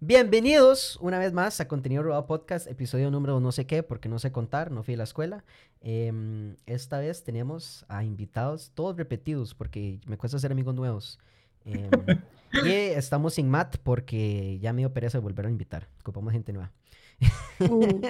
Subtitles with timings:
[0.00, 4.18] Bienvenidos una vez más a Contenido Robado Podcast, episodio número no sé qué, porque no
[4.18, 5.42] sé contar, no fui a la escuela.
[5.80, 11.18] Em, esta vez tenemos a invitados, todos repetidos, porque me cuesta hacer amigos nuevos.
[11.64, 11.88] Em,
[12.66, 15.88] y estamos sin Matt porque ya me dio pereza de volver a invitar.
[16.00, 16.72] Ocupamos gente nueva.
[17.60, 18.02] Uh.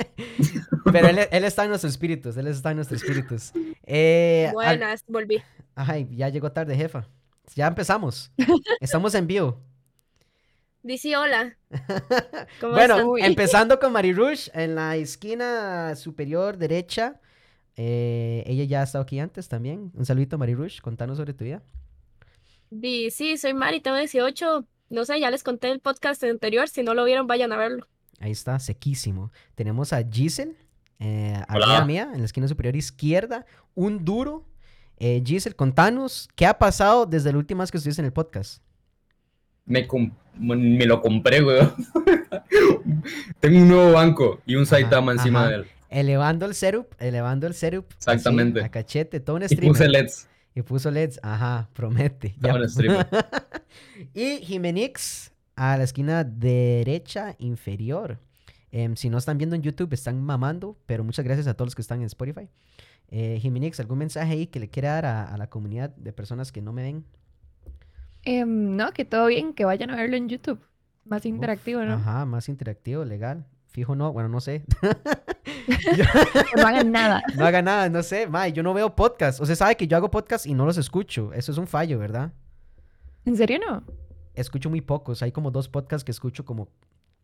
[0.93, 3.53] Pero él, él está en nuestros espíritus, él está en nuestros espíritus.
[3.85, 5.41] Eh, al- Buenas, volví.
[5.77, 7.07] Ay, ya llegó tarde, jefa.
[7.55, 8.33] Ya empezamos.
[8.81, 9.61] Estamos en vivo.
[10.87, 11.57] Dice hola.
[12.61, 13.31] ¿Cómo Bueno, están?
[13.31, 17.21] empezando con Mari Rush en la esquina superior derecha.
[17.75, 19.91] Eh, ella ya ha estado aquí antes también.
[19.95, 20.81] Un saludito, Mari Rush.
[20.81, 21.61] Contanos sobre tu vida.
[23.11, 24.65] Sí, soy Mari, tengo 18.
[24.91, 26.69] No sé, ya les conté el podcast anterior.
[26.69, 27.89] Si no lo vieron, vayan a verlo.
[28.21, 29.33] Ahí está, sequísimo.
[29.57, 30.55] Tenemos a Giselle,
[31.01, 33.45] eh, amiga mía, en la esquina superior izquierda.
[33.75, 34.47] Un duro.
[34.99, 38.63] Eh, Giselle, contanos qué ha pasado desde la última vez que estuviste en el podcast.
[39.65, 41.73] Me, com- me lo compré, weón.
[43.41, 45.49] Tengo un nuevo banco y un Ajá, Saitama encima ajá.
[45.51, 45.65] de él.
[45.89, 47.87] Elevando el setup, elevando el setup.
[47.89, 48.63] así, Exactamente.
[48.63, 49.69] a cachete, todo un Y streamer.
[49.69, 50.29] puse LEDs.
[50.55, 51.21] Y puso LEDs.
[51.23, 52.29] Ajá, promete.
[52.29, 53.07] Estaba en streamer.
[54.15, 58.19] y Jimenix a la esquina derecha inferior.
[58.73, 61.75] Em, si no están viendo en YouTube, están mamando, pero muchas gracias a todos los
[61.75, 62.49] que están en Spotify.
[63.09, 66.51] Eh, Jimenix, ¿algún mensaje ahí que le quiera dar a, a la comunidad de personas
[66.51, 67.05] que no me ven?
[68.27, 70.61] Em, no, que todo bien, que vayan a verlo en YouTube.
[71.05, 71.95] Más Uf, interactivo, ¿no?
[71.95, 73.47] Ajá, más interactivo, legal.
[73.69, 74.65] Fijo no, bueno, no sé.
[76.57, 77.23] No hagan nada.
[77.37, 78.27] no haga nada, no sé.
[78.27, 79.41] Mae, yo no veo podcast.
[79.41, 81.33] O sea, sabe que yo hago podcast y no los escucho.
[81.33, 82.33] Eso es un fallo, ¿verdad?
[83.25, 83.83] ¿En serio no?
[84.35, 85.23] escucho muy pocos.
[85.23, 86.69] Hay como dos podcasts que escucho como,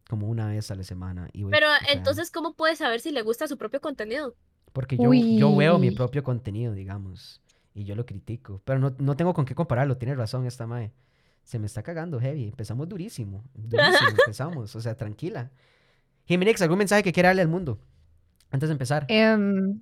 [0.08, 1.28] como una vez a la semana.
[1.33, 4.34] Y voy- Pero o sea, entonces, ¿cómo puede saber si le gusta su propio contenido?
[4.73, 7.42] Porque yo, yo veo mi propio contenido, digamos.
[7.75, 8.61] Y yo lo critico.
[8.65, 9.97] Pero no, no tengo con qué compararlo.
[9.97, 10.92] Tiene razón esta mae.
[11.42, 12.48] Se me está cagando heavy.
[12.48, 13.45] Empezamos durísimo.
[13.55, 14.77] Durísimo empezamos.
[14.77, 15.51] O sea, tranquila.
[16.27, 17.79] Jimenix, ¿algún mensaje que quiera darle al mundo?
[18.51, 19.06] Antes de empezar.
[19.09, 19.81] Em,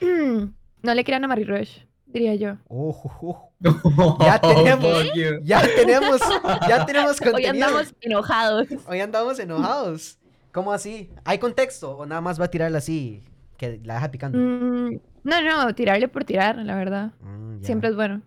[0.82, 2.58] no le crean a Mary Rush, diría yo.
[2.68, 4.18] Oh, jo, jo.
[4.20, 5.12] Ya tenemos-.
[5.42, 6.20] Ya tenemos,
[6.68, 7.66] ya tenemos Hoy contenido.
[7.66, 8.68] andamos enojados.
[8.86, 10.18] Hoy andamos enojados.
[10.52, 11.10] ¿Cómo así?
[11.24, 13.22] ¿Hay contexto o nada más va a tirarla así?
[13.56, 14.38] Que la deja picando.
[14.38, 17.12] Mm, no, no, tirarle por tirar, la verdad.
[17.20, 17.62] Mm.
[17.62, 18.22] Siempre es bueno.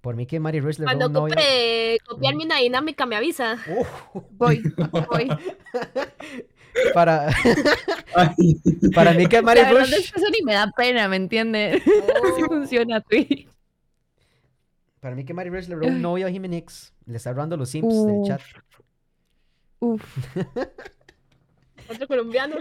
[0.00, 1.34] Por mí que Mary Rush le robó Cuando un novio.
[1.34, 3.56] ocupe copiar mi dinámica, me avisa.
[4.14, 4.60] Oh, Voy,
[5.10, 5.28] voy.
[6.94, 7.28] para,
[8.94, 9.92] para mí que Mary La Rush.
[9.92, 11.82] eso ni me da pena, ¿me entiendes?
[12.32, 13.48] Así funciona Twitch.
[15.00, 16.92] Para mí que Mary Rush le robó un novio a Jimenix.
[17.06, 18.40] Le está robando los simps del chat.
[19.80, 20.02] Uf,
[21.90, 22.56] Otro colombiano.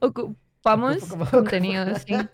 [0.00, 2.14] ocupamos Ocupo- contenido, sí.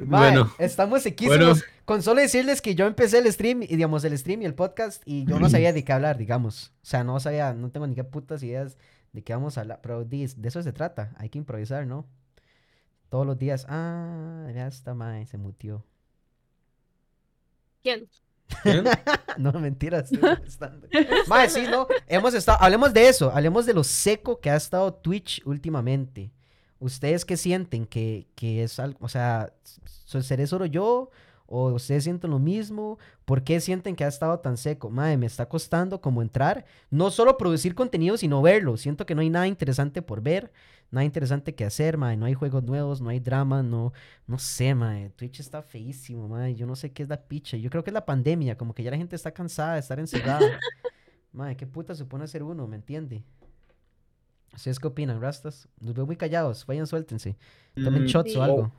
[0.00, 0.52] Mae, Bueno.
[0.58, 1.38] estamos sequísimos.
[1.38, 1.60] Bueno.
[1.84, 5.02] Con solo decirles que yo empecé el stream, y digamos, el stream y el podcast,
[5.04, 6.72] y yo no sabía de qué hablar, digamos.
[6.82, 8.76] O sea, no sabía, no tengo ni qué putas ideas
[9.12, 9.80] de qué vamos a hablar.
[9.82, 11.12] Pero de eso se trata.
[11.16, 12.06] Hay que improvisar, ¿no?
[13.08, 13.66] Todos los días.
[13.68, 15.84] Ah, ya está, mae, se mutió.
[17.82, 18.08] ¿Quién?
[18.62, 18.84] ¿quién?
[19.38, 20.86] No, mentira, estoy molestando.
[21.28, 21.86] Mae, sí, no.
[22.08, 26.30] Hemos estado, hablemos de eso, hablemos de lo seco que ha estado Twitch últimamente.
[26.80, 27.86] ¿Ustedes qué sienten?
[27.86, 29.52] ¿Que, que es algo, o sea,
[30.22, 31.10] seré solo yo?
[31.52, 32.98] ¿O ustedes sienten lo mismo?
[33.24, 34.88] ¿Por qué sienten que ha estado tan seco?
[34.88, 38.76] Mae, me está costando como entrar, no solo producir contenido, sino verlo.
[38.76, 40.52] Siento que no hay nada interesante por ver,
[40.92, 42.16] nada interesante que hacer, mae.
[42.16, 43.92] No hay juegos nuevos, no hay drama, no,
[44.28, 45.10] no sé, mae.
[45.10, 46.54] Twitch está feísimo, mae.
[46.54, 47.56] Yo no sé qué es la picha.
[47.56, 49.98] Yo creo que es la pandemia, como que ya la gente está cansada de estar
[49.98, 50.40] encerrada.
[51.32, 53.24] mae, qué puta se pone a ser uno, ¿me entiende?
[54.54, 55.68] ¿Ustedes qué opinan, Rastas?
[55.80, 57.36] Los veo muy callados, vayan, suéltense.
[57.74, 58.38] Tomen Mm, shots sí.
[58.38, 58.72] o algo.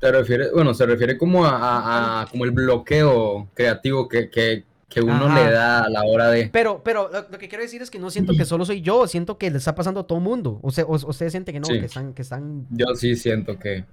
[0.00, 0.50] ¿Te refieres?
[0.52, 5.26] Bueno, se refiere como a, a- a- como el bloqueo creativo que, que, que uno
[5.26, 5.44] Ajá.
[5.44, 6.48] le da a la hora de.
[6.52, 9.06] Pero, pero lo, lo que quiero decir es que no siento que solo soy yo,
[9.06, 10.58] siento que le está pasando a todo mundo.
[10.62, 11.78] O sea, o- ustedes sienten que no, Sí.
[11.78, 12.66] que están, que están.
[12.70, 13.84] Yo sí siento que,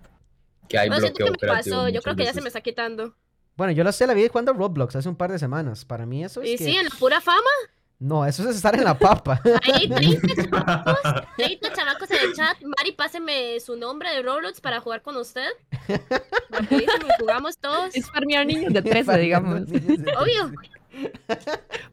[0.67, 1.75] que hay Bueno, siento bloqueo que me creativo.
[1.77, 1.89] pasó.
[1.89, 2.43] Yo creo que ya se veces.
[2.43, 3.15] me está quitando.
[3.55, 5.85] Bueno, yo la sé, la vi jugando Roblox hace un par de semanas.
[5.85, 6.63] Para mí eso es Y que.
[6.65, 7.39] sí, en la pura fama.
[8.01, 9.41] No, eso es estar en la papa.
[9.73, 10.99] Hay 30 chamacos,
[11.35, 12.57] 30 chamacos en el chat.
[12.61, 15.49] Mari, páseme su nombre de Roblox para jugar con usted.
[16.49, 17.93] Rapidísimo, jugamos todos.
[17.93, 19.63] Es farmear niños de 13, digamos.
[19.63, 20.49] Obvio.
[20.91, 21.11] Me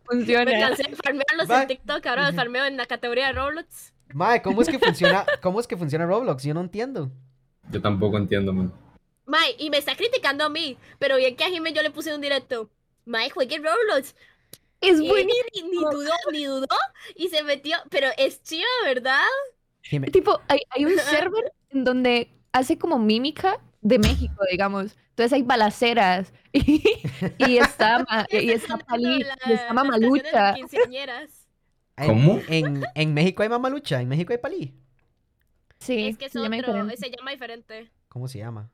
[0.05, 0.53] Funciona.
[0.61, 3.93] cansé de farmearlos en TikTok, ahora los farmeo en la categoría de Roblox.
[4.15, 5.27] Mae, ¿cómo es que funciona?
[5.43, 6.45] ¿Cómo es que funciona Roblox?
[6.45, 7.11] Yo no entiendo.
[7.71, 8.73] Yo tampoco entiendo, man.
[9.27, 12.15] Mae, y me está criticando a mí, pero bien que a Jimmy yo le puse
[12.15, 12.71] un directo.
[13.07, 14.15] Mae, juegue Roblox.
[14.81, 15.45] Es buenísimo.
[15.55, 16.67] ni, ni dudó, ni dudó,
[17.15, 17.77] y se metió.
[17.91, 19.23] Pero es chido, ¿verdad?
[19.83, 24.97] Jime- Tipo, hay, hay un server en donde hace como mímica de México, digamos.
[25.11, 26.83] Entonces hay balaceras y,
[27.39, 30.55] y está, y está, Pali, la- y está Mamalucha.
[32.05, 32.41] ¿Cómo?
[32.49, 34.75] En, en México hay mamalucha, en México hay palí.
[35.79, 36.97] Sí, Es que es se llama otro, diferente.
[36.99, 37.91] se llama diferente.
[38.09, 38.71] ¿Cómo se llama?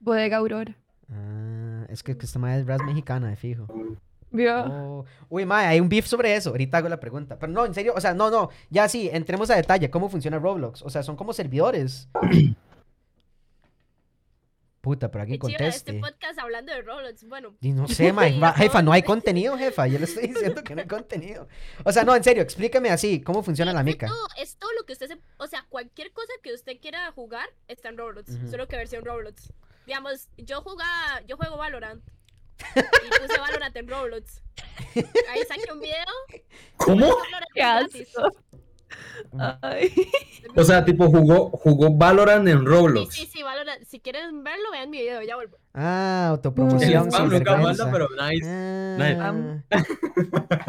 [0.00, 0.76] Bodega Aurora.
[1.12, 3.66] Ah, es que, que esta madre es ras mexicana, de fijo.
[4.32, 4.64] ¿Vio?
[4.64, 5.04] Oh.
[5.28, 6.50] Uy, mae, hay un beef sobre eso.
[6.50, 7.38] Ahorita hago la pregunta.
[7.38, 8.50] Pero no, en serio, o sea, no, no.
[8.70, 9.90] Ya sí, entremos a detalle.
[9.90, 10.82] ¿Cómo funciona Roblox?
[10.82, 12.08] O sea, son como servidores.
[14.80, 16.00] Puta, pero alguien Qué chiva este conteste.
[16.16, 17.24] podcast hablando de Roblox.
[17.28, 18.38] Bueno, Y no sé, mae.
[18.38, 18.50] No.
[18.54, 19.86] jefa, no hay contenido, jefa.
[19.86, 21.48] Yo le estoy diciendo que no hay contenido.
[21.84, 23.20] O sea, no, en serio, explícame así.
[23.20, 24.06] ¿Cómo funciona la es mica?
[24.06, 25.18] todo, es todo lo que usted se...
[25.36, 28.30] O sea, cualquier cosa que usted quiera jugar está en Roblox.
[28.30, 28.48] Ujú.
[28.48, 29.52] Solo que versión Roblox.
[29.86, 31.20] Digamos, yo jugaba...
[31.26, 32.02] Yo juego Valorant.
[32.76, 34.42] Y puse Valorant en Roblox.
[35.30, 36.04] Ahí saqué un video.
[36.76, 37.06] ¿Cómo?
[37.54, 37.62] Qué.
[39.62, 39.92] Ay.
[40.56, 43.14] O sea, tipo jugó, jugó Valorant en Sí, Roblox.
[43.14, 43.84] sí, sí, Valorant.
[43.84, 45.22] Si quieren verlo, vean mi video.
[45.22, 45.58] Ya vuelvo.
[45.74, 47.10] Ah, autopromoción.
[47.10, 47.84] spam sin nunca vergüenza.
[47.86, 48.46] manda, pero nice.
[49.20, 49.62] Ah,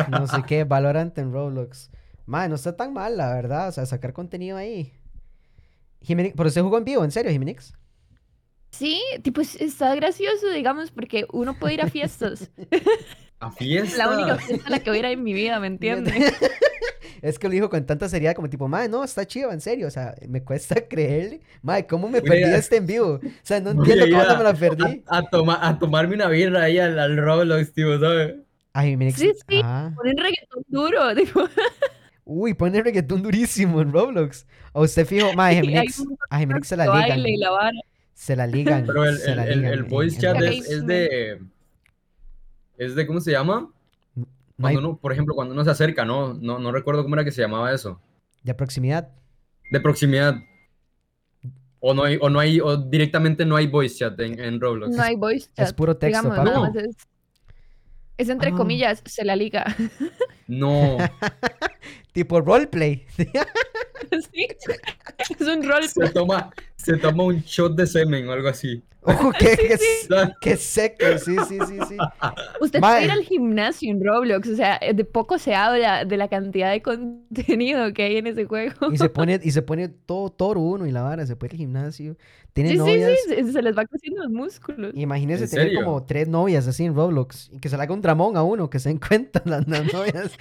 [0.09, 1.89] no sé qué, Valorant en Roblox.
[2.25, 3.69] Mae, no está tan mal, la verdad.
[3.69, 4.93] O sea, sacar contenido ahí.
[6.01, 7.73] Jimenix, pero usted jugó en vivo, ¿en serio, Jimenix?
[8.71, 12.49] Sí, tipo, es- está gracioso, digamos, porque uno puede ir a fiestas.
[13.39, 13.97] A fiesta.
[14.05, 16.13] La única fiesta a la que voy a ir en mi vida, ¿me entiendes?
[17.23, 19.87] Es que lo dijo con tanta seriedad, como tipo, mae, no, está chido, en serio.
[19.87, 21.41] O sea, me cuesta creerle.
[21.63, 23.13] Mae, ¿cómo me Voy perdí a- este en vivo?
[23.15, 25.03] O sea, no Voy entiendo cómo a- me la perdí.
[25.07, 28.35] A, a toma- a tomarme una birra ahí al, al Roblox, tío, ¿sabes?
[28.73, 29.17] Ay, Jimenix.
[29.19, 29.59] Sí, sí.
[29.59, 29.91] ajá.
[29.95, 31.41] Ponen reggaetón duro, tipo.
[32.25, 34.45] Uy, pone reggaetón durísimo en Roblox.
[34.73, 37.09] A usted fijo, un A Jimenix se la de ligan.
[37.09, 37.71] baile y la vara.
[38.21, 38.85] Se la ligan.
[38.85, 41.41] Pero el, se el, la el- ligan el en- voice en chat es, es de.
[42.77, 43.71] Es de, ¿cómo se llama?
[44.15, 46.35] No hay- Cuando uno, por ejemplo, cuando uno se acerca, ¿no?
[46.35, 47.99] No, no recuerdo cómo era que se llamaba eso.
[48.43, 49.09] de proximidad.
[49.71, 50.35] De proximidad.
[51.79, 54.95] O no hay, o no hay, o directamente no hay voice chat en, en Roblox.
[54.95, 55.65] No hay voice chat.
[55.65, 56.59] Es puro texto, digamos, papi.
[56.59, 56.95] más es,
[58.19, 58.55] es entre Ah.
[58.55, 59.65] comillas, se la liga.
[60.47, 60.97] No.
[62.13, 63.03] Tipo roleplay.
[64.11, 64.45] Sí.
[65.39, 65.87] Es un rol.
[65.87, 66.51] Se toma,
[66.83, 68.83] se toma un shot de semen o algo así.
[69.03, 70.35] Ojo, qué, qué, ¿sabes?
[70.41, 71.05] qué seco.
[71.17, 71.97] Sí, sí, sí, sí.
[72.59, 76.27] Usted puede ir al gimnasio en Roblox, o sea, de poco se habla de la
[76.27, 78.91] cantidad de contenido que hay en ese juego.
[78.91, 81.53] Y se pone, y se pone todo toro uno y la vara, se puede ir
[81.53, 82.15] al gimnasio.
[82.53, 83.11] Tiene Sí, sí, novias.
[83.27, 84.91] sí, se, se les va creciendo los músculos.
[84.93, 85.83] Imagínese ¿En tener serio?
[85.83, 88.69] como tres novias así en Roblox y que se le haga un dramón a uno,
[88.69, 90.31] que se den cuenta las, las novias.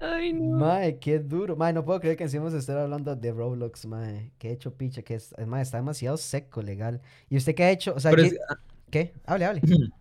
[0.00, 0.58] Ay, no.
[0.58, 1.56] Mae, qué duro.
[1.56, 4.30] Mae, no puedo creer que encima se esté hablando de Roblox, mae.
[4.38, 7.00] Qué hecho picha, que es, mae, está demasiado seco, legal.
[7.30, 7.94] ¿Y usted qué ha hecho?
[7.94, 8.28] O sea, Pero ¿qué?
[8.28, 8.38] es-
[8.90, 9.12] ¿qué?
[9.26, 9.62] Hable, hable.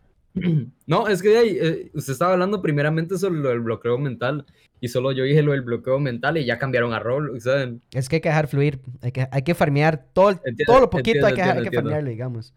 [0.86, 4.46] No, es que ahí, eh, usted estaba hablando primeramente sobre lo del bloqueo mental
[4.80, 7.82] y solo yo dije lo del bloqueo mental y ya cambiaron a Roblox, ¿saben?
[7.92, 10.90] Es que hay que dejar fluir, hay que, hay que farmear todo, Entiendo, todo lo
[10.92, 11.90] poquito entiendo, hay que, dejar- hay entiendo, que entiendo.
[11.90, 12.54] farmearlo, digamos.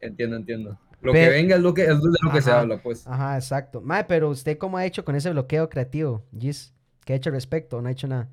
[0.00, 0.78] Entiendo, entiendo.
[1.02, 3.04] Lo que venga es lo que, es de lo que se habla, pues.
[3.04, 3.80] Ajá, exacto.
[3.80, 6.72] Mae, pero usted cómo ha hecho con ese bloqueo creativo, Gis?
[7.04, 7.78] ¿Qué ha hecho al respecto?
[7.78, 8.28] ¿O no ha hecho nada?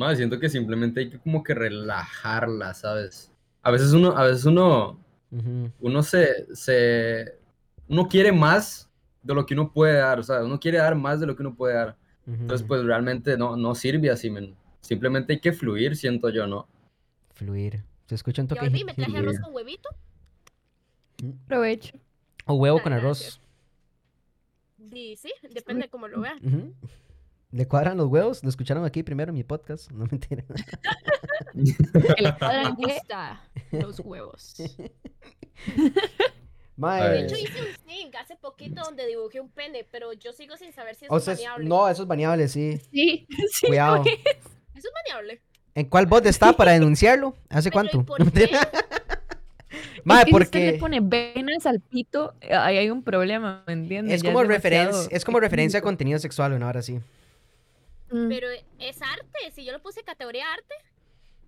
[0.00, 3.30] Más, siento que simplemente hay que como que relajarla, ¿sabes?
[3.60, 4.98] A veces uno, a veces uno,
[5.78, 7.34] uno se, se,
[7.86, 8.88] uno quiere más
[9.22, 11.42] de lo que uno puede dar, o sea, uno quiere dar más de lo que
[11.42, 11.96] uno puede dar.
[12.26, 14.56] Entonces, pues realmente no, no sirve así, men.
[14.80, 16.66] Simplemente hay que fluir, siento yo, ¿no?
[17.34, 17.84] Fluir.
[18.06, 18.70] ¿Se escucha un Ya toque?
[18.70, 19.90] volví, me traje arroz con huevito.
[21.46, 21.98] Provecho.
[22.46, 23.38] O huevo Ah, con gracias.
[24.78, 24.88] arroz.
[24.90, 26.38] Sí, sí, depende de cómo lo vean.
[26.42, 26.72] Ujú.
[27.52, 28.42] ¿Le cuadran los huevos?
[28.44, 29.90] Lo escucharon aquí primero en mi podcast.
[29.90, 30.44] No mentira.
[31.54, 31.64] El
[32.24, 33.40] Me cuadran gusta
[33.72, 34.54] los huevos.
[36.76, 40.56] Mae, De hecho, hice un thing hace poquito donde dibujé un pene, pero yo sigo
[40.56, 41.68] sin saber si es o sea, es- baneable.
[41.68, 42.80] no, eso es baneable, sí.
[42.90, 43.66] Sí, sí.
[43.66, 44.02] Cuidado.
[44.04, 44.14] ¿Eso
[44.88, 45.42] es baneable?
[45.74, 47.34] ¿En cuál bot está para denunciarlo?
[47.50, 48.06] ¿Hace Pero, ¿y cuánto?
[48.06, 48.40] por No qué?
[48.40, 48.60] mentira.
[49.70, 53.62] Es Mae, que si usted le porque pone venas al pito, ahí hay un problema,
[53.66, 54.14] ¿me entiendes?
[54.14, 56.98] es como, referencia, es como referencia a contenido sexual, una hora sí.
[58.10, 58.28] Mm.
[58.28, 58.46] Pero
[58.78, 59.52] es arte.
[59.54, 60.74] Si yo lo puse categoría arte,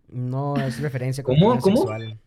[0.09, 1.49] No, es referencia a ¿Cómo?
[1.51, 1.77] contenido ¿Cómo?
[1.95, 2.19] sexual.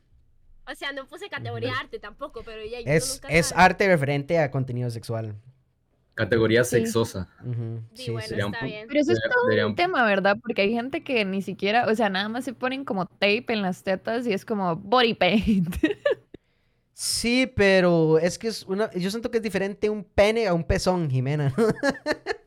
[0.68, 3.62] o sea, no puse categoría arte tampoco, pero ya Es, nunca es sabe.
[3.62, 5.36] arte referente a contenido sexual.
[6.15, 6.77] Categoría Sí.
[6.77, 7.27] sexosa.
[7.94, 8.88] Sí, sí, bueno, un está bien.
[8.88, 10.38] Pero eso es todo deberían- un tema, ¿verdad?
[10.42, 13.62] Porque hay gente que ni siquiera, o sea, nada más se ponen como tape en
[13.62, 15.75] las tetas y es como body paint.
[16.94, 18.89] Sí, pero es que es una.
[18.94, 21.54] Yo siento que es diferente un pene a un pezón, Jimena.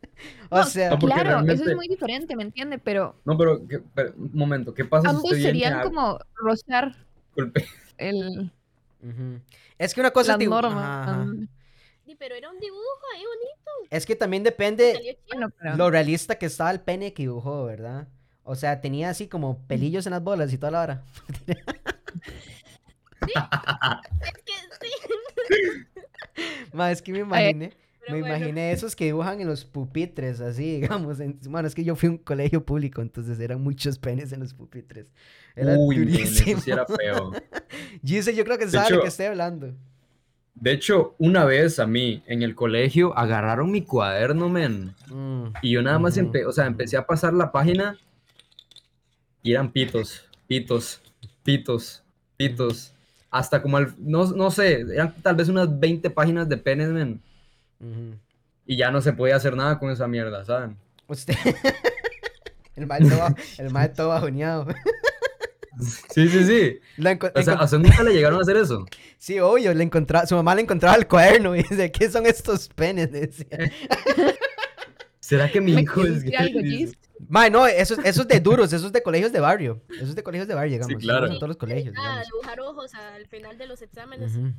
[0.51, 2.79] o No, sea, No, claro, eso es muy diferente, ¿me entiende?
[2.79, 6.95] Pero No, pero, ¿qué- pero, un momento, ¿qué pasa si ambos serían a como rozar
[7.37, 7.67] golpe-
[7.99, 8.51] el,
[9.03, 9.41] ujú.
[9.79, 10.75] es que una cosa es dibu- normas.
[10.75, 11.27] ajá, ajá.
[12.07, 13.71] Sí, pero era un dibujo ahí bonito.
[13.91, 15.19] Es que también depende.
[15.31, 18.09] Bueno, pero- lo realista que estaba el pene que dibujó, ¿verdad?
[18.45, 21.03] O sea, tenía así como pelillos en las bolas y toda la hora.
[23.21, 25.87] Es que sí.
[26.73, 27.73] Ma, es que me imaginé.
[28.11, 28.37] Me bueno.
[28.37, 31.21] imaginé esos que dibujan en los pupitres, así, digamos.
[31.21, 34.41] en- bueno, es que yo fui a un colegio público, entonces eran muchos penes en
[34.41, 35.13] los pupitres.
[35.55, 37.33] Era Uy, eso sí era feo.
[38.05, 39.75] Gise, yo creo que De sabe de qué estoy hablando.
[40.55, 44.93] De hecho, una vez a mí en el colegio agarraron mi cuaderno, men.
[45.09, 47.97] Mm, Y yo nada más empe- o sea, empecé a pasar la página
[49.43, 51.01] y eran pitos, pitos,
[51.45, 52.03] pitos,
[52.37, 52.93] pitos.
[53.31, 57.21] Hasta como al, no, no sé, eran tal vez unas 20 páginas de penes, men.
[58.67, 60.77] Y ya no se podía hacer nada con esa mierda, ¿saben?
[61.07, 61.35] Usted.
[62.77, 64.67] el mal todo, el mal todo bajoneado.
[66.11, 66.81] Sí, sí, sí.
[67.37, 68.85] O sea, ¿a usted nunca le llegaron a hacer eso?
[69.17, 72.69] Sí, obvio, le encontraba, su mamá le encontraba el cuaderno y dice, ¿qué son estos
[72.71, 73.13] penes?
[73.13, 73.47] Decía.
[75.21, 76.93] ¿Será que mi ¿Me hijo es gay?
[77.29, 79.81] Mae, no, eso, es- eso es de duros, eso es de colegios de barrio.
[79.89, 80.91] Eso es de colegios de barrio, digamos.
[80.91, 81.27] eso claro.
[81.27, 82.27] En todos los colegios, Ah, digamos.
[82.27, 84.35] dibujar ojos al final de los exámenes.
[84.35, 84.53] Ujú.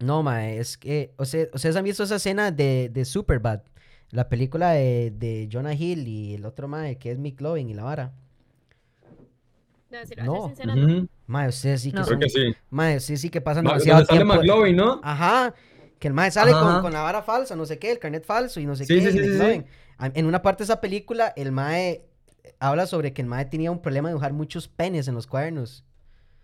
[0.00, 3.62] No, mae, es que, o sea, ¿ustedes han visto esa escena de, de Superbad?
[4.10, 7.74] La película de, de Jonah Hill y el otro mae que es Mick Loving y
[7.74, 8.12] la vara.
[9.90, 9.98] No,
[10.54, 11.08] si lo No.
[11.26, 12.04] Mae, ustedes sí que No.
[12.04, 12.20] Creo son...
[12.20, 12.54] que sí.
[12.70, 14.34] Mae, ustedes sí que pasan Ma- demasiado Donde sale tiempo...
[14.34, 15.00] McLovin, ¿no?
[15.02, 15.54] Ajá,
[15.98, 18.60] que el mae sale con, con la vara falsa, no sé qué, el carnet falso
[18.60, 19.00] y no sé Sí, qué.
[19.10, 19.64] sí, y sí, sí, sí.
[20.14, 22.04] En una parte de esa película, el mae
[22.60, 25.84] habla sobre que el mae tenía un problema de dibujar muchos penes en los cuadernos.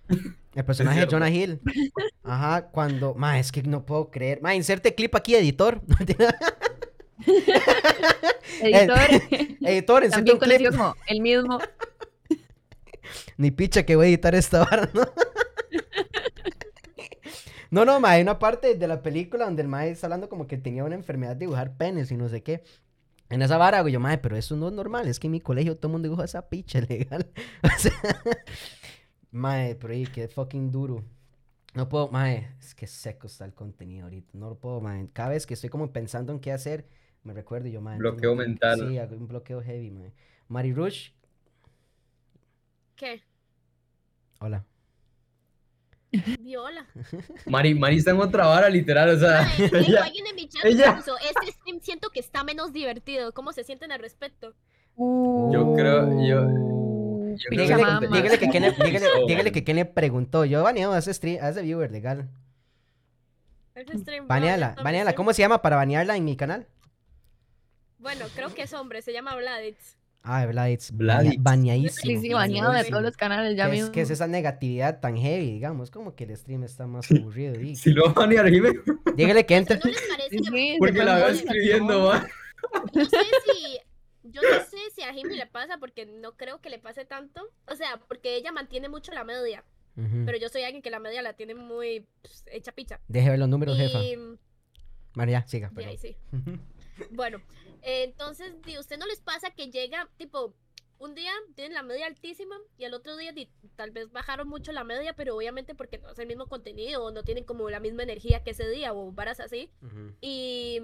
[0.08, 1.06] El personaje de.
[1.06, 1.60] Jonah Hill.
[2.22, 3.14] Ajá, cuando...
[3.14, 4.40] Mae, es que no puedo creer.
[4.42, 5.80] Mae, inserte clip aquí, editor.
[8.60, 8.98] Editor,
[9.60, 10.70] editor, inserte un clip.
[10.70, 11.58] como el mismo.
[13.36, 15.02] Ni picha que voy a editar esta vara, ¿no?
[17.70, 20.46] No, no, mae, hay una parte de la película donde el mae está hablando como
[20.46, 22.62] que tenía una enfermedad de dibujar penes y no sé qué.
[23.30, 25.40] En esa vara, güey, yo, mae, pero eso no es normal, es que en mi
[25.40, 27.30] colegio todo el mundo dibuja esa picha legal.
[27.62, 27.92] O sea,
[29.34, 31.04] mae, pero ahí, qué fucking duro.
[31.74, 35.08] No puedo, mae, es que seco está el contenido ahorita, no lo puedo, mae.
[35.12, 36.86] Cada vez que estoy como pensando en qué hacer,
[37.24, 37.98] me recuerdo y yo, mae.
[37.98, 38.88] Bloqueo mental.
[38.88, 40.12] Sí, hago un bloqueo heavy, mae.
[40.48, 41.10] Mari Rush,
[42.96, 43.22] ¿Qué?
[44.40, 44.64] hola.
[46.40, 46.86] Viola.
[47.46, 50.64] Mari, Mari está en otra vara, literal, o sea, tengo ella- alguien en mi chat
[50.64, 53.32] ella- puso, este stream siento que está menos divertido.
[53.32, 54.54] ¿Cómo se sienten al respecto?
[54.96, 56.93] Yo creo- yo- Uh, yo creo Pichamama.
[57.50, 58.74] Dígale que Ken le,
[59.26, 60.44] dígale, que preguntó.
[60.44, 62.28] Yo baneo a ese, stream, a ese viewer legal.
[64.26, 65.14] Baneala, baneala.
[65.14, 66.66] ¿Cómo se llama para banearla en mi canal?
[67.98, 69.96] Bueno, creo que es hombre, se llama Vladitz.
[70.22, 70.90] Ah, Vladitz.
[70.92, 71.36] Vladitz.
[71.42, 72.20] Baneadísimo.
[72.20, 73.92] Sí, sí, baneado de todos los canales ya ¿Qué es, mismo.
[73.92, 75.90] qué es esa negatividad tan heavy, digamos?
[75.90, 77.54] Como que el stream está más aburrido.
[77.74, 78.50] si lo van a banear,
[79.16, 79.78] Dígale que entre.
[79.78, 82.26] ¿No les parece Sí, que sí, porque la veo escribiendo, va.
[82.94, 83.78] no sé si
[84.24, 87.42] yo no sé si a Jimmy le pasa porque no creo que le pase tanto.
[87.70, 89.64] O sea, porque ella mantiene mucho la media,
[90.26, 93.00] pero yo soy alguien que la media la tiene muy pues, hecha picha.
[93.06, 94.02] Deje ver los números, jefa.
[94.02, 94.16] Y
[95.14, 96.16] María, siga, ahí sí.
[97.10, 97.38] Bueno,
[97.82, 100.54] eh, entonces, di, ¿usted no les pasa que llega, tipo,
[100.98, 103.34] un día tienen la media altísima y al otro día
[103.74, 107.10] tal vez bajaron mucho la media, pero obviamente porque no es el mismo contenido o
[107.10, 109.70] no tienen como la misma energía que ese día o varas así?
[110.20, 110.80] Y,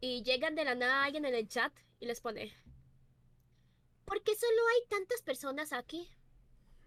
[0.00, 2.52] y llegan de la nada alguien en el chat y les pone,
[4.04, 6.08] ¿por qué solo hay tantas personas aquí?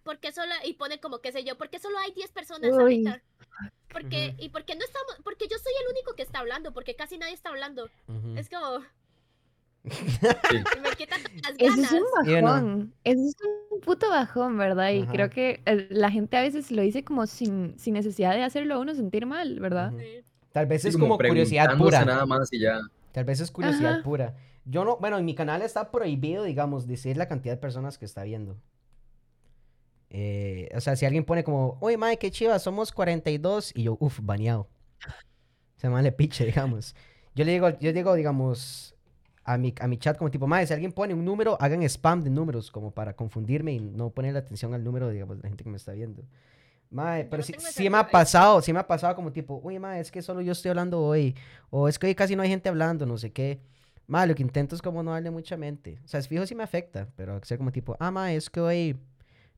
[0.03, 2.71] ¿Por qué solo, y pone como, qué sé yo, ¿por qué solo hay 10 personas
[2.71, 2.79] Uy.
[2.81, 3.21] ahorita?
[3.91, 6.95] Porque, y por qué no estamos, porque yo soy el único que está hablando, porque
[6.95, 7.89] casi nadie está hablando.
[8.35, 8.79] Es como,
[9.83, 10.63] Sí.
[10.81, 11.91] me quitan las Eso ganas.
[11.93, 12.93] es un bajón.
[13.03, 13.35] Eso es
[13.71, 14.91] un puto bajón, ¿verdad?
[14.91, 15.11] Y Ajá.
[15.11, 18.75] creo que eh, la gente a veces lo dice como sin, sin necesidad de hacerlo
[18.75, 19.91] a uno sentir mal, ¿verdad?
[19.99, 20.23] Sí.
[20.51, 22.13] Tal vez Sí, es como curiosidad preguntándose pura.
[22.13, 22.79] nada más y ya.
[23.11, 24.03] Tal vez es curiosidad Ajá.
[24.03, 24.35] pura.
[24.71, 28.05] Yo no, bueno, en mi canal está prohibido, digamos, decir la cantidad de personas que
[28.05, 28.55] está viendo.
[30.09, 33.97] Eh, o sea, si alguien pone como, oye, madre, qué chiva, somos 42, y yo,
[33.99, 34.69] uff, baneado.
[35.75, 36.95] Se me le piche, digamos.
[37.35, 38.95] Yo le digo, yo digo, digamos,
[39.43, 42.23] a mi, a mi chat como tipo, madre, si alguien pone un número, hagan spam
[42.23, 45.49] de números, como para confundirme y no poner la atención al número, digamos, de la
[45.49, 46.23] gente que me está viendo.
[46.89, 49.99] Mae, pero no sí, me ha pasado, sí me ha pasado como tipo, oye, mae,
[49.99, 51.35] es que solo yo estoy hablando hoy,
[51.69, 53.59] o es que hoy casi no hay gente hablando, no sé qué.
[54.11, 55.97] Mae, lo que intento es como no darle mucha mente.
[56.03, 58.59] O sea, es fijo sí me afecta, pero ser como tipo, ah, mae, es que
[58.59, 58.99] hoy,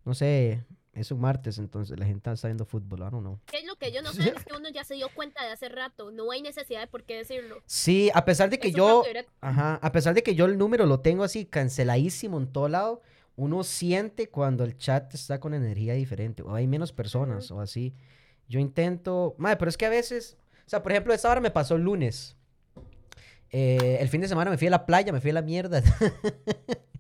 [0.06, 3.40] no sé, es un martes, entonces la gente está viendo fútbol, I don't know.
[3.48, 4.30] ¿Qué es lo que yo no sé?
[4.30, 6.12] Es que uno ya se dio cuenta de hace rato.
[6.12, 7.64] No hay necesidad de por qué decirlo.
[7.66, 9.04] Sí, a pesar de que Es yo,
[9.42, 13.02] ajá, a pesar de que yo el número lo tengo así canceladísimo en todo lado,
[13.36, 17.96] uno siente cuando el chat está con energía diferente, o hay menos personas, o así.
[18.48, 21.50] Yo intento, madre, pero es que a veces, o sea, por ejemplo, esta hora me
[21.50, 22.38] pasó el lunes.
[23.56, 25.84] Eh, el fin de semana me fui a la playa, me fui a la mierda.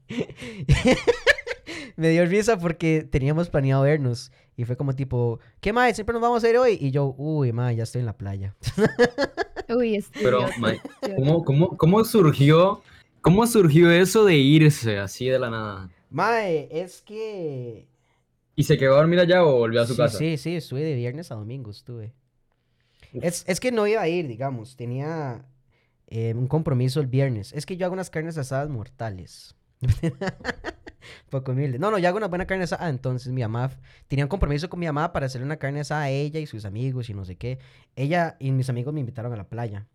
[1.95, 4.31] me dio risa porque teníamos planeado vernos.
[4.55, 5.95] Y fue como tipo, ¿qué más?
[5.95, 6.77] Siempre nos vamos a ir hoy.
[6.79, 8.55] Y yo, uy, madre, ya estoy en la playa.
[9.75, 10.83] Uy, este Pero, idiota.
[11.15, 12.83] ¿cómo, cómo, cómo surgió,
[13.21, 15.89] cómo surgió eso de irse así de la nada?
[16.11, 17.87] Mae, es que...
[18.55, 20.17] ¿Y se quedó a dormir allá o volvió a su sí, casa?
[20.19, 22.13] Sí, sí, estuve de viernes a domingo, estuve.
[23.13, 25.43] Es, es que no iba a ir, digamos, tenía
[26.15, 27.53] eh, un compromiso el viernes.
[27.53, 29.55] Es que yo hago unas carnes asadas mortales.
[31.31, 31.79] Poco humilde.
[31.79, 32.87] No, no, yo hago una buena carne asada.
[32.87, 33.71] Entonces mi mamá
[34.07, 36.65] tenía un compromiso con mi mamá para hacerle una carne asada a ella y sus
[36.65, 37.57] amigos y no sé qué.
[37.95, 39.87] Ella y mis amigos me invitaron a la playa.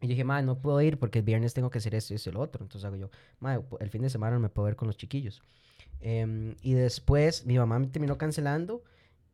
[0.00, 2.16] Y yo dije, madre, no puedo ir porque el viernes tengo que hacer esto y
[2.16, 2.64] esto y lo otro.
[2.64, 5.42] Entonces hago yo, madre, el fin de semana no me puedo ver con los chiquillos.
[6.00, 8.82] Em, y después mi mamá me terminó cancelando.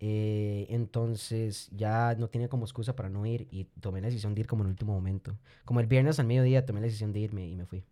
[0.00, 4.43] Eh, entonces ya no tenía como excusa para no ir y tomé la decisión de
[4.43, 5.37] ir como en el último momento.
[5.65, 7.85] Como el viernes al mediodía tomé la decisión de irme y me fui.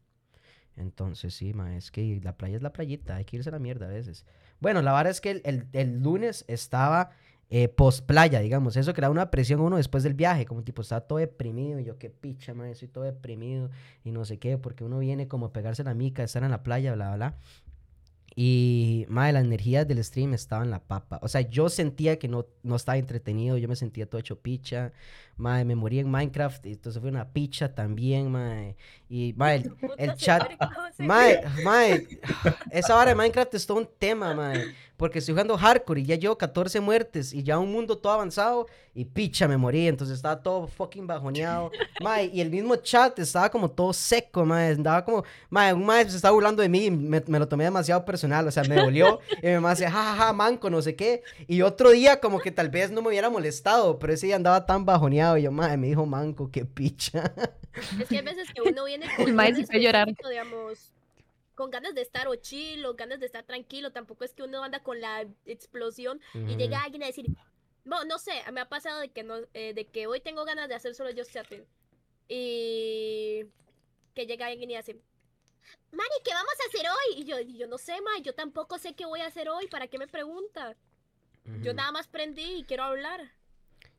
[0.77, 3.59] Entonces sí, ma, es que la playa es la playita, hay que irse a la
[3.59, 4.25] mierda a veces.
[4.61, 7.11] Bueno, la verdad es que el, el- el lunes estaba
[7.51, 8.77] eh, post playa, digamos.
[8.77, 11.79] Eso crea una presión uno después del viaje, como tipo, estaba todo deprimido.
[11.79, 13.71] Y yo, qué picha, man, estoy todo deprimido
[14.03, 16.63] y no sé qué, porque uno viene como a pegarse la mica, estar en la
[16.65, 17.39] playa, bla, bla, bla.
[18.37, 21.21] Y, madre, la energía del stream estaba en la papa.
[21.23, 24.93] O sea, yo sentía que no, no estaba entretenido, yo me sentía todo hecho picha.
[25.37, 28.77] Madre, me morí en Minecraft, y entonces fue una picha también, madre.
[29.09, 29.75] Y, madre, el,
[30.11, 30.43] el chat...
[30.43, 32.09] muere, ¿cómo se- Mae, mae,
[32.71, 34.65] esa vara de Minecraft es todo un tema, mae.
[34.97, 38.67] Porque estoy jugando hardcore y ya llevo 14 muertes y ya un mundo todo avanzado
[38.95, 39.89] y picha, me morí.
[39.89, 41.71] Entonces estaba todo fucking bajoneado.
[42.03, 44.73] Mae, y el mismo chat estaba como todo seco, mae.
[44.73, 47.65] Andaba como, mae, un mae se estaba burlando de mí y me, me lo tomé
[47.65, 48.47] demasiado personal.
[48.47, 49.21] O sea, me dolió.
[49.43, 51.23] y mi mamá decía, jajaja, manco, no sé qué.
[51.49, 54.65] Y otro día, como que tal vez no me hubiera molestado, pero ese día andaba
[54.67, 55.39] tan bajoneado.
[55.39, 57.33] Y yo, mae, me dijo manco, qué picha.
[58.01, 60.09] Es que hay veces que uno viene con El mae un se llorar.
[60.29, 60.94] digamos,
[61.55, 63.93] con ganas de estar o chill, o ganas de estar tranquilo.
[63.93, 67.27] Tampoco es que uno anda con la explosión y llega alguien a decir,
[67.85, 70.69] no, no sé, me ha pasado de que no, eh, de que hoy tengo ganas
[70.69, 71.65] de hacer solo yo chatting.
[72.29, 73.45] Y
[74.15, 74.95] que llega alguien y hace,
[75.93, 77.23] Mari, ¿qué vamos a hacer hoy?
[77.23, 79.69] Y yo, y yo no sé, ma, yo tampoco sé qué voy a hacer hoy,
[79.69, 80.77] ¿para qué me pregunta?
[81.63, 81.75] Yo Ujú.
[81.75, 83.33] nada más prendí y quiero hablar.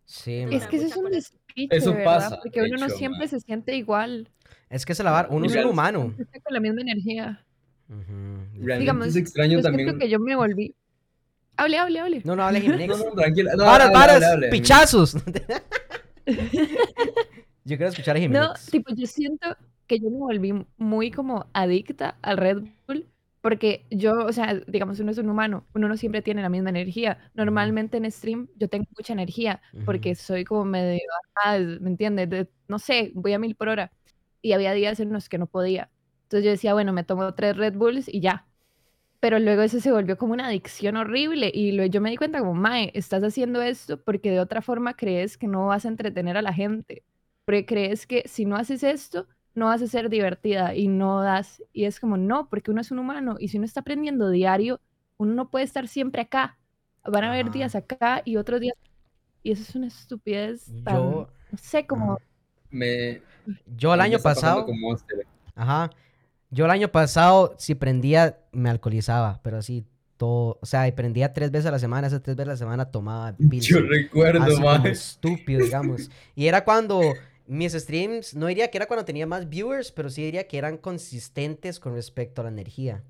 [0.06, 0.58] Sí, Es mae.
[0.58, 2.06] Es que eso es un despiche, Eso ¿verdad?
[2.06, 4.30] pasa, Porque uno no siempre se siente igual.
[4.70, 6.14] Es que se la vara, uno es un humano.
[6.18, 7.45] Está con la misma energía.
[7.88, 9.88] Realmente Digamos, es extraño Yo también.
[9.90, 10.76] siento que yo me volví.
[11.58, 12.22] Hable, hable, hable.
[12.26, 12.88] No, no, hable Jiménez.
[12.88, 13.54] No, no, tranquila.
[13.56, 14.50] No, hable, hable, hable.
[14.50, 15.16] pichazos.
[16.26, 18.66] yo quiero escuchar a No, Jiménez.
[18.72, 19.56] tipo, yo siento
[19.88, 23.08] que yo me volví muy como adicta al Red Bull.
[23.42, 26.72] Porque yo, o sea, digamos, uno es un humano, uno no siempre tiene la misma
[26.72, 27.30] energía.
[27.36, 31.04] Normalmente en stream yo tengo mucha energía porque soy como medio,
[31.36, 32.28] ajá, ¿me entiendes?
[32.28, 33.92] De- no sé, voy a mil por hora.
[34.42, 35.92] Y había días en los que no podía.
[36.26, 38.48] Entonces yo decía, bueno, me tomo tres Red Bulls y ya.
[39.20, 42.40] Pero luego eso se volvió como una adicción horrible y luego yo me di cuenta
[42.40, 46.38] como, Mae, estás haciendo esto porque de otra forma crees que no vas a entretener
[46.38, 47.04] a la gente.
[47.46, 51.64] Porque crees que si no haces esto, no vas a ser divertida y no das.
[51.74, 54.82] Y es como, no, porque uno es un humano y si uno está aprendiendo diario,
[55.18, 56.60] uno no puede estar siempre acá.
[57.04, 58.76] Van a haber días acá y otros días.
[59.44, 62.18] Y eso es una estupidez tan, Yo, no sé, como...
[62.70, 63.22] Me,
[63.78, 65.26] yo el año pasado, Monster.
[65.56, 65.92] ajá,
[66.56, 71.34] yo el año pasado si prendía me alcoholizaba, pero así todo, o sea, y prendía
[71.34, 74.92] tres veces a la semana, esas tres veces a la semana tomaba Yo recuerdo, mae.
[74.92, 76.10] estúpido, digamos.
[76.34, 77.02] Y era cuando
[77.46, 80.78] mis streams, no diría que era cuando tenía más viewers, pero sí diría que eran
[80.78, 83.04] consistentes con respecto a la energía.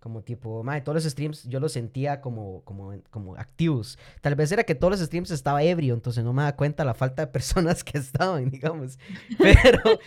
[0.00, 3.98] Como tipo, madre, todos los streams yo los sentía como, como, como activos.
[4.22, 6.94] Tal vez era que todos los streams estaba ebrio, entonces no me da cuenta la
[6.94, 8.98] falta de personas que estaban, digamos.
[9.36, 9.98] Pero,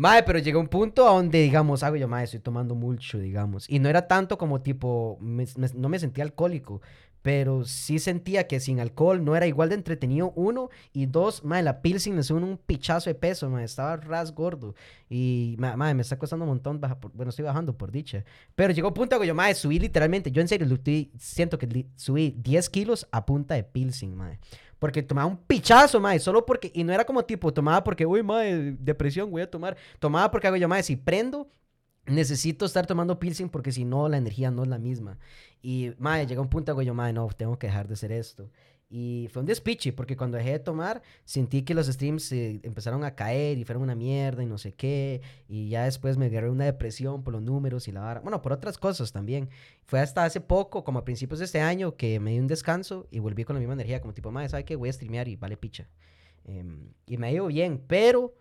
[0.00, 3.68] madre, pero llegó un punto a donde, digamos, hago yo, madre, estoy tomando mucho, digamos.
[3.68, 6.80] Y no era tanto como tipo, me- me- no me sentía alcohólico,
[7.22, 11.64] pero sí sentía que sin alcohol no era igual de entretenido, uno, y dos, madre,
[11.64, 14.74] la pilsen me sube un pichazo de peso, madre, estaba ras gordo.
[15.10, 18.24] Y, ma- madre, me está costando un montón, baja por- bueno, estoy bajando por dicha.
[18.54, 20.66] Pero llegó un punto que yo, madre, subí literalmente, yo en serio,
[21.18, 24.38] siento que subí 10 kilos a punta de pilsen, madre.
[24.80, 28.24] Porque tomaba un pichazo, madre, solo porque, y no era como tipo, tomaba porque, uy,
[28.24, 29.76] madre, depresión, voy a tomar.
[30.00, 31.48] Tomaba porque hago yo, madre, si prendo,
[32.06, 35.18] necesito estar tomando pilsen porque si no, la energía no es la misma.
[35.62, 38.50] Y, madre, llegó un punto que yo, madre, no, tengo que dejar de hacer esto.
[38.92, 43.14] Y fue un despiche, porque cuando dejé de tomar, sentí que los streams empezaron a
[43.14, 45.22] caer y fueron una mierda y no sé qué.
[45.46, 48.18] Y ya después me agarré una depresión por los números y la vara.
[48.18, 49.48] Bueno, por otras cosas también.
[49.84, 53.06] Fue hasta hace poco, como a principios de este año, que me di un descanso
[53.12, 54.74] y volví con la misma energía, como tipo, madre, ¿sabe qué?
[54.74, 55.88] Voy a streamear y vale picha.
[56.44, 58.34] Em, y me ha ido bien, pero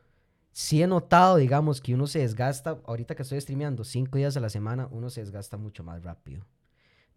[0.52, 4.40] sí he notado, digamos, que uno se desgasta, ahorita que estoy streameando cinco días a
[4.40, 6.46] la semana, uno se desgasta mucho más rápido,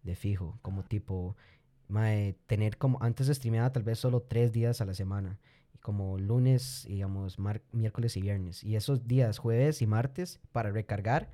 [0.03, 1.37] de fijo, como tipo,
[1.92, 5.38] mae, tener como, antes streameaba tal vez solo tres días a la semana,
[5.81, 8.64] como lunes, digamos, mar- miércoles y viernes.
[8.64, 11.31] Y esos días, jueves y martes, para recargar,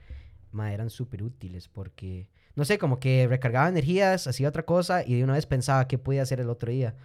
[0.50, 5.14] ma, eran súper útiles porque, no sé, como que recargaba energías, hacía otra cosa y
[5.16, 6.96] de una vez pensaba qué podía hacer el otro día.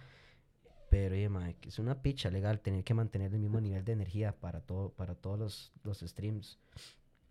[0.90, 3.92] Pero, oye, ma, que es una picha legal tener que mantener el mismo nivel de
[3.92, 6.58] energía para, todo, para todos los, los streams.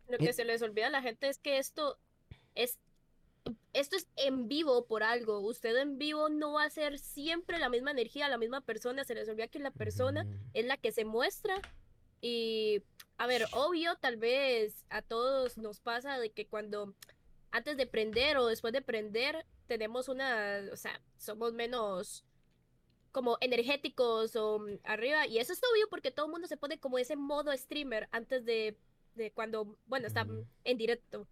[0.07, 0.25] Lo Eh.
[0.27, 1.97] que se les olvida a la gente es que esto
[2.55, 2.77] es
[3.73, 5.39] esto es en vivo por algo.
[5.39, 9.03] Usted en vivo no va a ser siempre la misma energía, la misma persona.
[9.03, 11.59] Se les olvida que la persona es la que se muestra.
[12.21, 12.83] Y,
[13.17, 16.95] a ver, obvio, tal vez a todos nos pasa de que cuando
[17.51, 22.25] antes de prender o después de prender tenemos una, o sea, somos menos
[23.11, 25.27] como energéticos o mm, arriba.
[25.27, 28.45] Y eso es obvio porque todo el mundo se pone como ese modo streamer antes
[28.45, 28.77] de,
[29.15, 30.27] de cuando, bueno, está
[30.63, 31.27] en directo.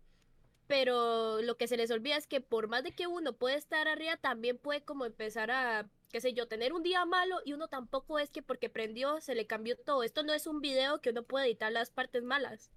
[0.71, 3.89] Pero lo que se les olvida es que por más de que uno puede estar
[3.89, 7.67] arriba, también puede como empezar a, qué sé yo, tener un día malo y uno
[7.67, 10.03] tampoco es que porque prendió se le cambió todo.
[10.03, 12.71] Esto no es un video que uno puede editar las partes malas.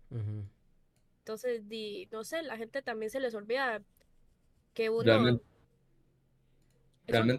[1.20, 3.80] Entonces, di, no sé, la gente también se les olvida
[4.74, 5.04] que uno...
[5.04, 5.44] Realmente-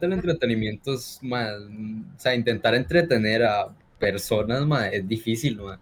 [0.05, 5.81] el entretenimiento es más, o sea, intentar entretener a personas, ma, es difícil, ma.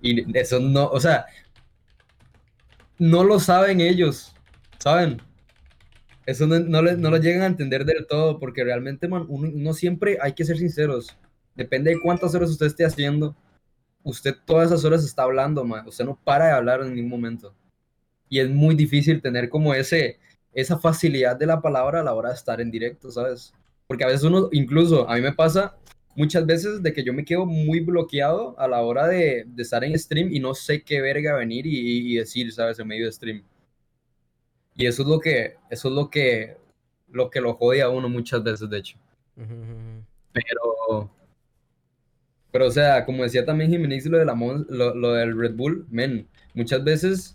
[0.00, 1.26] Y eso no, o sea,
[2.98, 4.34] no lo saben ellos,
[4.78, 5.20] ¿saben?
[6.26, 9.74] Eso no, no, le- no lo llegan a entender del todo, porque realmente, man, uno,
[9.74, 11.16] siempre hay que ser sinceros.
[11.54, 13.36] Depende de cuántas horas usted esté haciendo,
[14.04, 15.84] usted todas esas horas está hablando, ma.
[15.86, 17.54] Usted no para de hablar en ningún momento.
[18.28, 20.18] Y es muy difícil tener como ese,
[20.54, 23.54] esa facilidad de la palabra a la hora de estar en directo, ¿sabes?
[23.86, 25.76] Porque a veces uno, incluso a mí me pasa
[26.16, 29.84] muchas veces de que yo me quedo muy bloqueado a la hora de, de estar
[29.84, 32.78] en stream y no sé qué verga venir y, y decir, ¿sabes?
[32.78, 33.42] En medio de stream.
[34.76, 36.56] Y eso es lo que, eso es lo que,
[37.10, 38.98] lo que lo jode a uno muchas veces, de hecho.
[40.32, 41.10] Pero,
[42.50, 45.86] pero o sea, como decía también Jiménez lo, de la lo, lo del Red Bull,
[45.90, 47.34] men, muchas veces,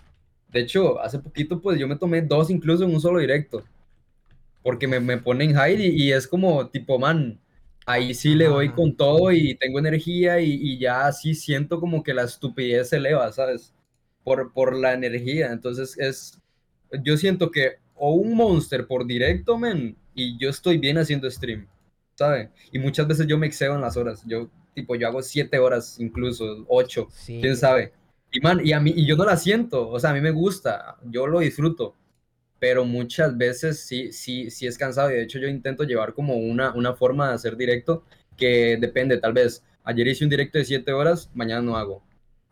[0.50, 3.64] de hecho, hace poquito pues yo me tomé dos incluso en un solo directo,
[4.64, 7.40] porque me, me ponen high y, y es como tipo, man,
[7.90, 12.04] ahí sí le doy con todo y tengo energía y, y ya así siento como
[12.04, 13.74] que la estupidez se eleva, ¿sabes?
[14.24, 16.40] Por, por la energía, entonces es,
[17.04, 21.68] yo siento que o un monster por directo, men, y yo estoy bien haciendo stream.
[22.16, 22.50] ¿sabe?
[22.74, 24.24] Y muchas veces yo me excedo en las horas.
[24.28, 27.40] Yo, tipo, yo hago siete horas, incluso ocho, Sí.
[27.42, 27.94] quién sabe.
[28.30, 30.32] Y man, y a mí, y yo no la siento, o sea, a mí me
[30.32, 31.96] gusta, yo lo disfruto,
[32.60, 35.12] pero muchas veces sí, sí, sí es cansado.
[35.12, 38.04] Y de hecho yo intento llevar como una, una forma de hacer directo
[38.38, 42.04] que depende, tal vez, ayer hice un directo de siete horas, mañana no hago.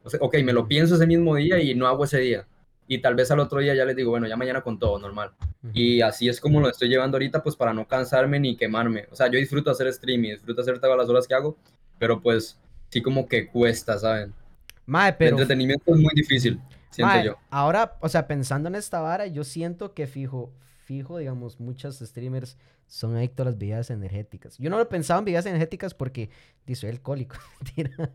[0.04, 2.48] O sea, ok, me lo pienso ese mismo día y no hago ese día.
[2.88, 5.32] Y tal vez al otro día ya les digo, bueno, ya mañana con todo, normal.
[5.74, 9.08] Y así es como lo estoy llevando ahorita, pues para no cansarme ni quemarme.
[9.12, 11.58] O sea, yo disfruto hacer streaming, disfruto hacer todas las horas que hago,
[12.00, 12.58] pero pues
[12.90, 14.34] sí como que cuesta, ¿saben?
[14.86, 15.32] Mae, El pero...
[15.32, 17.36] entretenimiento es muy difícil, siento Mae, yo.
[17.50, 20.54] Ahora, o sea, pensando en esta vara, yo siento que fijo,
[20.86, 24.58] fijo, digamos, muchos streamers son adictos a las bebidas energéticas.
[24.58, 26.30] Yo no lo pensaba en bebidas energéticas porque
[26.74, 28.12] soy alcohólico, mentira.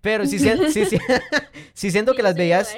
[0.00, 0.98] Pero sí, sien- sí, sí,
[1.74, 2.74] sí siento que Sí, las sí, bebidas,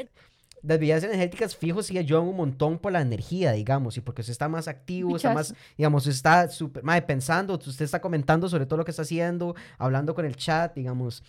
[0.62, 4.32] las bebidas energéticas fijo sí ayudan un montón por la energía, digamos, y porque usted
[4.32, 8.78] está más activo, está más, digamos, está súper, mae, pensando, usted está comentando sobre todo
[8.78, 11.22] lo que está haciendo, hablando con el chat, digamos.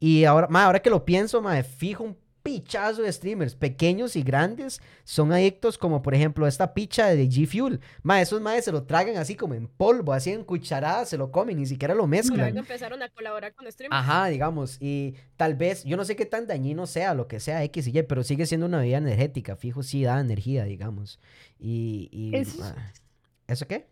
[0.00, 4.22] Y ahora, mae, ahora que lo pienso, mae, fijo un pichazo de streamers, pequeños y
[4.22, 7.80] grandes, son adictos como por ejemplo esta picha de G Fuel.
[8.02, 11.30] Mae, esos maes se lo tragan así como en polvo, así en cucharadas, se lo
[11.30, 12.56] comen, ni siquiera lo Por mezclan.
[12.56, 13.98] empezaron a colaborar con streamers.
[14.00, 17.62] Ajá, digamos, y tal vez, yo no sé qué tan dañino sea, lo que sea
[17.64, 21.20] X y Y, pero sigue siendo una bebida energética, fijo, sí da energía, digamos.
[21.58, 22.74] Y, y Eso es-
[23.46, 23.86] ¿Eso qué?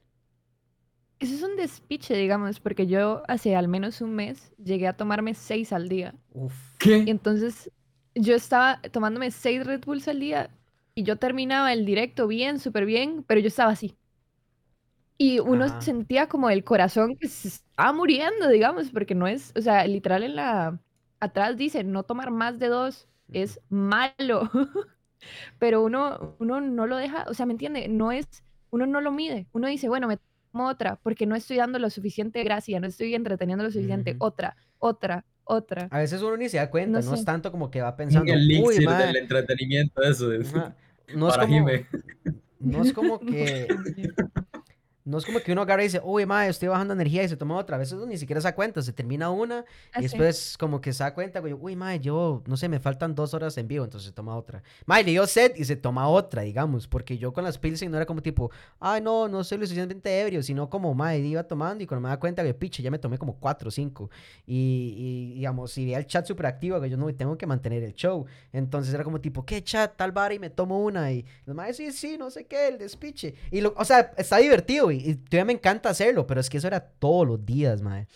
[1.19, 5.35] Eso es un despiche, digamos, porque yo hace al menos un mes llegué a tomarme
[5.35, 6.15] seis al día.
[6.33, 6.55] Uf.
[6.77, 6.95] Y ¿Qué?
[7.11, 7.71] entonces
[8.15, 10.51] yo estaba tomándome seis Red Bulls al día
[10.95, 13.97] y yo terminaba el directo bien, súper bien, pero yo estaba así.
[15.19, 15.81] Y uno Ajá.
[15.81, 20.23] sentía como el corazón que se estaba muriendo, digamos, porque no es, o sea, literal
[20.23, 20.81] en la,
[21.21, 24.51] atrás dice, no tomar más de dos es malo.
[25.59, 27.89] Pero uno, uno no lo deja, o sea, ¿me entiende?
[27.89, 28.27] No es,
[28.71, 29.49] uno no lo mide.
[29.53, 30.19] Uno dice, bueno, me
[30.53, 34.17] tomo otra, porque no estoy dando lo suficiente gracia, no estoy entreteniendo lo suficiente.
[34.19, 35.89] Otra, otra, otra.
[35.91, 38.33] A veces uno ni se da cuenta, no, No es tanto como que va pensando,
[38.33, 40.55] uy, elixir mae, del entretenimiento, eso es.
[40.55, 40.75] ajá".
[41.15, 41.67] No es Para como,
[42.61, 43.67] no es como que,
[45.11, 47.37] no es como que uno agarra y dice, uy, madre, estoy bajando energía y se
[47.37, 47.77] toma otra.
[47.77, 49.65] A veces uno ni siquiera se da cuenta, se termina una
[49.97, 53.15] y después como que se da cuenta, güey, uy, madre, yo, no sé, me faltan
[53.15, 54.63] dos horas en vivo, entonces se toma otra.
[54.87, 57.97] Madre, le dio sed y se toma otra, digamos, porque yo con las Pilsen no
[57.97, 61.83] era como tipo, ay, no, no soy lo suficientemente ebrio, sino como, madre, iba tomando
[61.83, 64.11] y cuando me da cuenta que, piche, ya me tomé como cuatro o cinco.
[64.47, 67.83] Y, y, digamos, si veía el chat súper activo, que yo no tengo que mantener
[67.83, 68.27] el show.
[68.53, 69.97] Entonces era como tipo, ¿qué chat?
[69.97, 71.13] Tal bar y me tomo una.
[71.13, 73.35] Y los madres, sí, sí, no sé qué, el despiche.
[73.51, 76.59] Y, lo, o sea, está divertido y, y todavía me encanta hacerlo, pero es que
[76.59, 78.07] eso era todos los días, madre.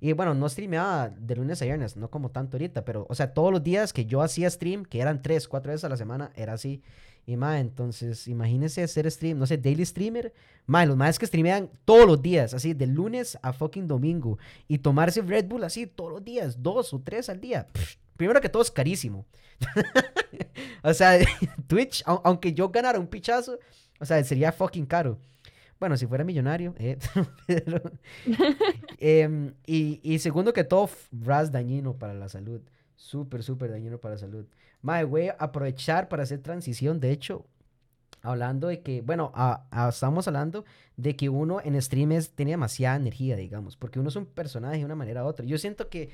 [0.00, 3.32] Y bueno, no streameaba de lunes a viernes, no como tanto ahorita, pero, o sea,
[3.32, 6.30] todos los días que yo hacía stream, que eran tres, cuatro veces a la semana,
[6.36, 6.82] era así.
[7.26, 10.34] Y más, entonces, imagínense hacer stream, no sé, daily streamer.
[10.66, 14.38] Más, los más que streamean todos los días, así, de lunes a fucking domingo.
[14.68, 17.66] Y tomarse Red Bull así todos los días, dos o tres al día.
[18.18, 19.24] Primero que todo es carísimo.
[20.82, 21.18] o sea,
[21.66, 23.58] Twitch, au- aunque yo ganara un pichazo,
[23.98, 25.18] o sea, sería fucking caro.
[25.84, 26.96] Bueno, si fuera millonario, eh,
[27.46, 27.82] pero,
[28.98, 32.62] em, y, y segundo que todo, RAS dañino para la salud.
[32.96, 34.46] Súper, súper dañino para la salud.
[34.80, 37.00] Mae, voy a aprovechar para hacer transición.
[37.00, 37.44] De hecho,
[38.22, 40.64] hablando de que, bueno, a- a- estamos hablando
[40.96, 44.84] de que uno en streams tiene demasiada energía, digamos, porque uno es un personaje de
[44.86, 45.44] una manera u otra.
[45.44, 46.08] Yo siento que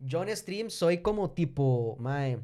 [0.00, 2.38] yo en stream soy como tipo, mae,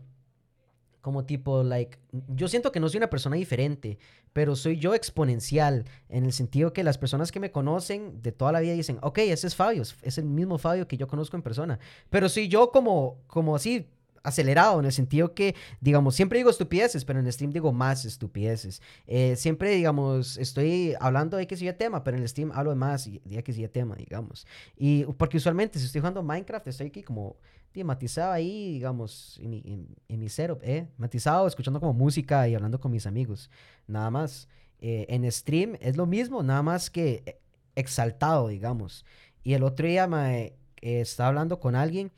[1.03, 3.99] como tipo, like, yo siento que no soy una persona diferente,
[4.33, 8.53] pero soy yo exponencial, en el sentido que las personas que me conocen de toda
[8.53, 11.43] la vida dicen, ok, ese es Fabio, es- el mismo Fabio que yo conozco en
[11.43, 13.87] persona, pero soy yo como, como así,
[14.25, 18.05] acelerado, en el sentido que, digamos, siempre digo estupideces, pero en el stream digo más
[18.05, 18.81] estupideces.
[19.09, 22.77] Eh, siempre, digamos, estoy hablando de que sigue tema, pero en el stream hablo de
[22.77, 24.47] más y- de que sigue tema, digamos.
[24.77, 27.35] Y porque usualmente si estoy jugando Minecraft, estoy aquí como
[27.73, 30.89] tío, matizado ahí, digamos, en mi, en- en mi setup, ¿eh?
[30.99, 33.51] Matizado, escuchando como música y hablando con mis amigos,
[33.87, 34.49] nada más.
[34.79, 37.41] Eh, en stream es lo mismo, nada más que
[37.77, 39.05] exaltado, digamos.
[39.45, 42.13] Y el otro día mae, eh, estaba hablando con alguien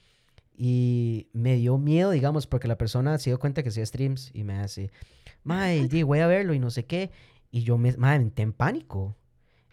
[0.56, 4.44] y me dio miedo, digamos, porque la persona se dio cuenta que hacía streams y
[4.44, 4.90] me hace,
[5.42, 7.10] mae, di, voy a verlo y no sé qué.
[7.50, 9.16] Y yo me, mae, entré en pánico.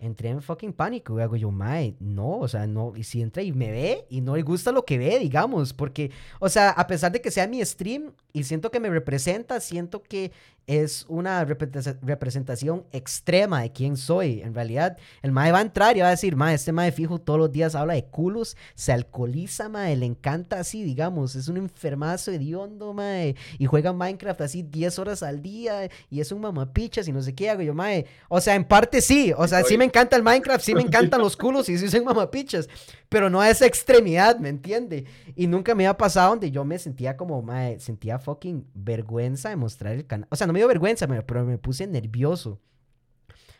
[0.02, 1.18] Entré en fucking pánico.
[1.18, 2.94] Y hago yo, mae, no, o sea, no.
[2.96, 5.74] Y si entra y me ve y no le gusta lo que ve, digamos.
[5.74, 9.60] Porque, o sea, a pesar de que sea mi stream y siento que me representa,
[9.60, 10.32] siento que
[10.68, 14.42] es una representa- representación extrema de quién soy.
[14.42, 17.20] En realidad, el mae va a entrar y va a decir, mae, este mae fijo
[17.20, 21.36] todos los días habla de culos, se alcoholiza, mae, le encanta así, digamos.
[21.36, 23.36] Es un enfermazo hediondo, mae.
[23.58, 27.34] Y juega Minecraft así 10 horas al día y es un mamapichas y no sé
[27.36, 28.06] qué hago yo, mae.
[28.30, 29.34] O sea, en parte sí.
[29.36, 32.02] O sea, sí me encanta el Minecraft, sí me encantan los culos y sí soy
[32.02, 32.70] mamapichas.
[33.10, 35.06] Pero no a esa extremidad, ¿me entiende?
[35.36, 39.58] Y nunca me había pasado donde yo me sentía como, mae, sentía fucking vergüenza de
[39.58, 40.28] mostrar el canal.
[40.32, 42.60] O sea, no me dio vergüenza, pero me puse nervioso.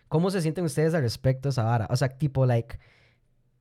[0.10, 1.88] ¿Cómo se sienten ustedes al respecto de esa vara?
[1.90, 2.78] O sea, tipo, like,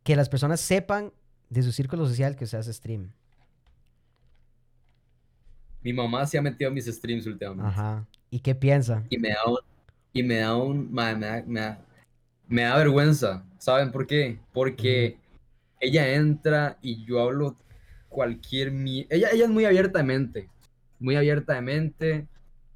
[0.03, 1.13] que las personas sepan
[1.49, 3.13] de su círculo social que se hace stream.
[5.83, 7.69] Mi mamá se ha metido a mis streams últimamente.
[7.69, 8.05] Ajá.
[8.31, 9.05] ¿Y qué piensa?
[9.11, 9.59] Y me da un,
[10.13, 11.87] y me da un, me da, me da-
[12.49, 13.45] me da vergüenza.
[13.59, 14.41] ¿Saben por qué?
[14.53, 15.19] Porque
[15.79, 17.57] ella entra y yo hablo
[18.09, 19.07] cualquier mi...
[19.09, 20.49] Ella, ella es muy abierta de mente.
[20.99, 22.27] Muy abierta de mente.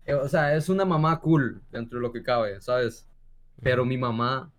[0.07, 3.07] Eh, O sea, es una mamá cool dentro de lo que cabe, ¿sabes?
[3.62, 4.51] Pero mi mamá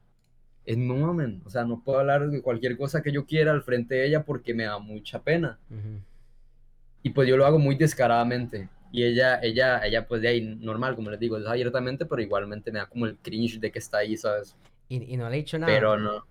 [0.66, 1.42] es no mamen.
[1.46, 4.24] O sea, no puedo hablar de cualquier cosa que yo quiera al frente de ella
[4.24, 5.60] porque me da mucha pena.
[5.70, 6.00] Ujú.
[7.04, 8.70] Y pues yo lo hago muy descaradamente.
[8.92, 12.72] Y ella, ella, ella pues de ahí normal, como les digo, es abiertamente, pero igualmente
[12.72, 14.56] me da como el cringe de que está ahí, ¿sabes?
[14.88, 15.72] Y, y no le he dicho nada.
[15.72, 16.26] Pero no.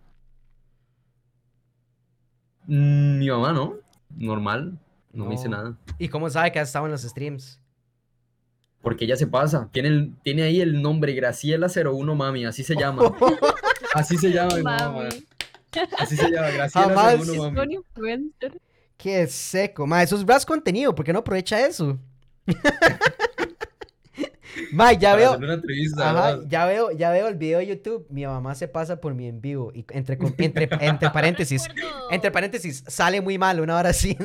[2.67, 3.75] Mm, Mi mamá no,
[4.17, 4.79] normal,
[5.13, 5.57] no, me dice No.
[5.57, 5.77] nada.
[5.99, 7.61] ¿Y cómo sabe que has estado en los streams?
[8.85, 13.13] Porque ella se pasa, tiene, el- tiene ahí el nombre Graciela01 Mami, así se llama.
[13.95, 15.25] Así se llama mi mamá, Mami.
[15.99, 17.17] Así se llama, Jamás.
[17.19, 18.31] Graciela01 Es Mami.
[18.97, 19.87] Qué seco.
[19.87, 20.95] Ma, eso es Bras contenido.
[20.95, 21.99] ¿Por qué no aprovecha eso?
[24.73, 25.29] Ma, ya Para veo.
[25.31, 26.45] hacerle una entrevista, Ajá, ¿verdad?
[26.49, 28.07] ya veo, ya veo el video de YouTube.
[28.09, 29.73] Mi mamá se pasa por mi en vivo.
[29.75, 31.67] Y entre, entre, entre paréntesis.
[32.11, 34.17] Entre paréntesis, sale muy mal una hora así.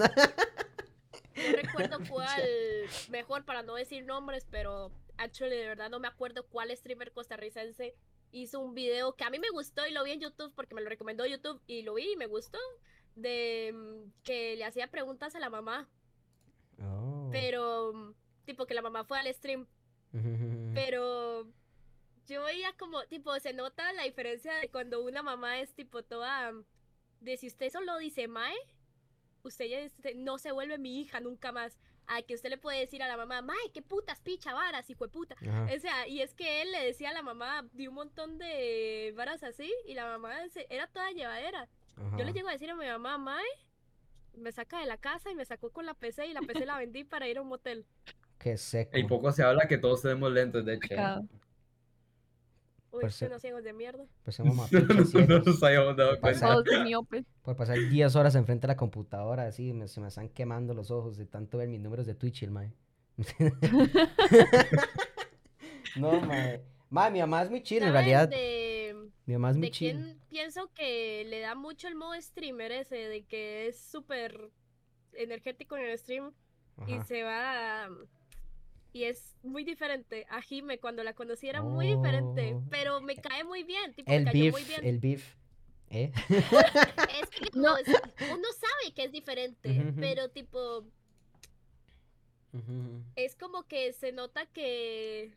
[1.48, 2.42] No recuerdo cuál
[3.10, 7.96] mejor para no decir nombres, pero actually de verdad no me acuerdo cuál streamer costarricense
[8.32, 10.82] hizo un video que a mí me gustó y lo vi en YouTube porque me
[10.82, 12.60] lo recomendó YouTube y lo vi y me gustó
[13.16, 15.90] de mm, que le hacía preguntas a la mamá,
[16.82, 17.28] Oh.
[17.32, 18.14] pero mm,
[18.46, 19.68] tipo que la mamá fue al stream,
[20.74, 21.46] pero
[22.26, 26.52] yo veía como tipo se nota la diferencia de cuando una mamá es tipo toda
[26.52, 26.64] mm,
[27.22, 28.56] de si usted solo dice mae,
[29.44, 31.78] usted ya dice, no se vuelve mi hija nunca más.
[32.12, 35.06] a que usted le puede decir a la mamá, mae, qué putas picha varas, hijo
[35.06, 35.36] de puta.
[35.48, 35.68] Ajá.
[35.76, 39.14] O sea, y es que él le decía a la mamá de un montón de
[39.16, 41.68] varas así, y la mamá se- era toda llevadera.
[42.18, 43.46] Yo le llego a decir a mi mamá, mae,
[44.34, 46.78] me saca de la casa y me sacó con la PC y la PC la
[46.80, 47.86] vendí para ir a un motel.
[48.40, 48.98] Qué seco.
[48.98, 50.96] Y poco se habla que todos tenemos lentes, de hecho.
[52.92, 53.26] Uy, Pues sí.
[53.26, 54.06] unos ciegos de mierda.
[54.24, 56.64] Pues somos mapichas no nos habíamos dado Pasa- cuenta.
[56.72, 57.26] Todos miopes.
[57.44, 60.92] Por pasar 10 horas enfrente de la computadora, así, me- se me están quemando los
[60.92, 62.74] ojos de tanto ver mis números de Twitch, el mae.
[65.96, 66.62] no, mae.
[66.90, 68.30] Mae, mi mamá es muy chill, en ¿Sabes realidad.
[68.30, 72.96] De, Mi mamá es muy quién pienso que le da mucho el modo streamer ese,
[72.96, 74.50] de que es súper
[75.14, 76.32] energético en el stream
[76.88, 77.88] y se va...
[78.92, 82.64] Y es muy diferente a Jime, cuando la conocí era muy diferente, Oh.
[82.72, 84.86] pero me cae muy bien, tipo, El me cayó beef, muy bien.
[84.86, 85.36] el beef.
[85.92, 86.12] ¿Eh?
[87.22, 87.76] Es que No.
[87.76, 90.86] uno sabe que es diferente, pero tipo,
[93.16, 95.36] es como que se nota que,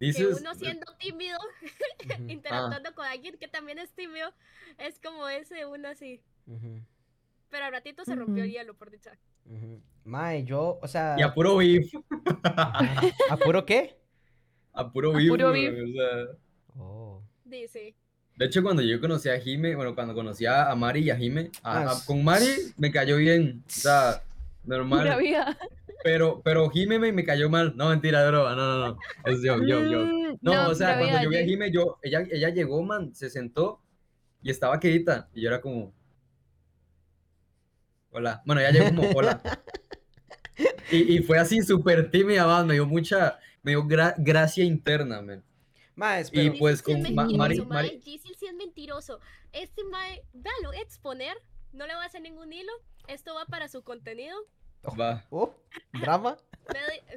[0.00, 4.32] que uno siendo tímido, Ujú, interactuando con alguien que también es tímido,
[4.78, 6.20] es como ese uno así.
[7.50, 9.16] Pero al ratito se rompió el hielo, por dicha.
[10.06, 11.16] Mae, yo, o sea.
[11.18, 11.92] y a puro beef.
[12.44, 13.98] ¿A puro qué?
[14.72, 15.28] A puro A beef.
[15.28, 15.84] puro güey, beef.
[15.84, 16.36] o sea,
[16.78, 17.22] Oh.
[17.44, 17.94] Dice.
[18.36, 21.50] De hecho, cuando yo conocí a Jime, bueno, cuando conocí a Mari y a Jime,
[21.62, 24.22] a- a- s- con Mari me cayó bien, o sea,
[24.64, 25.56] normal, vida.
[26.04, 29.56] pero, pero Jime me, me cayó mal, no, mentira, bro, no, no, no, es yo,
[29.64, 30.04] yo, yo.
[30.04, 31.48] Mm, No, o sea, cuando vida, yo vi a Jim.
[31.48, 33.80] Jime, yo, ella, ella llegó, man, se sentó
[34.42, 35.94] y estaba quedita, y yo era como,
[38.10, 39.40] hola, bueno, ella llegó como, hola.
[40.90, 45.20] Y, y fue así súper tímida, man, me dio mucha, me dio gra- gracia interna,
[45.22, 45.42] man.
[45.94, 46.42] Mae, Y espero.
[46.44, 49.18] Gisil pues con Ma- Mari- Mari- Gisil sí es mentiroso.
[49.52, 51.36] Este mae, véalo, exponer,
[51.72, 52.72] no le voy a hacer ningún hilo.
[53.08, 54.36] Esto va para su contenido.
[55.00, 55.24] Va.
[55.30, 55.54] Oh,
[56.00, 56.36] drama.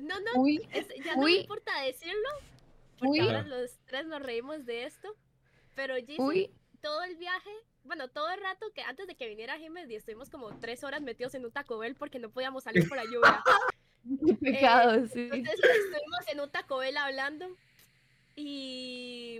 [0.01, 1.35] No, no, Uy, es- ya no me Uy.
[1.41, 2.29] importa decirlo.
[2.99, 3.19] Porque Uy.
[3.19, 5.09] ahora los tres nos reímos de esto.
[5.75, 6.51] Pero Gisil, uy.
[6.81, 7.51] todo el viaje,
[7.89, 11.33] bueno, todo el rato que antes de que viniera Jiménez, estuvimos como tres horas metidos
[11.33, 13.43] en un Taco Bell porque no podíamos salir por la lluvia.
[14.27, 15.27] Qué pecado, sí.
[15.33, 17.47] Entonces estuvimos en un Taco Bell hablando
[18.35, 19.39] y,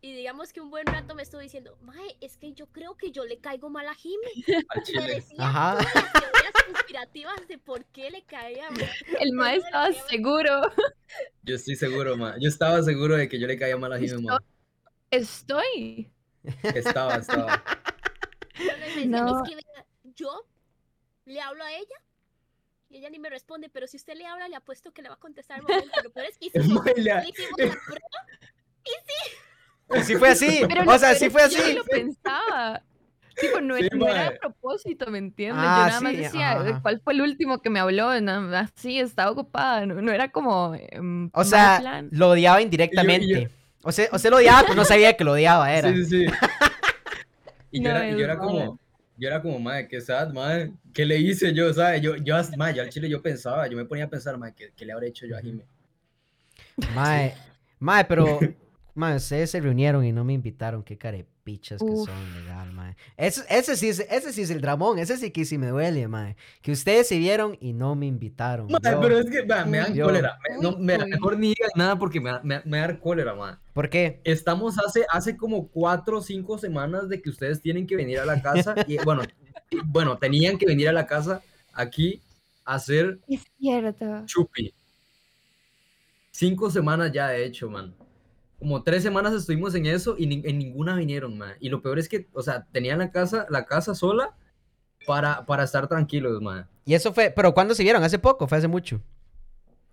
[0.00, 3.10] y digamos que un buen rato me estuvo diciendo, Mae, es que yo creo que
[3.10, 3.90] yo le caigo mal a.
[4.70, 5.76] Al Me decía Ajá.
[5.76, 8.90] todas las teorías conspirativas de por qué le caía mal.
[9.20, 10.62] El maestro estaba seguro.
[11.42, 12.36] Yo estoy seguro, ma.
[12.40, 14.38] Yo estaba seguro de que yo le caía mal a ma.
[15.10, 16.10] Estoy.
[16.62, 17.62] Estaba, estaba.
[18.96, 19.44] Yo No.
[19.44, 19.56] es que
[20.14, 20.46] yo
[21.26, 21.96] le hablo a ella
[22.88, 25.14] y ella ni me responde, pero si usted le habla, le apuesto que le va
[25.14, 25.90] a contestar al momento.
[26.02, 27.04] Lo peor es que hicimos, le hicimos
[27.58, 28.10] la prueba.
[29.96, 30.62] Y sí fue así.
[30.68, 31.72] Pero o sea, sí fue que yo así.
[31.74, 32.82] lo pensaba.
[33.40, 35.64] Tipo, no, Sí, era- no era de propósito, ¿me entiendes?
[35.66, 36.82] Ah, yo nada más sí, decía, ajá.
[36.82, 38.20] ¿cuál fue el último que me habló?
[38.20, 39.86] Nada más, sí, estaba ocupada.
[39.86, 40.74] No, no era como.
[40.74, 42.08] em, O sea, plan.
[42.12, 43.26] lo odiaba indirectamente.
[43.28, 43.48] Yo- y
[43.82, 45.92] O sea, o sea, lo odiaba, pero no sabía que lo odiaba, era.
[45.92, 46.34] Sí, sí, sí.
[47.70, 48.78] Y yo No, era, y yo era como,
[49.16, 50.72] yo era como, madre, qué sad, madre.
[50.92, 52.02] ¿Qué le hice yo, sabes?
[52.02, 54.72] Yo, yo, madre, yo al chile yo pensaba, yo me ponía a pensar, madre, ¿qué,
[54.76, 55.64] qué le habré hecho yo a Jime?
[56.94, 57.34] Mae,
[57.78, 58.38] mae, pero
[58.94, 62.08] mae, ustedes se reunieron y no me invitaron, qué carepichas que Uf.
[62.08, 62.96] son, legal, mae.
[63.16, 66.06] Ese, ese sí es, ese sí es el dramón, ese sí que sí me duele,
[66.08, 66.36] mae.
[66.62, 68.68] Que ustedes se vieron y no me invitaron.
[68.68, 70.38] Yo- pero es que, me dan Yo- cólera.
[70.48, 71.10] Me- no, Uy, me, uy.
[71.10, 73.58] mejor ni digas nada porque me, da- me, me da cólera, madre.
[73.72, 74.20] ¿Por qué?
[74.24, 78.24] Estamos hace, hace como cuatro o cinco semanas de que ustedes tienen que venir a
[78.26, 79.22] la casa y, bueno,
[79.86, 82.20] bueno, tenían que venir a la casa aquí
[82.64, 84.24] a hacer Es cierto.
[84.26, 84.72] Chupi.
[86.32, 87.94] Cinco semanas ya, de hecho, man.
[88.60, 91.54] Como tres semanas estuvimos en eso y ni- en ninguna vinieron, man.
[91.60, 94.36] Y lo peor es que, o sea, tenían la casa, la casa sola
[95.06, 96.68] para, para estar tranquilos, man.
[96.84, 98.02] Y eso fue, pero ¿cuándo se vieron?
[98.04, 98.46] ¿Hace poco?
[98.46, 99.00] ¿Fue hace mucho?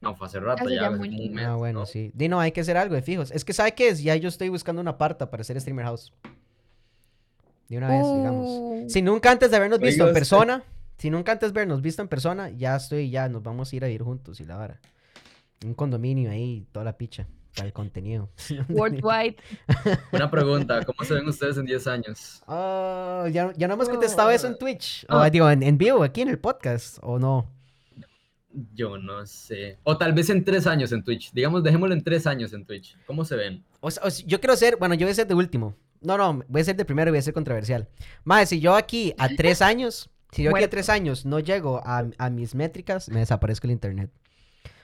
[0.02, 1.86] No, fue hace rato Hace ya, ya hace un mes, ah, bueno, ¿no?
[1.88, 2.12] sí.
[2.14, 3.32] Di, no, hay que hacer algo de fijos.
[3.32, 4.04] Es que, ¿sabe qué es?
[4.04, 6.14] Ya yo estoy buscando una parta para hacer Streamer House.
[7.70, 8.48] De una vez, digamos.
[8.50, 10.14] Uh, Si nunca antes de habernos visto en usted.
[10.20, 10.64] persona,
[10.98, 13.84] si nunca antes de habernos visto en persona, ya estoy, ya nos vamos a ir
[13.84, 14.80] a vivir juntos y la vara.
[15.66, 17.28] Un condominio ahí, toda la picha,
[17.66, 18.30] el contenido.
[18.70, 19.36] Worldwide.
[20.12, 22.44] Una pregunta, ¿cómo se ven ustedes en 10 años?
[22.48, 25.06] Ah, ya, ya no hemos contestado eso en Twitch.
[25.10, 25.30] O Ah.
[25.30, 27.50] digo, en, en vivo, aquí en el podcast, ¿o no?
[28.74, 29.78] Yo no sé.
[29.84, 31.32] O tal vez en 3 años en Twitch.
[31.32, 32.98] Digamos, dejémoslo en 3 años en Twitch.
[33.06, 33.64] ¿Cómo se ven?
[33.82, 35.76] O sea, o sea, yo quiero ser, bueno, yo voy a ser de último.
[36.02, 37.88] No, no, voy a ser de primero y voy a ser controversial.
[38.24, 40.70] Más, si yo aquí a tres años, si yo aquí a Muerto.
[40.70, 44.10] tres años no llego a, a mis métricas, me desaparezco el internet.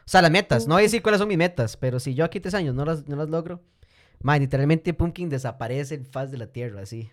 [0.06, 2.26] O sea, las metas, no voy a decir cuáles son mis metas, pero si yo
[2.26, 3.62] aquí tres años no las, no las logro,
[4.22, 7.10] man, literalmente Pumpkin desaparece el faz de la tierra, así.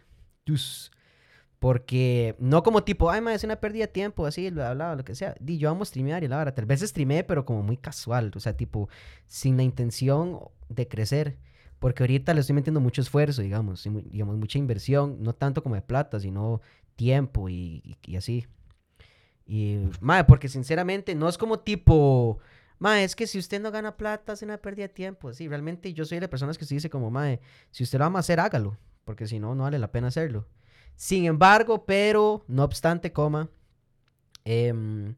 [1.59, 5.05] Porque no como tipo, ay, ma, es una pérdida de tiempo, así, bla, bla, lo
[5.05, 5.35] que sea.
[5.41, 8.41] Di, yo amo streamear y la verdad, tal vez streamé, pero como muy casual, o
[8.41, 8.89] sea, tipo,
[9.27, 11.37] sin la intención de crecer.
[11.79, 15.75] Porque ahorita le estoy metiendo mucho esfuerzo, digamos, y digamos, mucha inversión, no tanto como
[15.75, 16.63] de plata, sino
[16.97, 18.47] tiempo y, y- y así.
[19.47, 22.39] Y, madre, porque sinceramente no es como tipo,
[22.81, 25.33] madre, es que si usted no gana plata es una pérdida de tiempo.
[25.33, 28.07] Sí, realmente yo soy de las personas que se dice como, madre, si usted lo
[28.07, 30.49] ama hacer, hágalo, porque si no, no vale la pena hacerlo.
[30.97, 33.49] Sin embargo, pero, no obstante, coma,
[34.45, 35.15] em,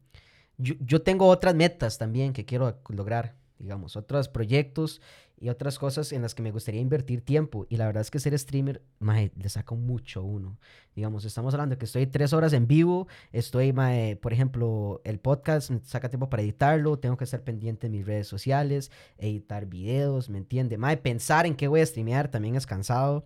[0.57, 5.01] yo, yo tengo otras metas también que quiero lograr, digamos, otros proyectos
[5.39, 7.65] y otras cosas en las que me gustaría invertir tiempo.
[7.69, 10.59] Y la verdad es que ser streamer, mae, le saca mucho uno.
[10.95, 15.71] Digamos, estamos hablando que estoy tres horas en vivo, estoy, mae, por ejemplo, el podcast
[15.71, 20.29] me saca tiempo para editarlo, tengo que estar pendiente de mis redes sociales, editar videos,
[20.29, 20.77] ¿me entiende?
[20.77, 23.25] Mae, pensar en qué voy a streamear también es cansado.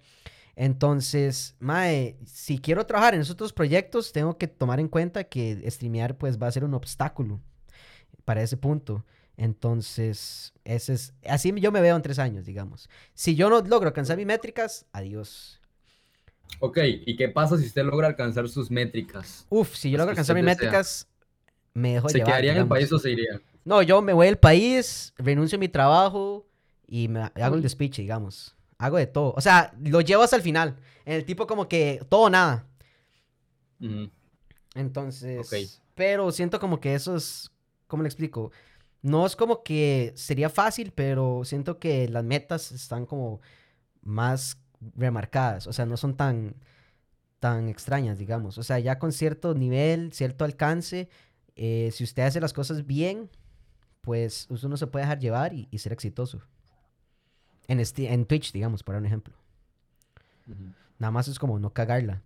[0.56, 5.70] Entonces, mae, si quiero trabajar en esos otros proyectos, tengo que tomar en cuenta que
[5.70, 7.40] streamear pues va a ser un obstáculo
[8.26, 9.06] para ese punto.
[9.38, 12.90] Entonces, ese es, así yo me veo en tres años, digamos.
[13.14, 15.62] Si yo no logro alcanzar mis métricas, adiós.
[16.60, 19.46] Ok, ¿y qué pasa si usted logra alcanzar sus métricas?
[19.50, 20.56] Uf, si yo logro alcanzar mis desea.
[20.56, 21.08] métricas,
[21.74, 23.40] me dejo ¿Se llevar, quedaría en el país o se iría?
[23.64, 26.48] No, yo me voy del país, renuncio a mi trabajo
[26.88, 28.56] y me hago el despiche, digamos.
[28.80, 29.34] Hago de todo.
[29.36, 30.78] O sea, lo llevo hasta el final.
[31.06, 32.66] En el tipo como que todo o nada.
[34.74, 35.80] Entonces, Ok.
[35.96, 37.52] pero siento como que eso es,
[37.88, 38.52] ¿cómo le explico?
[39.08, 43.40] No es como que sería fácil, pero siento que las metas están como
[44.02, 44.58] más
[44.98, 46.56] remarcadas, o sea, no son tan,
[47.40, 48.58] tan extrañas, digamos.
[48.58, 51.08] O sea, ya con cierto nivel, cierto alcance,
[51.56, 53.30] eh, si usted hace las cosas bien,
[54.02, 56.42] pues usted no se puede dejar llevar y, y ser exitoso.
[57.70, 59.34] En, este, en Twitch, digamos, por dar un ejemplo.
[61.00, 62.22] Nada más es como no cagarla.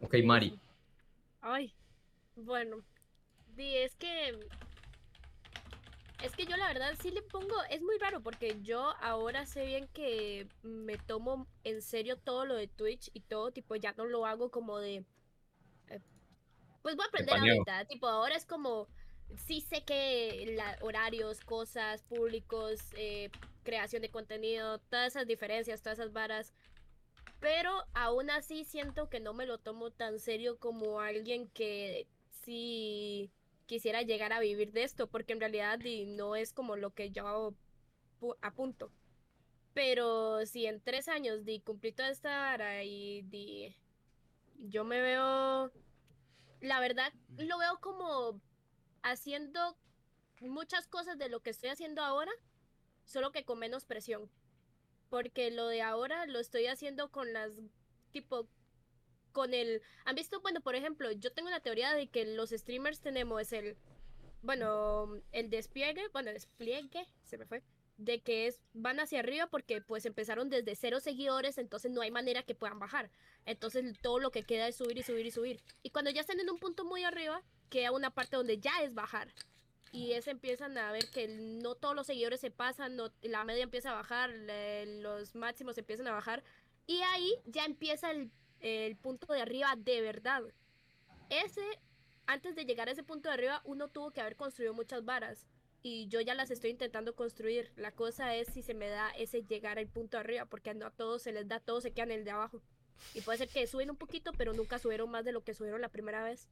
[0.00, 0.58] Ok, Mari.
[1.42, 1.74] Ay,
[2.36, 2.78] bueno,
[3.60, 4.38] di, es que
[6.22, 9.64] es que yo la verdad sí le pongo, es muy raro porque yo ahora sé
[9.64, 14.04] bien que me tomo en serio todo lo de Twitch y todo, tipo, ya no
[14.04, 15.04] lo hago como de
[15.88, 16.00] eh,
[16.82, 18.88] pues voy a aprender ahorita, tipo, ahora es como
[19.36, 23.30] sí sé que la- horarios, cosas, públicos, eh,
[23.64, 26.52] creación de contenido, todas esas diferencias, todas esas varas.
[27.40, 32.06] Pero aún así siento que no me lo tomo tan serio como alguien que
[32.44, 33.30] sí
[33.70, 35.78] quisiera llegar a vivir de esto, porque en realidad
[36.18, 37.54] no es como lo que yo
[38.20, 38.92] pu- apunto.
[39.74, 43.76] Pero si en tres años di, cumplí toda esta vara y di,
[44.58, 45.72] yo me veo,
[46.60, 48.40] la verdad, lo veo como
[49.02, 49.76] haciendo
[50.40, 52.32] muchas cosas de lo que estoy haciendo ahora,
[53.06, 54.30] solo que con menos presión.
[55.10, 57.52] Porque lo de ahora lo estoy haciendo con las,
[58.12, 58.48] tipo,
[59.32, 59.82] con el...
[60.04, 60.40] ¿Han visto?
[60.40, 63.76] Bueno, por ejemplo, yo tengo la teoría de que los streamers tenemos el,
[64.42, 67.62] bueno, el despliegue, bueno, despliegue, se me fue,
[67.98, 72.10] de que es, van hacia arriba porque pues empezaron desde cero seguidores, entonces no hay
[72.10, 73.10] manera que puedan bajar.
[73.44, 75.60] Entonces todo lo que queda es subir y subir y subir.
[75.82, 78.94] Y cuando ya están en un punto muy arriba, queda una parte donde ya es
[78.94, 79.28] bajar.
[79.92, 83.64] Y es empiezan a ver que no todos los seguidores se pasan, no, la media
[83.64, 86.42] empieza a bajar, los máximos empiezan a bajar.
[86.86, 88.30] Y ahí ya empieza el,
[88.60, 90.42] el punto de arriba de verdad.
[91.28, 91.62] Ese,
[92.26, 95.46] antes de llegar a ese punto de arriba, uno tuvo que haber construido muchas varas.
[95.82, 97.72] Y yo ya las estoy intentando construir.
[97.76, 100.86] La cosa es si se me da ese llegar al punto de arriba, porque no
[100.86, 102.62] a todos se les da, todos se quedan en el de abajo.
[103.14, 105.80] Y puede ser que suben un poquito, pero nunca subieron más de lo que subieron
[105.80, 106.48] la primera vez.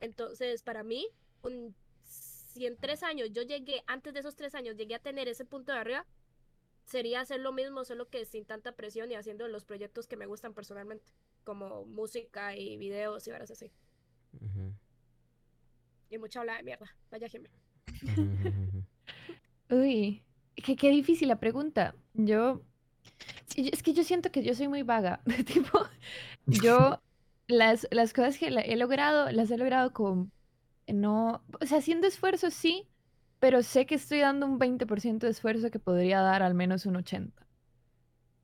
[0.00, 1.08] Entonces, para mí,
[1.42, 5.26] un, si en tres años yo llegué, antes de esos tres años, llegué a tener
[5.26, 6.06] ese punto de arriba,
[6.84, 10.26] sería hacer lo mismo, solo que sin tanta presión y haciendo los proyectos que me
[10.26, 11.12] gustan personalmente,
[11.48, 13.72] como música y videos y varas así.
[14.40, 14.74] Ujú,
[16.10, 16.86] Y mucha habla de mierda.
[17.10, 17.48] Vaya Jimmy.
[19.70, 20.22] Uy,
[20.56, 21.94] qué, qué difícil la pregunta.
[22.14, 22.62] Yo,
[23.56, 25.22] es que yo siento que yo soy muy vaga.
[25.46, 25.88] Tipo,
[26.46, 27.00] yo
[27.48, 30.32] las, las cosas que he logrado, las he logrado con,
[30.88, 32.88] no, o sea, haciendo esfuerzo sí,
[33.40, 36.96] pero sé que estoy dando un 20% de esfuerzo que podría dar al menos un
[36.96, 37.47] 80%.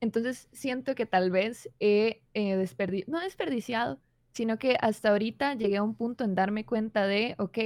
[0.04, 3.98] Entonces siento que tal vez he desperdiciado, no desperdiciado,
[4.34, 7.58] sino que hasta ahorita llegué a un punto en darme cuenta de, ok,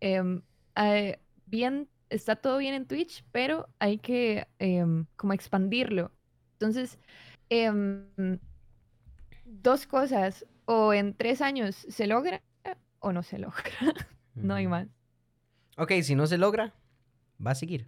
[0.00, 0.42] em,
[0.74, 6.10] eh, bien, está todo bien en Twitch, pero hay que em, como expandirlo.
[6.54, 6.98] Entonces,
[7.50, 8.08] em,
[9.44, 12.42] dos cosas, o en tres años se logra
[12.98, 13.70] o no se logra,
[14.34, 14.88] no hay más.
[15.76, 16.74] Ok, si no se logra,
[17.38, 17.86] va a seguir.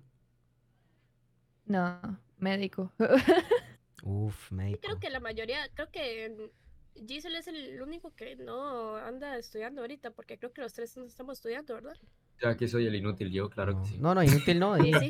[1.67, 1.99] No,
[2.39, 2.93] médico.
[4.09, 4.81] Uf, médico.
[4.83, 6.51] Creo que la mayoría, creo que
[7.07, 11.05] Giselle es el único que no anda estudiando ahorita, porque creo que los tres no
[11.05, 11.95] estamos estudiando, ¿verdad?
[12.41, 13.83] Ya que soy el inútil, yo, claro no.
[13.83, 13.99] que sí.
[13.99, 14.77] No, no, inútil no.
[14.79, 15.09] Sí, y- sí.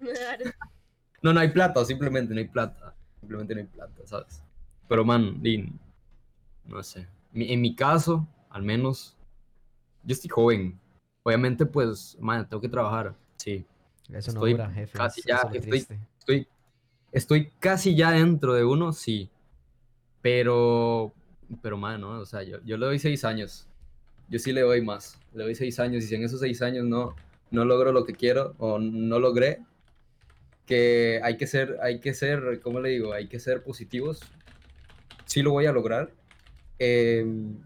[1.22, 2.96] No, no hay plata, simplemente no hay plata.
[3.20, 4.42] Simplemente no hay plata, ¿sabes?
[4.88, 5.70] Pero, man, di-
[6.64, 7.06] no sé.
[7.34, 9.16] En mi caso, al menos,
[10.02, 10.80] yo estoy joven.
[11.22, 13.14] Obviamente, pues, man, tengo que trabajar.
[13.36, 13.66] Sí.
[14.08, 14.96] Eso no Estoy dura, jefe.
[14.98, 15.42] casi ya.
[15.52, 16.48] Estoy,
[17.12, 19.30] estoy casi ya dentro de uno, sí.
[20.22, 21.12] Pero,
[21.62, 22.20] pero, man, ¿no?
[22.20, 23.66] O sea, yo, yo le doy seis años.
[24.28, 25.18] Yo sí le doy más.
[25.34, 26.04] Le doy seis años.
[26.04, 27.14] Y si en esos seis años no,
[27.50, 29.60] no logro lo que quiero o no logré,
[30.66, 33.12] que hay que ser, hay que ser, ¿cómo le digo?
[33.12, 34.20] Hay que ser positivos.
[35.24, 36.12] Sí lo voy a lograr.
[36.78, 37.58] Em,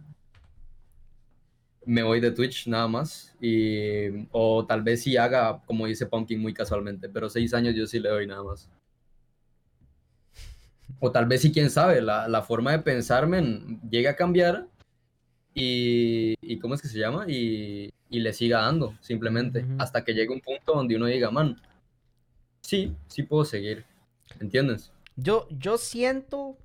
[1.86, 3.34] me voy de Twitch nada más.
[3.40, 7.08] Y, o tal vez sí haga, como dice Pumpkin, muy casualmente.
[7.08, 8.70] Pero seis años yo sí le doy nada más.
[11.00, 14.66] O tal vez sí, quién sabe, la, la forma de pensarme en- llegue a cambiar
[15.54, 17.26] y, y ¿cómo es que se llama?
[17.28, 21.56] Y, y le siga dando, simplemente, hasta que llegue un punto donde uno diga, man,
[22.60, 23.84] sí, sí puedo seguir,
[24.40, 24.90] ¿entiendes?
[25.16, 26.56] Yo, yo siento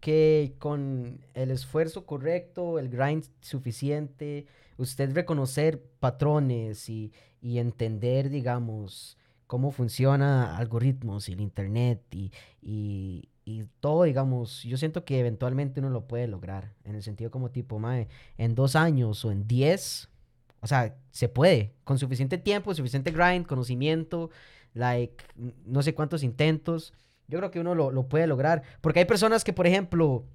[0.00, 7.12] que con el esfuerzo correcto, el grind suficiente, usted reconocer patrones y,
[7.42, 12.30] y entender, digamos, cómo funciona algoritmos y el internet y,
[12.62, 17.30] y, y todo, digamos, yo siento que eventualmente uno lo puede lograr, en el sentido
[17.30, 20.10] como tipo, mae, en dos años o en diez,
[20.60, 24.28] o sea, se puede, con suficiente tiempo, suficiente grind, conocimiento,
[24.74, 25.24] like,
[25.64, 26.92] no sé cuántos intentos,
[27.26, 30.26] yo creo que uno lo, lo puede lograr, porque hay personas que, por ejemplo,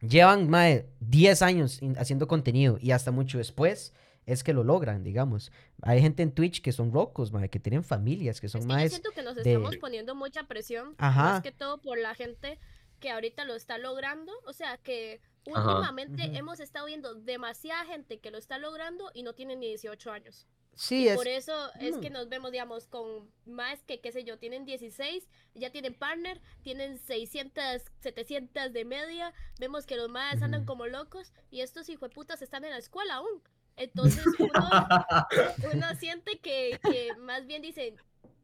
[0.00, 3.92] llevan, mae, 10 años haciendo contenido y hasta mucho después
[4.26, 5.52] es que lo logran, digamos.
[5.82, 8.78] Hay gente en Twitch que son locos, que tienen familias, que son Es que yo
[8.78, 8.90] más...
[8.90, 11.22] siento que nos de- estamos poniendo mucha presión, Ajá.
[11.24, 12.58] más que todo por la gente
[13.00, 14.32] que ahorita lo está logrando.
[14.46, 19.34] O sea, que últimamente hemos estado viendo demasiada gente que lo está logrando y no
[19.34, 20.46] tiene ni 18 años.
[20.76, 21.14] Sí, es...
[21.14, 25.28] Por eso es que nos vemos, digamos, con más que, qué sé yo, tienen 16,
[25.54, 29.32] ya tienen partner, tienen 600, 700 de media.
[29.60, 33.42] Vemos que los más andan como locos y estos hijueputas están en la escuela aún.
[33.76, 34.50] Entonces uno,
[35.74, 37.96] uno siente que, que más bien dicen,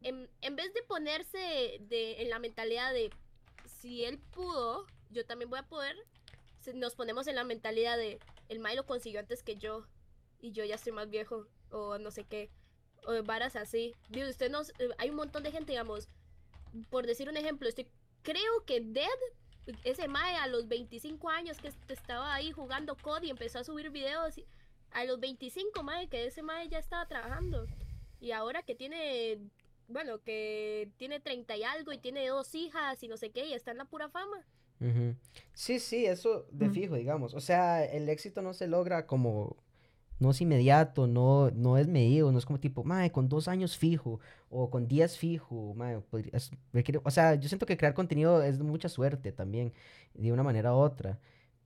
[0.03, 3.11] en, en vez de ponerse de, en la mentalidad de
[3.81, 5.97] si él pudo, yo también voy a poder,
[6.75, 8.19] nos ponemos en la mentalidad de
[8.49, 9.87] el Mai lo consiguió antes que yo
[10.41, 12.51] y yo ya estoy más viejo o no sé qué,
[13.07, 13.95] o varas así.
[14.09, 16.09] Digo, usted nos, eh, hay un montón de gente, digamos,
[16.91, 17.87] por decir un ejemplo, estoy,
[18.23, 19.09] creo que Dead,
[19.85, 23.65] ese Mae a los 25 años que est- estaba ahí jugando COD y empezó a
[23.65, 24.47] subir videos, y-
[24.93, 27.67] a los 25 Mae, que ese Mae ya estaba trabajando.
[28.21, 29.39] Y ahora que tiene,
[29.89, 33.55] bueno, que tiene 30 y algo y tiene dos hijas y no sé qué, y
[33.55, 34.45] está en la pura fama.
[34.81, 35.15] Ujú.
[35.53, 37.35] Sí, sí, eso de fijo, digamos.
[37.35, 39.57] O sea, el éxito no se logra como,
[40.19, 43.77] no es inmediato, no, no es medido, no es como tipo, mae, con dos años
[43.77, 47.93] fijo, o con diez fijo, mae, podría- es- requiere- o sea, yo siento que crear
[47.95, 49.73] contenido es mucha suerte también,
[50.15, 51.19] de una manera u otra.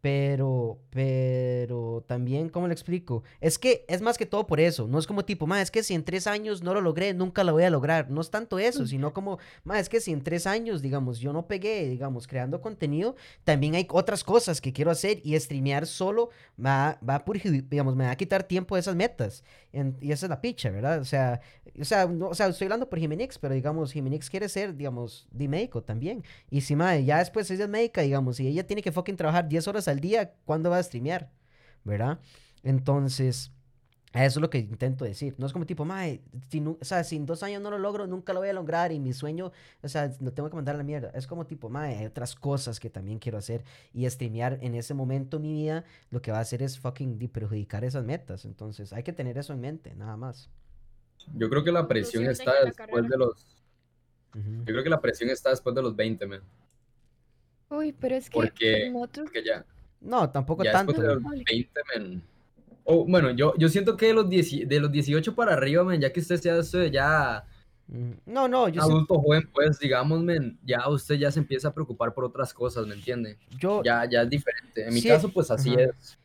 [0.05, 3.23] Pero, pero también, ¿cómo le explico?
[3.41, 4.87] Es que es más que todo por eso.
[4.87, 7.43] No es como tipo, ma, es que si en tres años no lo logré, nunca
[7.43, 8.11] lo voy a lograr.
[8.11, 11.33] No es tanto eso, sino como, ma, es que si en tres años, digamos, yo
[11.33, 16.29] no pegué, digamos, creando contenido, también hay otras cosas que quiero hacer y streamear solo
[16.63, 17.25] va, va a
[17.71, 19.43] digamos, me va a quitar tiempo de esas metas.
[19.73, 21.01] En- y esa es la picha, ¿verdad?
[21.01, 21.41] O sea,
[21.81, 25.27] o sea, no- o sea, estoy hablando por Jimenix, pero digamos, Jimenix quiere ser, digamos,
[25.33, 26.23] de médico también.
[26.51, 29.49] Y si, madre, ya después ella es médica, digamos, y ella tiene que fucking trabajar
[29.49, 31.31] 10 horas al día, ¿cuándo va a streamear?
[31.85, 32.19] ¿Verdad?
[32.63, 33.51] Entonces,
[34.13, 35.35] eso es lo que intento decir.
[35.39, 38.07] No es como tipo, madre, si, o sea, si en dos años no lo logro,
[38.07, 39.51] nunca lo voy a lograr y mi sueño,
[39.83, 41.11] o sea, lo tengo que mandar a la mierda.
[41.15, 44.95] Es como tipo, madre, hay otras cosas que también quiero hacer y streamear en ese
[44.95, 48.45] momento mi vida lo que va a hacer es fucking di- perjudicar esas metas.
[48.45, 50.49] Entonces, hay que tener eso en mente, nada más.
[51.35, 53.09] Yo creo que la presión Inclusive está la después carrera.
[53.09, 53.57] de los...
[54.35, 56.41] Yo creo que la presión está después de los 20, man.
[57.71, 59.25] Uy, pero es que Porque- nosotros...
[59.27, 59.65] Porque ya,
[60.05, 60.93] No, tampoco ya tanto.
[60.93, 61.45] de los Vale.
[61.49, 62.23] 20, man.
[62.85, 66.01] O, bueno, yo, yo siento que de los, 10 de los 18 para arriba, man,
[66.01, 67.45] ya que usted sea usted ya
[67.89, 68.15] Ujú.
[68.27, 72.15] No, no, yo, adulto joven, pues, digamos, man, ya usted ya se empieza a preocupar
[72.15, 73.39] por otras cosas, ¿me entiende?
[73.59, 74.87] yo Ya, ya es diferente.
[74.87, 75.83] En mi Sí, caso, pues, así ajá.
[75.83, 76.19] es,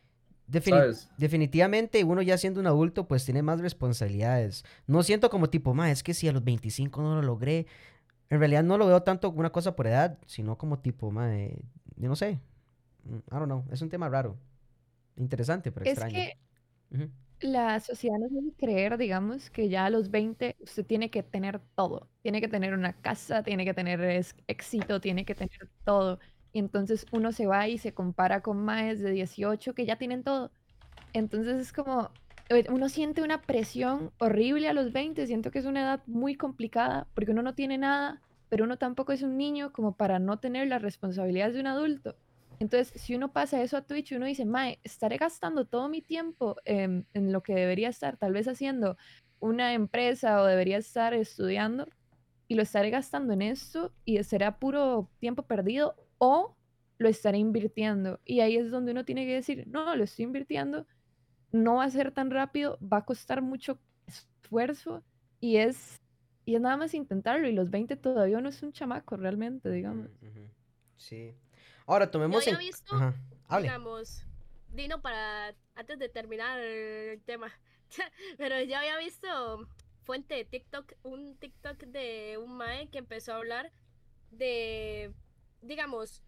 [0.50, 1.08] defini- ¿sabes?
[1.18, 4.64] definitivamente uno ya siendo un adulto pues tiene más responsabilidades.
[4.86, 7.66] No siento como tipo, ma, es que si a los 25 no lo logré,
[8.30, 11.28] en realidad no lo veo tanto como una cosa por edad, sino como tipo, ma,
[11.28, 11.62] de-
[11.96, 12.38] yo no sé.
[13.06, 14.36] I don't know, es un tema raro.
[15.16, 16.14] Interesante, pero Es extraño.
[16.14, 16.38] que
[16.92, 17.10] Ujú.
[17.40, 21.58] La sociedad nos hace creer, digamos, que ya a los 20 usted tiene que tener
[21.74, 22.08] todo.
[22.22, 26.18] Tiene que tener una casa, tiene que tener es- éxito, tiene que tener todo.
[26.52, 30.22] Y entonces uno se va y se compara con maes de 18 que ya tienen
[30.22, 30.50] todo.
[31.14, 32.10] Entonces es como,
[32.50, 35.26] eh, uno siente una presión horrible a los 20.
[35.26, 38.20] Siento que es una edad muy complicada porque uno no tiene nada,
[38.50, 42.16] pero uno tampoco es un niño como para no tener las responsabilidades de un adulto.
[42.60, 46.56] Entonces, si uno pasa eso a Twitch, uno dice, Mae, estaré gastando todo mi tiempo
[46.66, 48.98] em, en lo que debería estar tal vez haciendo
[49.40, 51.86] una empresa o debería estar estudiando
[52.48, 56.54] y lo estaré gastando en esto y será puro tiempo perdido o
[56.98, 58.20] lo estaré invirtiendo.
[58.26, 60.86] Y ahí es donde uno tiene que decir, no, lo estoy invirtiendo,
[61.52, 65.02] no va a ser tan rápido, va a costar mucho esfuerzo
[65.40, 65.98] y es,
[66.44, 67.48] y es nada más intentarlo.
[67.48, 70.10] Y los 20 todavía no es un chamaco realmente, digamos.
[70.98, 71.34] Sí.
[71.86, 72.58] Ahora tomemos había en...
[72.58, 73.14] visto, Ajá.
[73.48, 73.68] Hable.
[73.68, 74.24] digamos,
[74.68, 77.52] Dino, para antes de terminar el tema,
[78.38, 79.68] pero ya había visto
[80.02, 83.72] fuente de TikTok, un TikTok de un mae que empezó a hablar
[84.30, 85.12] de,
[85.62, 86.22] digamos,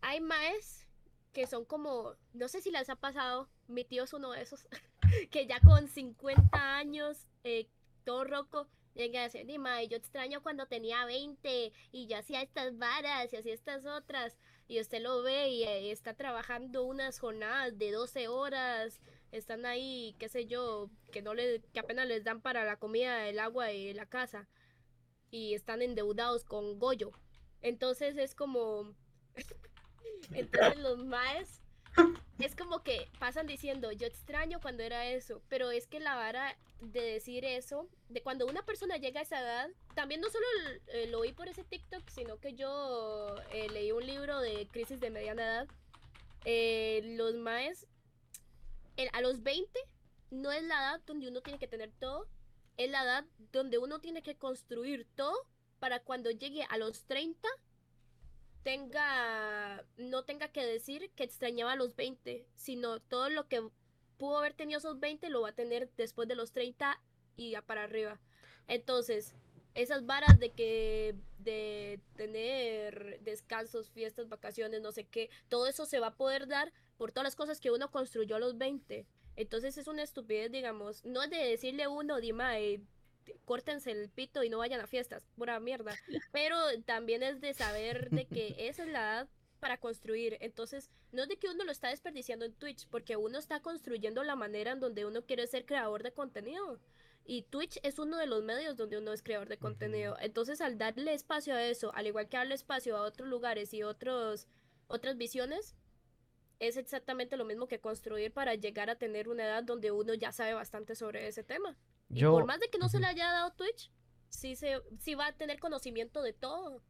[0.00, 0.86] hay maes
[1.32, 4.66] que son como, no sé si les ha pasado, mi tío es uno de esos,
[5.30, 7.68] que ya con 50 años, eh,
[8.04, 12.42] todo roco, llega a decir, "Di, mae, yo extraño cuando tenía 20 y yo hacía
[12.42, 14.36] estas varas y hacía estas otras
[14.70, 19.00] y usted lo ve y eh, está trabajando unas jornadas de 12 horas,
[19.32, 23.28] están ahí, qué sé yo, que no le, que apenas les dan para la comida,
[23.28, 24.48] el agua y la casa
[25.28, 27.10] y están endeudados con Goyo.
[27.62, 28.94] Entonces es como
[30.30, 31.60] entonces los maes
[32.38, 36.56] es como que pasan diciendo, yo extraño cuando era eso, pero es que la vara
[36.80, 40.46] de decir eso, de cuando una persona llega a esa edad, también no solo
[40.88, 45.00] eh, lo oí por ese TikTok, sino que yo eh, leí un libro de crisis
[45.00, 45.68] de mediana edad.
[46.46, 47.86] Eh, los maes,
[49.12, 49.78] a los 20
[50.30, 52.26] no es la edad donde uno tiene que tener todo,
[52.76, 55.46] es la edad donde uno tiene que construir todo
[55.78, 57.48] para cuando llegue a los 30
[58.62, 63.62] tenga, no tenga que decir que extrañaba los 20, sino todo lo que
[64.18, 67.00] pudo haber tenido esos 20 lo va a tener después de los 30
[67.36, 68.20] y para arriba.
[68.68, 69.34] Entonces,
[69.74, 76.00] esas varas de que de tener descansos, fiestas, vacaciones, no sé qué, todo eso se
[76.00, 79.06] va a poder dar por todas las cosas que uno construyó a los 20.
[79.36, 82.82] Entonces es una estupidez, digamos, no es de decirle uno, Dima, eh,
[83.44, 85.94] córtense el pito y no vayan a fiestas, pura mierda.
[86.32, 89.28] Pero también es de saber de que esa es la edad
[89.60, 90.38] para construir.
[90.40, 94.24] Entonces, no es de que uno lo está desperdiciando en Twitch, porque uno está construyendo
[94.24, 96.80] la manera en donde uno quiere ser creador de contenido.
[97.24, 100.16] Y Twitch es uno de los medios donde uno es creador de contenido.
[100.20, 103.82] Entonces, al darle espacio a eso, al igual que darle espacio a otros lugares y
[103.82, 104.48] otros,
[104.88, 105.76] otras visiones,
[106.58, 110.32] es exactamente lo mismo que construir para llegar a tener una edad donde uno ya
[110.32, 111.76] sabe bastante sobre ese tema.
[112.10, 112.32] Yo...
[112.32, 113.90] por más de que no se le haya dado Twitch,
[114.28, 116.82] sí, se, sí va a tener conocimiento de todo.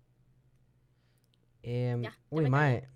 [1.62, 2.88] Em, Ya, uy, me mae.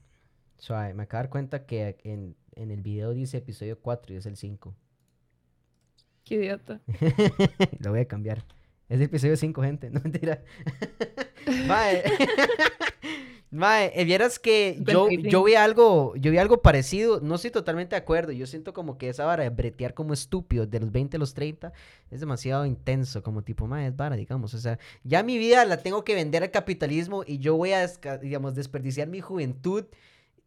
[0.69, 4.27] Me acabo de dar cuenta que en, en el video dice episodio 4 y es
[4.27, 4.75] el 5.
[6.25, 6.81] Qué idiota.
[7.81, 8.47] Lo voy a cambiar.
[8.89, 9.91] Es el episodio 5, gente.
[9.91, 10.43] No mentira.
[11.67, 12.03] Mae.
[13.55, 17.95] Mae, eh, vieras que yo, yo vi algo, yo vi algo parecido, no estoy totalmente
[17.95, 21.17] de acuerdo, yo siento como que esa vara de bretear como estúpido de los 20
[21.19, 21.73] a los 30
[22.11, 25.77] es demasiado intenso, como tipo, mae, es vara, digamos, o sea, ya mi vida la
[25.77, 27.87] tengo que vender al capitalismo y yo voy a,
[28.21, 29.85] digamos, desperdiciar mi juventud,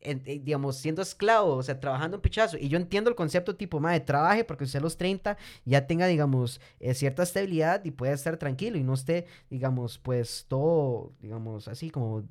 [0.01, 3.55] en- eh, digamos, siendo esclavo, o sea, trabajando un pichazo, y yo entiendo el concepto
[3.55, 7.91] tipo, mae, trabaje porque usted a los 30 ya tenga, digamos, eh, cierta estabilidad y
[7.91, 12.23] pueda estar tranquilo y no esté, digamos, pues todo, digamos, así como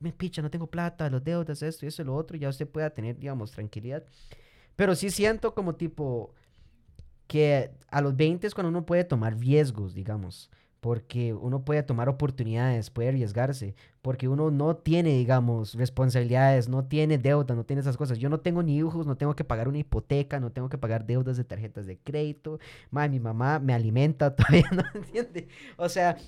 [0.00, 2.68] me picha, no tengo plata, los deudas, esto y eso y lo otro, ya usted
[2.68, 4.04] pueda tener, digamos, tranquilidad.
[4.76, 6.34] Pero sí siento como tipo
[7.26, 12.10] que a los 20 es cuando uno puede tomar riesgos, digamos, porque uno puede tomar
[12.10, 17.96] oportunidades, puede arriesgarse, porque uno no tiene, digamos, responsabilidades, no tiene deuda, no tiene esas
[17.96, 18.18] cosas.
[18.18, 21.06] Yo no tengo ni hijos, no tengo que pagar una hipoteca, no tengo que pagar
[21.06, 22.58] deudas de tarjetas de crédito.
[22.90, 25.48] Madre, mi mamá me alimenta todavía, ¿no entiende?
[25.78, 26.18] O sea,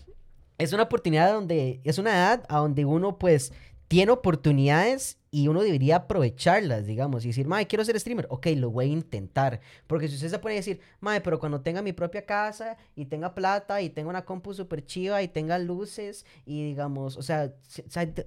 [0.58, 3.52] es una oportunidad donde, es una edad a donde uno pues
[3.88, 8.70] tiene oportunidades y uno debería aprovecharlas, digamos, y decir, madre, quiero ser streamer, ok, lo
[8.70, 11.92] voy a intentar, porque si usted se pone a decir, madre, pero cuando tenga mi
[11.92, 16.64] propia casa y tenga plata y tenga una compu super chiva y tenga luces y
[16.64, 17.52] digamos, o sea,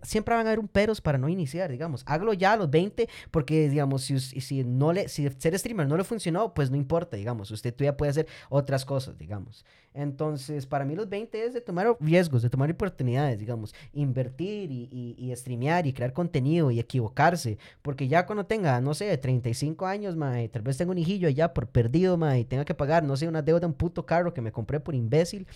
[0.03, 3.09] siempre van a haber un peros para no iniciar, digamos, hágalo ya a los 20,
[3.31, 7.17] porque digamos, si, si no le, si ser streamer no le funcionó, pues no importa,
[7.17, 9.65] digamos, usted todavía puede hacer otras cosas, digamos.
[9.93, 14.87] Entonces, para mí los 20 es de tomar riesgos, de tomar oportunidades, digamos, invertir y,
[14.91, 19.85] y, y streamear y crear contenido y equivocarse, porque ya cuando tenga, no sé, 35
[19.85, 23.03] años, mae, tal vez tenga un hijillo allá por perdido, mae, y tenga que pagar,
[23.03, 25.47] no sé, una deuda de un puto carro que me compré por imbécil.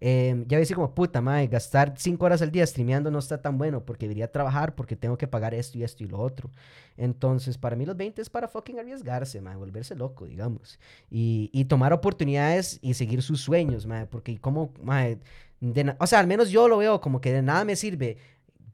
[0.00, 3.56] Eh, ya decir como puta madre, gastar 5 horas al día streameando no está tan
[3.56, 6.50] bueno porque debería trabajar porque tengo que pagar esto y esto y lo otro.
[6.96, 10.78] Entonces, para mí los 20 es para fucking arriesgarse, madre, volverse loco, digamos.
[11.10, 15.18] Y, y tomar oportunidades y seguir sus sueños, madre, porque como, madre,
[15.60, 18.18] de o sea, al menos yo lo veo como que de nada me sirve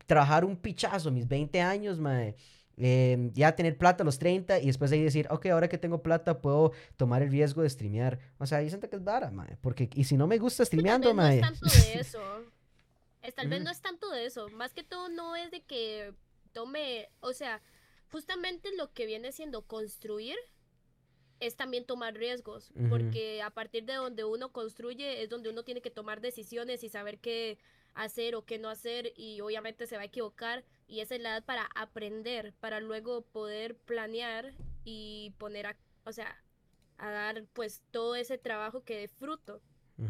[0.07, 2.37] trabajar un pichazo mis 20 años, madre.
[2.77, 5.79] Eh, ya tener plata a los 30 y después de ahí decir, ok, ahora que
[5.79, 8.18] tengo plata puedo tomar el riesgo de streamear.
[8.39, 9.57] O sea, yo siento que es vara, mae.
[9.61, 11.37] Porque, y si no me gusta que tal streameando, vez no mae.
[11.37, 12.20] es tanto de eso.
[13.23, 14.49] Es, tal vez no es tanto de eso.
[14.49, 16.12] Más que todo no es de que
[16.53, 17.62] tome, o sea,
[18.11, 20.37] justamente lo que viene siendo construir
[21.39, 25.83] es también tomar riesgos, porque a partir de donde uno construye es donde uno tiene
[25.83, 27.59] que tomar decisiones y saber qué
[27.95, 31.30] hacer o qué no hacer y obviamente se va a equivocar y esa es la
[31.30, 34.53] edad para aprender, para luego poder planear
[34.84, 36.36] y poner a, o sea,
[36.99, 39.62] a dar pues todo ese trabajo que dé fruto.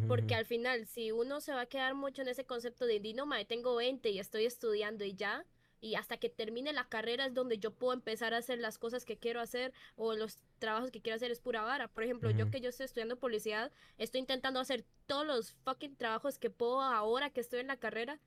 [0.09, 3.15] Porque al final, si uno se va a quedar mucho en ese concepto de, "Di,
[3.15, 5.45] no, mae, tengo 20 y estoy estudiando y ya,
[5.81, 9.05] y hasta que termine la carrera es donde yo puedo empezar a hacer las cosas
[9.05, 11.87] que quiero hacer o los trabajos que quiero hacer es pura vara.
[11.89, 16.39] Por ejemplo, yo que yo estoy estudiando publicidad, estoy intentando hacer todos los fucking trabajos
[16.39, 18.19] que puedo ahora que estoy en la carrera,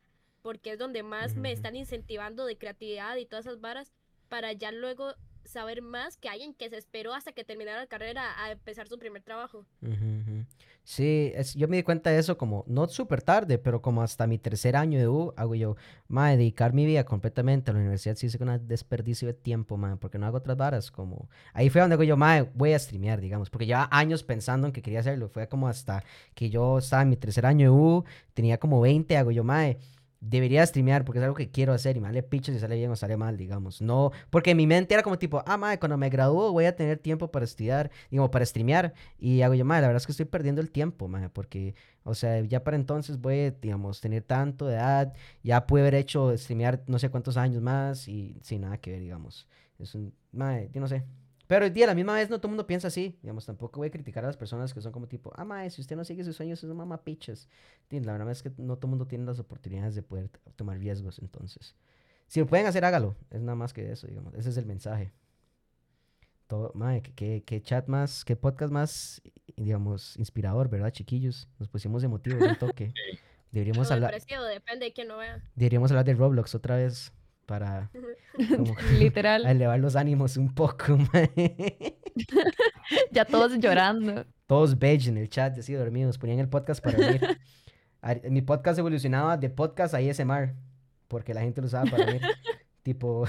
[0.45, 3.91] porque es donde más me están incentivando de creatividad y todas esas varas,
[4.29, 8.21] para ya luego saber más que alguien que se esperó hasta que terminara la carrera
[8.43, 9.65] a empezar su primer trabajo.
[9.81, 10.45] Ujú, ujú.
[10.83, 14.27] Sí, es- yo me di cuenta de eso como, no súper tarde, pero como hasta
[14.27, 15.77] mi tercer año de U, hago yo,
[16.07, 19.95] mae, dedicar mi vida completamente a la universidad sí es un desperdicio de tiempo, mae,
[19.97, 23.19] porque no hago otras varas, como, ahí fue donde hago yo, mae, voy a streamear,
[23.19, 26.03] digamos, porque llevaba años pensando en que quería hacerlo, fue como hasta
[26.35, 28.03] que yo estaba en mi tercer año de U,
[28.35, 29.79] tenía como 20, hago yo, mae,
[30.27, 32.89] debería streamear porque es algo que quiero hacer y me vale picho si sale bien
[32.91, 33.81] o sale mal, digamos.
[33.81, 36.97] No, porque mi mente era como tipo, ah, madre, cuando me gradúo voy a tener
[36.97, 38.93] tiempo para estudiar, digo, para streamear.
[39.19, 42.15] Y hago yo, madre, la verdad es que estoy perdiendo el tiempo, madre, porque, o
[42.15, 45.13] sea, ya para entonces voy, digamos, tener tanto de edad,
[45.43, 49.01] ya pude haber hecho streamear no sé cuántos años más y sin nada que ver,
[49.01, 49.47] digamos.
[49.79, 51.03] Es un, madre, yo no sé.
[51.47, 53.17] Pero día, a la misma vez, no todo el mundo piensa así.
[53.21, 55.81] Digamos, tampoco voy a criticar a las personas que son como tipo, ah, mae, si
[55.81, 57.47] usted no sigue sus sueños, es un mamapichas.
[57.89, 60.77] Sí, La verdad es que no todo el mundo tiene las oportunidades de poder tomar
[60.79, 61.75] riesgos, entonces.
[62.27, 63.15] Si lo pueden hacer, hágalo.
[63.29, 64.33] Es nada más que eso, digamos.
[64.33, 65.11] Ese es el mensaje.
[66.47, 69.21] Todo, mae, qué, qué- chat más, qué podcast más,
[69.55, 71.47] digamos, inspirador, ¿verdad, chiquillos?
[71.57, 72.93] Nos pusimos emotivos un toque.
[73.51, 75.41] Deberíamos hablar, depende de quién lo vea.
[75.55, 77.13] deberíamos hablar de Roblox otra vez
[77.45, 77.89] para
[78.55, 79.45] como, Literal.
[79.45, 80.97] elevar los ánimos un poco.
[83.11, 84.25] Ya todos llorando.
[84.45, 87.39] Todos beige en el chat, así dormidos, ponían el podcast para dormir.
[88.29, 90.53] Mi podcast evolucionaba de podcast a ASMR,
[91.07, 92.21] porque la gente lo usaba para dormir.
[92.83, 93.25] tipo,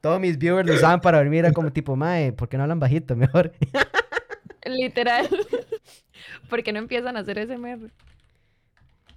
[0.00, 2.80] todos mis viewers lo usaban para dormir, era como tipo, mae, ¿por qué no hablan
[2.80, 3.14] bajito?
[3.14, 3.52] Mejor.
[4.64, 5.28] Literal.
[6.50, 7.90] Porque no empiezan a hacer SMR.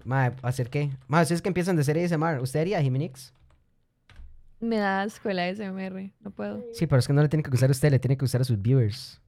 [0.09, 0.89] Mae, ¿hacer qué?
[1.07, 3.31] Mae, ustedes que empiezan de hacer ASMR, ¿usted haría Jiminix?
[4.59, 6.11] Me da asco el ASMR.
[6.19, 6.65] No puedo.
[6.73, 8.41] Sí, pero es que no le tiene que usar a usted, le tiene que usar
[8.41, 9.21] a sus viewers.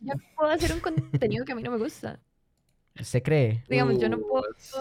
[0.00, 2.18] Yo no puedo hacer un contenido que a mí no me gusta.
[2.98, 3.62] ¿Usted cree?
[3.68, 4.80] Digamos, yo no puedo, Uh,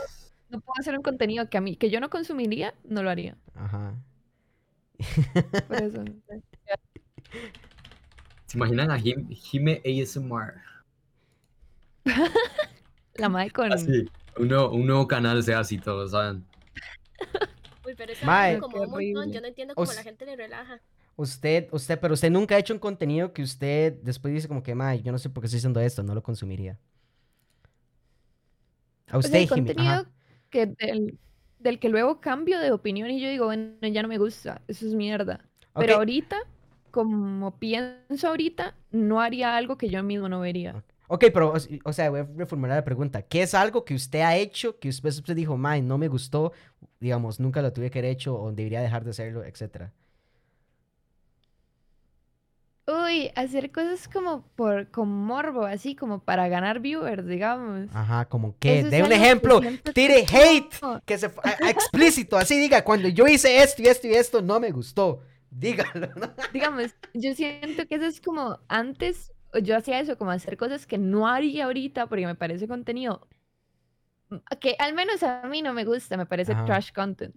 [0.49, 3.35] no puedo hacer un contenido que a mí, que yo no consumiría, no lo haría.
[3.55, 3.93] Ajá.
[5.67, 6.05] Por eso.
[8.45, 10.61] ¿Se imaginan a Jim, Jime ASMR?
[13.15, 13.73] La madre con.
[13.73, 16.45] Así, un nuevo, un nuevo canal sea así todo, ¿saben?
[17.83, 18.51] Uy, pero eso Mae.
[18.51, 19.31] es como un montón.
[19.31, 20.81] Yo no entiendo cómo la gente le relaja.
[21.17, 24.75] Usted, usted, pero usted nunca ha hecho un contenido que usted después dice como que,
[24.75, 26.77] mae, yo no sé por qué estoy haciendo esto, no lo consumiría.
[29.07, 29.73] A O sea, usted, el Jimmy.
[29.73, 30.11] contenido Ajá.
[30.49, 31.19] que del,
[31.59, 34.85] del que luego cambio de opinión y yo digo, bueno, ya no me gusta, eso
[34.87, 35.45] es mierda.
[35.77, 36.37] Pero Ok, ahorita,
[36.91, 40.83] como pienso ahorita, no haría algo que yo mismo no vería.
[41.07, 41.53] Ok, pero,
[41.83, 43.21] o, sea, voy a reformular la pregunta.
[43.21, 46.51] ¿Qué es algo que usted ha hecho que usted, usted dijo, mae, no me gustó,
[46.99, 49.93] digamos, nunca lo tuve que haber hecho o debería dejar de hacerlo, etcétera?
[52.87, 57.87] Uy, hacer cosas como por con morbo, así como para ganar viewers, digamos.
[57.95, 59.59] Ajá, como que, Eso es de un ejemplo,
[59.93, 63.87] tire hate, que se, fu- a- a- explícito, así diga, cuando yo hice esto y
[63.87, 65.21] esto y esto, no me gustó.
[65.49, 66.29] Dígalo, ¿no?
[66.53, 70.97] Digamos, yo siento que eso es como antes, yo hacía eso, como hacer cosas que
[70.97, 73.27] no haría ahorita porque me parece contenido
[74.59, 76.65] que al menos a mí no me gusta, me parece Ajá.
[76.65, 77.35] trash content.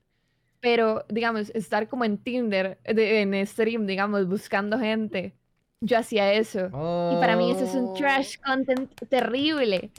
[0.60, 5.34] Pero, digamos, estar como en Tinder, de- en stream, digamos, buscando gente
[5.80, 6.66] yo hacía eso.
[6.66, 9.92] Y para mí eso es un trash content terrible.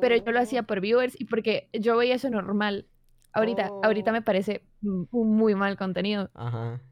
[0.00, 2.86] Pero yo lo hacía por viewers y porque yo veía eso normal.
[3.32, 4.14] Ahorita, ahorita Oh.
[4.14, 6.28] me parece un muy mal contenido.
[6.34, 6.82] Ajá.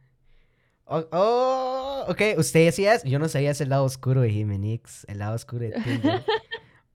[0.92, 3.06] Oh, oh, ok, usted decía eso.
[3.06, 6.24] Yo no sabía ese lado oscuro de Jimenix, el lado oscuro de Tinder.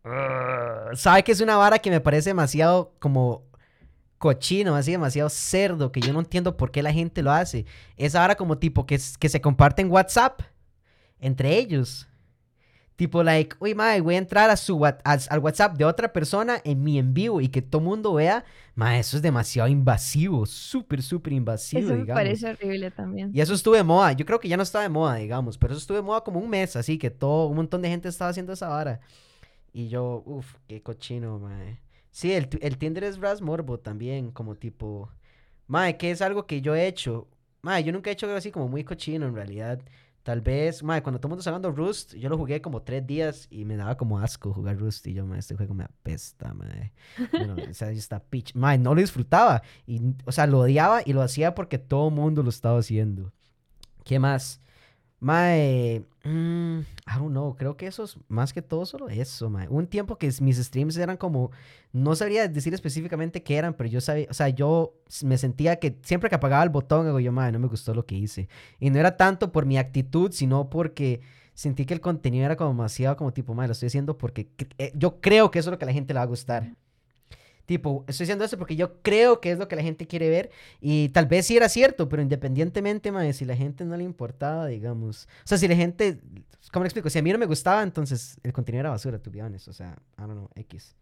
[0.96, 3.46] ¿Sabe que es una vara que me parece demasiado como
[4.18, 7.66] cochino, así demasiado cerdo, que yo no entiendo por qué la gente lo hace?
[7.96, 10.42] Esa vara como tipo que, que se comparten WhatsApp
[11.22, 12.10] entre ellos.
[12.96, 16.82] Tipo, like, uy, madre, voy a entrar a su, al, WhatsApp de otra persona en
[16.82, 18.46] mi en vivo y que todo mundo vea.
[18.74, 22.22] Ma, eso es demasiado invasivo, súper, súper invasivo, Eso me digamos.
[22.22, 23.32] parece horrible también.
[23.34, 24.14] Y eso estuvo de moda.
[24.14, 25.58] Yo creo que ya no está de moda, digamos.
[25.58, 28.08] Pero eso estuvo de moda como un mes, así que todo, un montón de gente
[28.08, 29.02] estaba haciendo esa vara.
[29.74, 31.82] Y yo, uff, qué cochino, mae.
[32.12, 35.10] Sí, el, el Tinder es Ras Morbo también, como tipo.
[35.68, 37.28] Mae, que es algo que yo he hecho.
[37.62, 39.82] Mae, yo nunca he hecho algo así como muy cochino en realidad.
[40.26, 43.06] Tal vez, mae, cuando todo el mundo estaba jugando Rust, yo lo jugué como tres
[43.06, 45.06] días y me daba como asco jugar Rust.
[45.06, 46.52] Y yo, mae, este juego me apesta.
[47.32, 48.56] Bueno, o sea, está pitch.
[48.56, 49.62] Mae, no lo disfrutaba.
[49.86, 53.34] Y, o sea, lo odiaba y lo hacía porque todo el mundo lo estaba haciendo.
[54.04, 54.62] ¿Qué más?
[55.20, 59.68] Mae, mm, I don't know, creo que eso es más que todo solo eso, mae.
[59.70, 61.52] Un tiempo que mis streams eran como,
[61.94, 64.94] no sabría decir específicamente qué eran, pero yo sabía, o sea, yo
[65.24, 68.06] me sentía que siempre que apagaba el botón, digo yo, mae, no me gustó lo
[68.06, 68.50] que hice.
[68.80, 71.22] Y no era tanto por mi actitud, sino porque
[71.54, 74.92] sentí que el contenido era como demasiado como tipo, mae, lo estoy haciendo porque eh,
[74.96, 76.76] yo creo que eso es lo que a la gente le va a gustar.
[77.66, 80.52] Tipo, estoy haciendo eso porque yo creo que es lo que la gente quiere ver.
[80.82, 84.68] Y tal vez sí era cierto, pero independientemente, mae, si la gente no le importaba,
[84.68, 85.28] digamos.
[85.44, 86.20] O sea, si la gente.
[86.72, 87.10] ¿Cómo le explico?
[87.10, 89.68] Si a mí no me gustaba, entonces el contenido era basura, to be honest.
[89.68, 90.96] O sea, I don't know, X.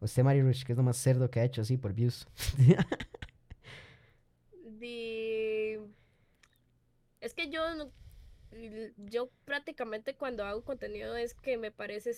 [0.00, 2.26] Usted, Mario Rush, que es lo más cerdo que ha hecho así por views.
[7.20, 7.90] Es que yo no-
[8.96, 12.12] yo prácticamente cuando hago contenido es que me parece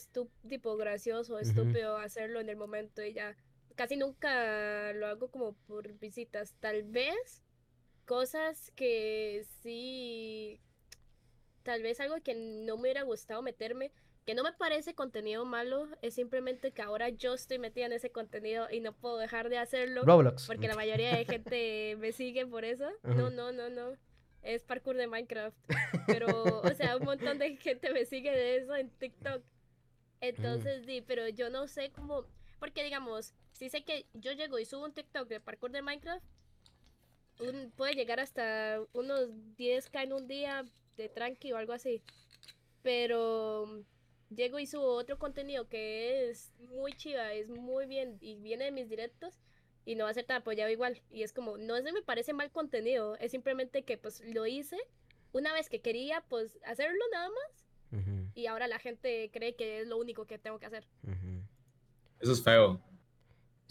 [0.49, 3.35] tipo gracioso, estúpido hacerlo en el momento y ya
[3.81, 6.55] casi nunca lo hago como por visitas.
[6.61, 7.43] Tal vez
[8.05, 10.61] cosas que sí,
[11.63, 13.91] tal vez algo que no me hubiera gustado meterme,
[14.27, 18.11] que no me parece contenido malo, es simplemente que ahora yo estoy metida en ese
[18.11, 20.03] contenido y no puedo dejar de hacerlo.
[20.03, 20.47] Roblox.
[20.47, 22.87] Porque la mayoría de gente me sigue por eso.
[23.03, 23.97] No, no, no, no.
[24.43, 25.57] Es parkour de Minecraft.
[26.07, 29.43] Pero, o sea, un montón de gente me sigue de eso en TikTok.
[30.21, 32.27] Entonces, sí, pero yo no sé cómo.
[32.59, 36.25] Porque, digamos, si sé que yo llego y subo un TikTok de parkour de Minecraft,
[37.41, 40.65] un- puede llegar hasta unos 10k en un día
[40.97, 42.03] de tranqui o algo así.
[42.81, 43.85] Pero
[44.31, 48.71] llego y subo otro contenido que es muy chiva, es muy bien y viene de
[48.73, 49.39] mis directos
[49.85, 51.03] y no va a ser tan apoyado igual.
[51.11, 54.47] Y es como, no es que me parece mal contenido, es simplemente que pues lo
[54.47, 54.79] hice
[55.33, 57.67] una vez que quería pues hacerlo nada más
[58.01, 60.87] Ujú, y ahora la gente cree que es lo único que tengo que hacer.
[61.03, 61.43] ujú.
[62.21, 62.81] Eso es feo.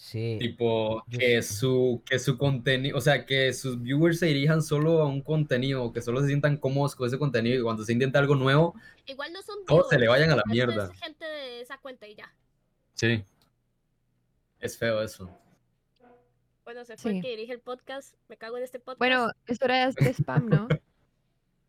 [0.02, 0.38] Sí.
[0.39, 1.54] Tipo, que sé.
[1.56, 5.91] su, que su contenido, o sea, que sus viewers se dirijan solo a un contenido,
[5.91, 8.76] que solo se sientan cómodos con ese contenido y cuando se intenta algo nuevo,
[9.06, 10.89] Igual no son todos se le vayan a la esto mierda.
[10.93, 12.34] Es gente de esa cuenta y ya.
[12.93, 13.24] Sí.
[14.62, 15.30] Es feo eso.
[16.64, 17.22] Bueno, se fue el Sí.
[17.22, 18.16] que dirige el podcast.
[18.30, 19.00] Me cago en este podcast.
[19.00, 20.68] Bueno, es hora de spam, ¿no?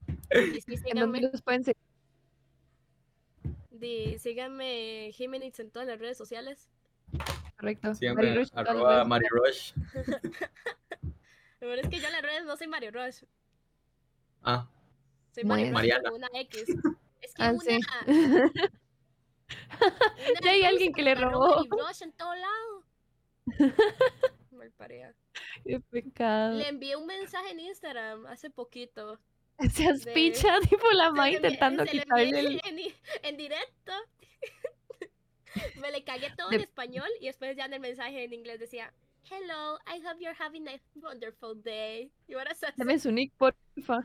[0.56, 1.76] y sí, ¿En dónde síganme, los pueden seguir?
[3.70, 6.68] di- síganme Jimenix en todas las redes sociales.
[7.60, 7.94] Correcto.
[7.94, 9.72] Siempre Mari Rush, arroba Mari Rush.
[11.60, 13.22] Lo bueno es que yo en las redes no soy Mario Rush.
[14.42, 14.66] Ah,
[15.34, 15.50] Soy Bueno.
[15.50, 16.10] Mario Rush Mariana.
[16.10, 16.64] con una X.
[17.20, 17.78] Es que Ah, una, sí.
[18.06, 18.52] una
[20.42, 21.56] Ya hay alguien que le robó.
[21.56, 22.84] Mari Rush en todo lado.
[24.52, 25.14] Malparea.
[25.64, 26.54] Qué pecado.
[26.56, 29.18] Le envié un mensaje en Instagram hace poquito.
[29.72, 32.60] Seas de- picha, tipo la Se ma le envié- intentando se le quitarle el...
[32.64, 32.78] en,
[33.22, 33.92] en directo.
[35.80, 38.92] Me le cagué todo en español y después ya en el mensaje en inglés decía
[39.28, 42.10] Hello, I hope you're having a wonderful day.
[42.26, 44.04] Y ahora Dame su nick, porfa.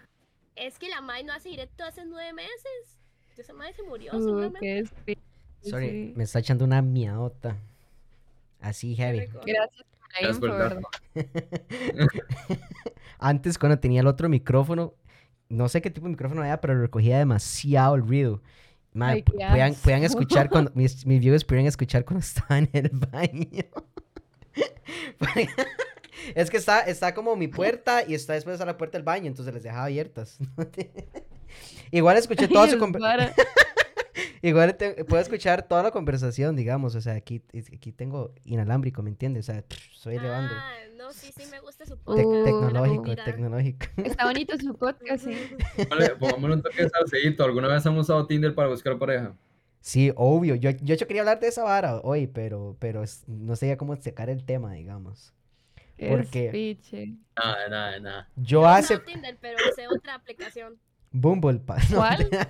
[0.56, 3.00] Es que la Mai no hace directo hace nueve meses.
[3.38, 4.84] Esa Mai se murió Uh, seguramente.
[5.62, 6.14] Sorry, sí.
[6.16, 7.58] me está echando una miadota.
[8.60, 9.28] Así heavy.
[9.46, 10.84] Gracias por la Gracias por.
[13.20, 14.94] Antes, cuando tenía el otro micrófono,
[15.50, 18.42] no sé qué tipo de micrófono era, pero recogía demasiado el ruido.
[18.96, 20.20] Mae, Ay, pu- qué podían, podían asco.
[20.20, 23.64] escuchar cuando mis, mis viewers podían escuchar cuando estaba en el baño.
[26.36, 29.28] es que está, está como mi puerta y está después a la puerta del baño,
[29.28, 30.38] entonces les dejaba abiertas.
[31.92, 33.34] Igual escuché toda su Ay, conver- es vara.
[34.48, 36.94] Igual te- puedo escuchar toda la conversación, digamos.
[36.96, 37.42] O sea, aquí,
[37.74, 39.50] aquí tengo inalámbrico, ¿me entiendes?
[39.50, 40.54] O sea, estoy elevando.
[40.56, 42.26] Ah, no, sí, sí, me gusta su podcast.
[42.28, 43.86] Uh, tecnológico, tecnológico.
[43.98, 45.36] Está bonito su podcast, sí.
[45.90, 47.44] Vale, pongámosle un toque de salseíto.
[47.44, 49.36] ¿Alguna vez han usado Tinder para buscar pareja?
[49.82, 50.56] Sí, obvio.
[50.56, 53.96] Yo, yo, yo quería hablar de esa vara hoy, pero, pero es- no sabía cómo
[53.96, 55.34] sacar el tema, digamos.
[55.98, 57.16] Porque- Es piche.
[57.36, 58.30] Nada, nada, nada.
[58.36, 60.78] Yo No hace usaba Tinder, pero usé otra aplicación.
[61.12, 62.30] Bumble, no, ¿Cuál?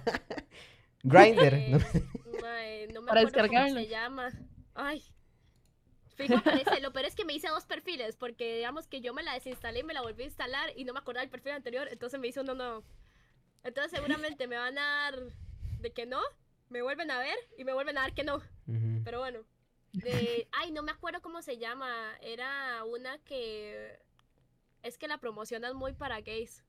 [1.05, 1.53] Grindr.
[1.53, 2.41] Eh, ¿no?
[2.41, 3.79] mae, no me Para acuerdo cómo descargarlo.
[3.79, 4.31] se llama.
[4.73, 5.03] Ay.
[6.15, 9.21] Fijo, parece, lo peor es que me hice dos perfiles, porque digamos que yo me
[9.21, 11.89] la desinstalé y me la volví a instalar y no me acordaba del perfil anterior,
[11.91, 12.83] entonces me hice uno nuevo.
[13.63, 15.19] Entonces seguramente me van a dar
[15.81, 16.21] de que no,
[16.69, 18.37] me vuelven a ver y me vuelven a dar que no.
[18.37, 19.01] Ujú.
[19.03, 19.39] Pero bueno.
[19.91, 22.15] De, ay, no me acuerdo cómo se llama.
[22.21, 23.99] Era una que.
[24.83, 26.63] Es que la promocionan muy para gays.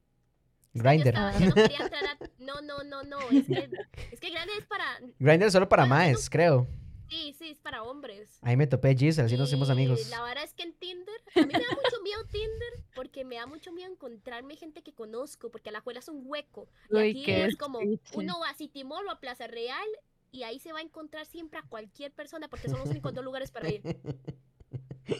[0.77, 1.09] Yo, Grindr.
[1.09, 2.17] estaba- yo no quería entrar a.
[2.39, 3.19] No, no, no, no.
[3.31, 3.69] Es que,
[4.13, 4.85] es que Grindr es para.
[5.19, 6.67] Grindr solo para maes, creo.
[7.09, 8.39] Sí, sí, es para hombres.
[8.43, 10.09] Ahí me topé Giselle, así nos hicimos Y amigos.
[10.11, 13.37] La vara es que en Tinder, a mí me da mucho miedo Tinder, porque me
[13.37, 16.69] da mucho miedo encontrarme gente que conozco, porque a la juela es un hueco.
[16.91, 19.87] Y Uy, aquí es como, uno va a Citimol o a Plaza Real,
[20.33, 23.25] y ahí se va a encontrar siempre a cualquier persona, porque son los únicos dos
[23.25, 23.83] lugares para ir.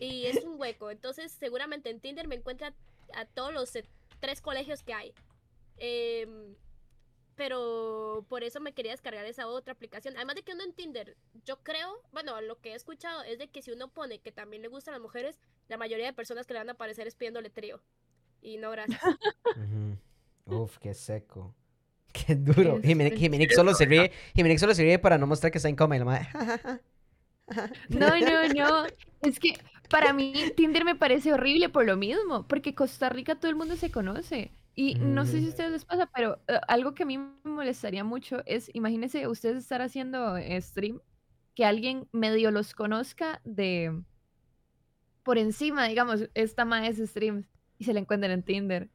[0.01, 0.91] Y es un hueco.
[0.91, 2.75] Entonces, seguramente en Tinder me encuentra
[3.15, 3.85] a todos los eh,
[4.19, 5.15] tres colegios que hay.
[5.79, 6.55] Em,
[7.35, 10.17] pero por eso me quería descargar esa otra aplicación.
[10.17, 13.49] Además de que uno en Tinder, yo creo, bueno, lo que he escuchado es de
[13.49, 16.55] que si uno pone que también le gustan las mujeres, la mayoría de personas que
[16.55, 17.83] le van a aparecer es pidiéndole trío.
[18.41, 19.01] Y no, gracias.
[19.57, 20.57] Ujú.
[20.63, 21.55] Uf, qué seco.
[22.13, 22.81] Qué duro.
[22.83, 24.11] Jimenic solo se ríe.
[24.35, 26.29] Jimenic solo se ríe para no mostrar que está en coma y la madre.
[27.91, 28.87] No, no, no.
[29.23, 29.57] Es que
[29.89, 33.77] para mí Tinder me parece horrible por lo mismo, porque Costa Rica todo el mundo
[33.77, 34.51] se conoce.
[34.79, 35.49] Y no sé si a Mm.
[35.49, 39.57] ustedes les pasa, pero eh, algo que a mí me molestaría mucho es, imagínense ustedes
[39.57, 41.01] estar haciendo eh, stream,
[41.55, 44.03] que alguien medio los conozca de
[45.23, 47.47] por encima, digamos, esta mae es stream
[47.79, 48.89] y se la encuentren en Tinder.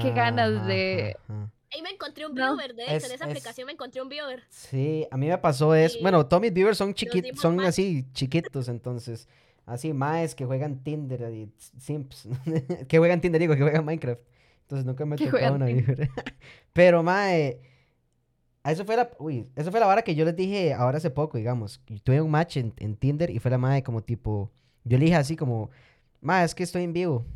[0.00, 1.50] Qué ganas Ajá, de- ajá.
[1.74, 2.54] Ahí me encontré un No.
[2.54, 4.42] viewer, de hecho, Es- en esa es- aplicación me encontré un viewer.
[4.50, 5.98] Sí, a mí me pasó eso.
[5.98, 9.26] Y Bueno, todos mis viewers son chiquitos, son así chiquitos, entonces.
[9.64, 12.28] Así, maes que juegan Tinder y simps.
[12.88, 14.20] que juegan Tinder, digo, que juegan Minecraft.
[14.72, 16.08] Entonces nunca me juegan una viewer.
[16.72, 17.60] Pero, mae.
[18.64, 19.10] Eso fue la.
[19.18, 21.82] Uy, eso fue la vara que yo les dije ahora hace poco, digamos.
[22.04, 24.50] Tuve un match en, en Tinder y fue la mae como tipo.
[24.84, 25.68] Yo le dije así como.
[26.22, 27.26] Mae, es que estoy en vivo.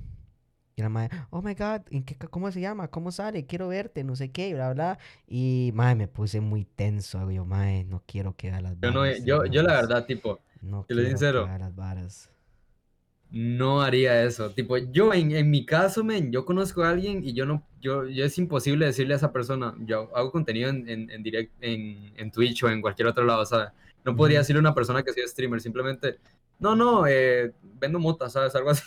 [0.76, 2.88] Y la madre, oh my god, ¿en qué, ¿cómo se llama?
[2.88, 3.44] ¿Cómo sale?
[3.46, 4.98] Quiero verte, no sé qué, bla, bla.
[5.26, 7.30] Y, madre, me puse muy tenso.
[7.30, 9.24] Yo, madre, no quiero que vea las Yo, no, varas.
[9.24, 11.46] yo, yo la verdad, tipo, No yo le quiero sincero.
[11.58, 12.30] las varas.
[13.30, 14.50] No haría eso.
[14.50, 18.06] Tipo, yo en, en mi caso, men, yo conozco a alguien y yo no, yo,
[18.08, 22.12] yo es imposible decirle a esa persona, yo hago contenido en, en, en direct, en,
[22.16, 23.70] en Twitch o en cualquier otro lado, ¿sabes?
[24.04, 26.18] No podría decirle a una persona que soy streamer, simplemente,
[26.58, 28.54] no, no, eh, vendo mota, ¿sabes?
[28.54, 28.84] Algo así.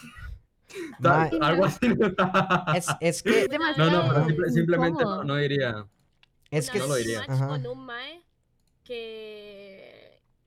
[1.41, 1.87] Algo así.
[2.75, 5.85] es, es que, No, no, pero simple- simplemente no, no diría.
[6.51, 7.21] es que, No lo diría.
[7.27, 7.47] Ajá.
[7.47, 8.21] con un mae
[8.83, 9.58] que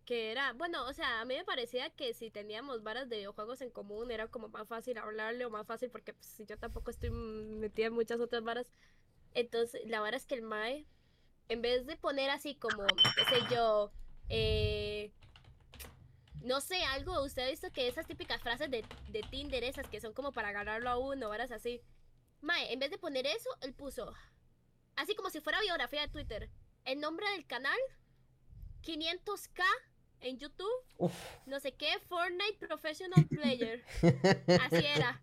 [0.04, 3.60] que era, bueno, o sea, a mí me parecía que si teníamos varas de videojuegos
[3.60, 7.10] en común era como más fácil hablarle o más fácil porque pues, yo tampoco estoy
[7.10, 8.72] metida en muchas otras varas.
[9.34, 10.86] Entonces, la vara es que el mae
[11.48, 13.92] en vez de poner así como, qué sé yo,
[14.28, 15.12] eh,
[16.40, 20.00] no sé, algo, usted ha visto que esas típicas frases de, de Tinder, esas que
[20.00, 21.82] son como para agarrarlo a uno, varas así.
[22.40, 24.12] Mae, en vez de poner eso, él puso,
[24.96, 26.50] así como si fuera biografía de Twitter,
[26.84, 27.78] el nombre del canal,
[28.82, 29.62] 500k
[30.22, 31.12] en YouTube, uf,
[31.46, 33.84] no sé qué, Fortnite Professional Player.
[34.60, 35.20] Así era.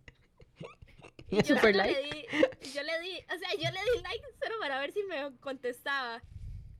[1.32, 1.94] Y yo Super solo like.
[1.94, 5.04] le di, yo le di, o sea, yo le di like solo para ver si
[5.04, 6.24] me contestaba.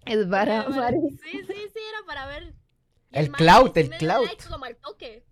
[0.06, 0.98] Es vara, Porque, vara.
[1.24, 2.56] Sí, sí, sí, era para ver.
[3.12, 4.26] El el me dio clout.
[4.28, 5.24] like como al toque.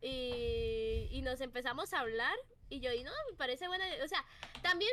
[0.00, 2.36] Y, y nos empezamos a hablar.
[2.68, 3.84] Y yo, y no, me parece buena.
[4.04, 4.24] O sea,
[4.62, 4.90] también,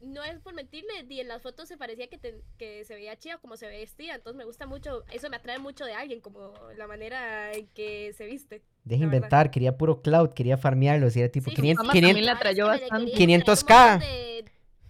[0.00, 3.16] no es por mentirle, y en las fotos se parecía que, te- que se veía
[3.18, 4.14] chida como se vestía.
[4.14, 8.12] Entonces me gusta mucho, eso me atrae mucho de alguien, como la manera en que
[8.16, 8.62] se viste.
[9.00, 9.16] verdad.
[9.16, 12.32] inventar, quería puro cloud, quería farmearlo, si era tipo Sí, 500, Mamá 500, también la
[12.32, 13.12] Ah, le bastante.
[13.12, 13.90] quería traer un 500K.
[13.90, 14.44] montón De,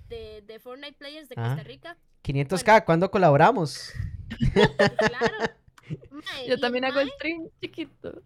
[0.09, 1.49] de, de Fortnite Players de Ah.
[1.49, 1.97] Costa Rica.
[2.23, 3.93] 500k, ¿cuándo colaboramos?
[4.55, 5.37] Claro.
[6.47, 8.23] Yo el también hago mae- stream chiquito.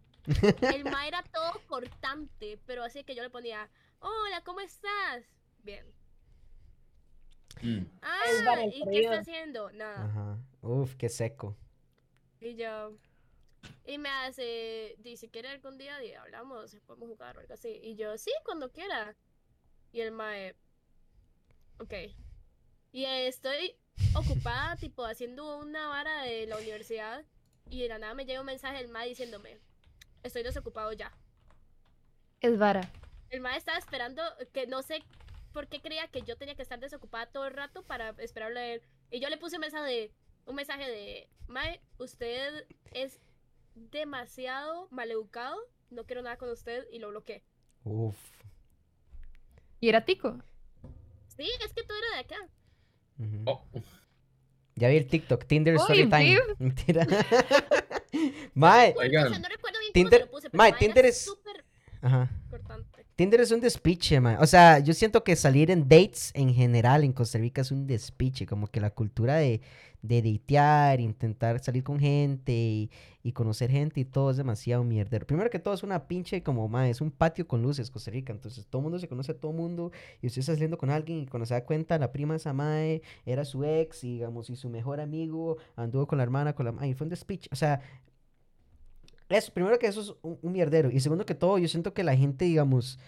[0.73, 3.69] El ma era todo cortante, pero así que yo le ponía,
[4.05, 5.25] hola, ¿cómo estás?
[5.63, 5.85] Bien.
[7.63, 7.87] Mm.
[8.03, 9.71] Ah, ¿y qué está haciendo?
[9.73, 10.05] Nada.
[10.05, 11.57] Ajá, uf, qué seco.
[12.41, 12.93] Y yo,
[13.87, 17.81] y me hace, di, si quiere algún día, di, hablamos, podemos jugar o algo así.
[17.83, 19.17] Y yo, sí, cuando quiera.
[19.93, 20.55] Y el mae,
[21.79, 21.95] ok.
[22.93, 23.77] Y estoy
[24.15, 27.25] ocupada, tipo, haciendo una vara de la universidad.
[27.71, 29.59] Y de la nada me llega un mensaje del MAE diciéndome,
[30.23, 31.17] estoy desocupado ya.
[32.41, 32.91] Es vara.
[33.35, 34.23] El MAE estaba esperando,
[34.53, 35.03] que no sé
[35.53, 38.65] por qué creía que yo tenía que estar desocupada todo el rato para esperarlo a
[38.65, 38.83] él.
[39.11, 40.13] Y yo le puse un mensaje de,
[40.47, 43.21] un mensaje de, Mae, usted es
[43.75, 45.57] demasiado maleducado,
[45.91, 47.43] no quiero nada con usted y lo bloqueé.
[47.83, 48.17] Uf.
[49.81, 50.39] ¿Y era tico?
[51.37, 52.49] Sí, es que tú eres de acá.
[53.47, 53.65] Oh,
[54.77, 56.25] Ya vi el TikTok, Tinder Uy, Story Time.
[56.25, 56.41] Viv.
[56.61, 57.05] Mentira.
[58.55, 60.73] Mae, Bueno, Oigan, o sea, no recuerdo bien Tinder- cómo se lo puse, pero Mae,
[60.75, 61.65] Tinder es- súper
[62.01, 62.31] ajá.
[62.45, 62.94] importante.
[63.17, 64.39] Tinder es un despiche, man.
[64.41, 67.87] O sea, yo siento que salir en dates en general en Costa Rica es un
[67.87, 68.45] despiche.
[68.45, 69.61] Como que la cultura de,
[70.03, 72.91] de datear, intentar salir con gente y,
[73.23, 75.27] y conocer gente y todo es demasiado mierdero.
[75.27, 78.33] Primero que todo es una pinche como, man, es un patio con luces Costa Rica.
[78.33, 81.21] Entonces todo mundo se conoce a todo el mundo y usted está saliendo con alguien
[81.21, 84.69] y cuando se da cuenta la prima esa mae era su ex digamos y su
[84.69, 86.91] mejor amigo anduvo con la hermana, con la mae.
[86.91, 87.49] Y fue un despiche.
[87.51, 87.81] O sea,
[89.29, 90.91] eso, primero que eso es un, un mierdero.
[90.91, 92.99] Y segundo que todo, yo siento que la gente, digamos,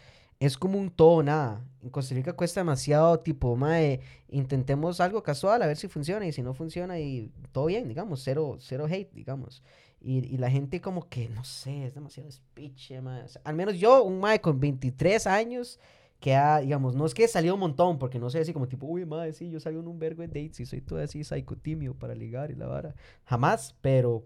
[0.40, 1.64] es como un todo nada.
[1.82, 6.26] En Costa Rica cuesta demasiado, tipo, mae, intentemos algo casual a ver si funciona.
[6.26, 9.62] Y si no funciona, y todo bien, digamos, cero, cero hate, digamos.
[10.00, 13.22] Y, y la gente como que, no sé, es demasiado despiche, mae.
[13.22, 15.78] O al menos yo, un mae con 23 años,
[16.20, 18.68] que ha, digamos, no es que he salido un montón, porque no sé así como
[18.68, 21.24] tipo, uy, mae, sí, yo salgo en un vergo de dates y soy todo así
[21.24, 22.94] psicotimio para ligar y la vara.
[23.24, 24.24] Jamás, pero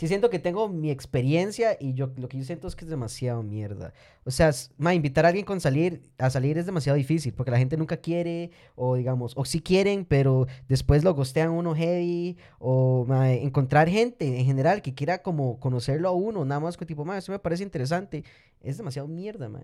[0.00, 2.90] sí siento que tengo mi experiencia y yo lo que yo siento es que es
[2.90, 3.92] demasiado mierda.
[4.24, 4.50] O sea,
[4.94, 8.50] invitar a alguien con salir, a salir es demasiado difícil porque la gente nunca quiere
[8.76, 14.46] o digamos, o sí quieren, pero después lo gostean uno heavy o encontrar gente en
[14.46, 17.62] general que quiera como conocerlo a uno, nada más que tipo, ma, esto me parece
[17.62, 18.24] interesante,
[18.62, 19.60] es demasiado mierda, ma.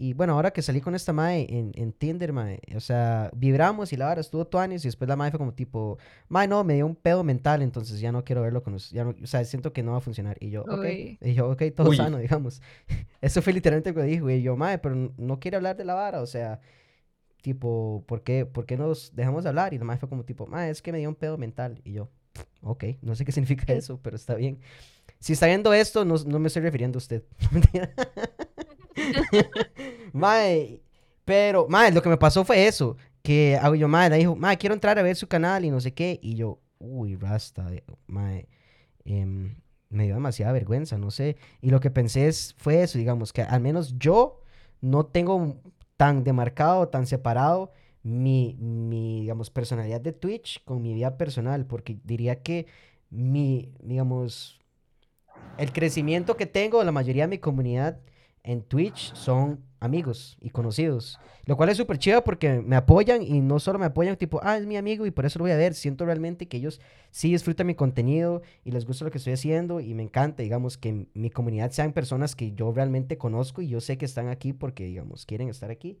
[0.00, 3.92] Y bueno, ahora que salí con esta mae en, en Tinder, mae, o sea, vibramos
[3.92, 6.74] y la vara estuvo tuanis y después la mae fue como tipo, mae, no, me
[6.74, 9.44] dio un pedo mental, entonces ya no quiero verlo con us- ya no, o sea,
[9.44, 10.36] siento que no va a funcionar.
[10.38, 11.18] Y yo, ok, Uy.
[11.20, 11.96] y yo, ok, todo Uy.
[11.96, 12.62] sano, digamos.
[13.20, 15.94] Eso fue literalmente lo que dijo, y yo, mae, pero no quiere hablar de la
[15.94, 16.60] vara, o sea,
[17.42, 19.74] tipo, ¿por qué, por qué nos dejamos de hablar?
[19.74, 21.80] Y la mae fue como tipo, mae, es que me dio un pedo mental.
[21.84, 22.08] Y yo,
[22.62, 24.60] ok, no sé qué significa eso, pero está bien.
[25.18, 27.24] Si está viendo esto, no, no me estoy refiriendo a usted.
[30.18, 30.82] Mae,
[31.24, 32.96] pero, mae, lo que me pasó fue eso.
[33.22, 35.92] Que yo, mae, la dijo, mae, quiero entrar a ver su canal y no sé
[35.94, 36.18] qué.
[36.22, 38.48] Y yo, uy, rasta, eh, mae.
[39.04, 39.56] em,
[39.90, 41.36] me dio demasiada vergüenza, no sé.
[41.60, 44.42] Y lo que pensé es, fue eso, digamos, que al menos yo
[44.80, 45.56] no tengo
[45.96, 51.66] tan demarcado, tan separado mi, mi, digamos, personalidad de Twitch con mi vida personal.
[51.66, 52.66] Porque diría que
[53.10, 54.60] mi, digamos,
[55.56, 58.00] el crecimiento que tengo, la mayoría de mi comunidad
[58.42, 61.18] en Twitch son amigos y conocidos.
[61.44, 64.56] Lo cual es súper chido porque me apoyan y no solo me apoyan tipo, ah,
[64.58, 65.74] es mi amigo y por eso lo voy a ver.
[65.74, 69.80] Siento realmente que ellos sí disfrutan mi contenido y les gusta lo que estoy haciendo
[69.80, 73.80] y me encanta, digamos, que mi comunidad sean personas que yo realmente conozco y yo
[73.80, 75.98] sé que están aquí porque, digamos, quieren estar aquí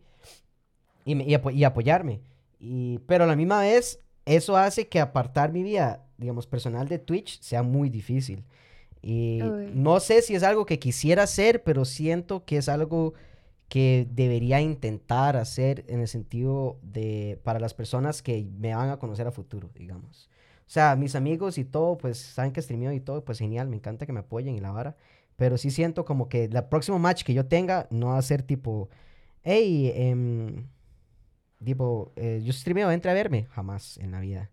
[1.04, 2.20] y, me- y apo- y apoyarme.
[2.60, 6.98] Y, pero a la misma vez, eso hace que apartar mi vida, digamos, personal de
[6.98, 8.44] Twitch sea muy difícil.
[9.02, 9.70] Y Uy.
[9.74, 13.14] no sé si es algo que quisiera hacer, pero siento que es algo
[13.68, 18.98] que debería intentar hacer en el sentido de para las personas que me van a
[18.98, 20.30] conocer a futuro, digamos.
[20.60, 23.76] O sea, mis amigos y todo, pues saben que streameo y todo, pues genial, me
[23.76, 24.96] encanta que me apoyen y la vara.
[25.36, 28.42] Pero sí siento como que el próximo match que yo tenga no va a ser
[28.42, 28.88] tipo,
[29.44, 30.66] hey, em,
[31.64, 33.46] tipo, eh, yo streameo, entra a verme.
[33.50, 34.50] Jamás en la vida.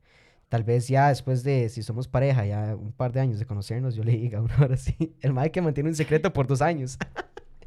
[0.49, 3.95] Tal vez ya después de, si somos pareja, ya un par de años de conocernos,
[3.95, 5.15] yo le diga una hora así.
[5.21, 6.97] El mae que mantiene un secreto por dos años.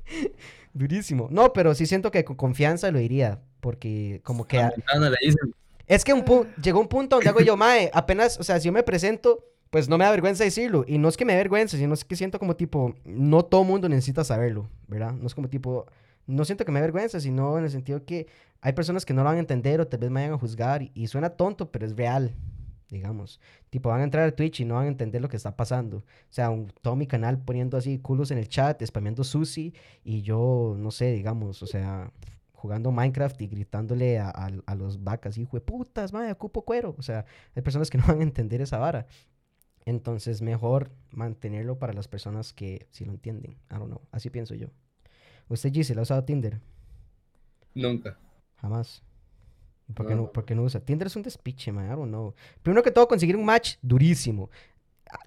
[0.79, 1.29] Durísimo.
[1.31, 3.41] No, pero sí siento que con confianza lo diría.
[3.61, 4.59] Porque como que...
[5.21, 5.55] Dicen.
[5.87, 8.67] Es que un pu- llegó un punto donde hago yo, mae, apenas, o sea, si
[8.67, 10.85] yo me presento, pues no me da vergüenza decirlo.
[10.87, 13.65] Y no es que me dé vergüenza, sino es que siento como tipo, no todo
[13.65, 15.13] mundo necesita saberlo, ¿verdad?
[15.13, 15.87] No es como tipo,
[16.27, 18.27] no siento que me dé vergüenza, sino en el sentido que
[18.61, 20.83] hay personas que no lo van a entender o tal vez me vayan a juzgar.
[20.83, 22.35] Y, y suena tonto, pero es real,
[22.91, 23.41] digamos.
[23.71, 25.99] Tipo, van a entrar a Twitch y no van a entender lo que está pasando.
[25.99, 29.75] O sea, un- todo mi canal poniendo así culos en el chat, spameando sushi,
[30.05, 32.13] y yo, no sé, digamos, o sea,
[32.53, 36.95] jugando Minecraft y gritándole a, a- a los vacas, hijo de putas, madre, ocupo cuero.
[36.99, 37.25] O sea,
[37.55, 39.07] hay personas que no van a entender esa vara.
[39.87, 43.53] Entonces, mejor mantenerlo para las personas que sí lo entienden.
[43.71, 44.03] I don't know.
[44.13, 44.69] Así pienso yo.
[45.49, 46.61] ¿Usted, Giselle, ha usado Tinder?
[47.75, 48.19] Nunca.
[48.61, 49.03] Jamás.
[49.89, 50.33] ¿Y ¿Por qué no, No.
[50.33, 50.81] por qué no usa?
[50.81, 51.87] Tinder es un despiche, man.
[51.87, 52.35] I don't know.
[52.63, 54.51] Primero que todo, conseguir un match durísimo.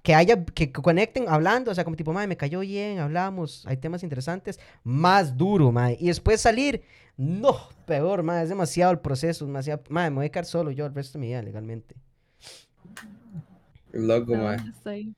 [0.03, 3.77] que haya, que conecten hablando, o sea, como tipo, madre, me cayó bien, hablamos, hay
[3.77, 5.97] temas interesantes, más duro, madre.
[5.99, 6.83] Y después salir,
[7.17, 7.57] no,
[7.87, 10.93] peor, madre, es demasiado el proceso, demasiado, madre, me voy a quedar solo yo el
[10.93, 11.95] resto de mi vida legalmente.
[13.91, 14.57] Loco, No, mae.
[14.57, 15.15] estoy-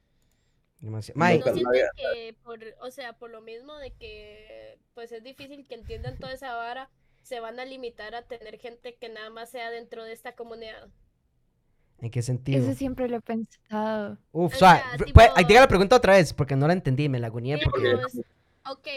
[0.79, 1.19] Demasiado.
[1.19, 5.75] Mae, ¿No que, por, o sea, por lo mismo de que pues es difícil que
[5.75, 6.89] entiendan toda esa vara,
[7.23, 10.89] se van a limitar a tener gente que nada más sea dentro de esta comunidad?
[12.01, 12.61] ¿en qué sentido?
[12.61, 14.17] Eso siempre lo he pensado.
[14.33, 16.73] Uf, O sea, fue- tipo- fue- ahí diga la pregunta otra vez, porque no la
[16.73, 17.79] entendí, me la agoní porque...
[17.81, 18.11] Digamos,
[18.69, 18.87] ok.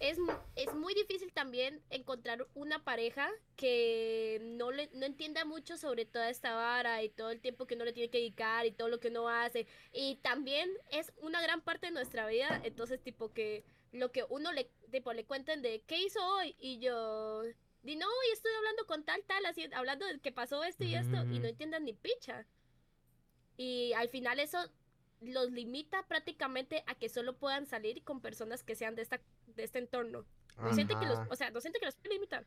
[0.00, 0.18] Es,
[0.56, 6.28] es muy difícil también encontrar una pareja que no, le, no entienda mucho sobre toda
[6.28, 8.98] esta vara y todo el tiempo que uno le tiene que dedicar y todo lo
[9.00, 9.66] que uno hace.
[9.92, 13.64] Y también es una gran parte de nuestra vida, entonces tipo que
[13.94, 17.42] lo que uno le, tipo, le cuenten de qué hizo hoy y yo...
[17.82, 20.94] Di no, y estoy hablando con tal, tal, así, hablando de que pasó esto y
[20.94, 22.46] esto, y no entiendan ni picha.
[23.58, 24.58] Y al final eso
[25.20, 29.64] los limita prácticamente a que solo puedan salir con personas que sean de esta de
[29.64, 30.24] este entorno.
[30.56, 32.46] No siente que los, o sea, no siente que los puede limitar.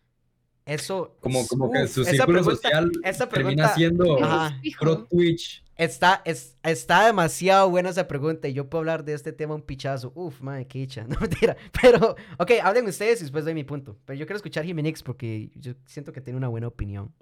[0.67, 1.15] Eso...
[1.21, 4.47] Como, como que su esa círculo pregunta- social esa termina pregunta- siendo Ajá.
[4.55, 4.79] Es fijo.
[4.83, 5.63] pro Twitch.
[5.77, 9.61] Está, es, está demasiado buena esa pregunta y yo puedo hablar de este tema un
[9.61, 10.11] pichazo.
[10.15, 11.05] Uf, madre, qué dicha.
[11.07, 11.55] No, mentira.
[11.81, 13.95] Pero, ok, hablen ustedes y después doy mi punto.
[14.05, 17.13] Pero yo quiero escuchar Jimenix porque yo siento que tiene una buena opinión.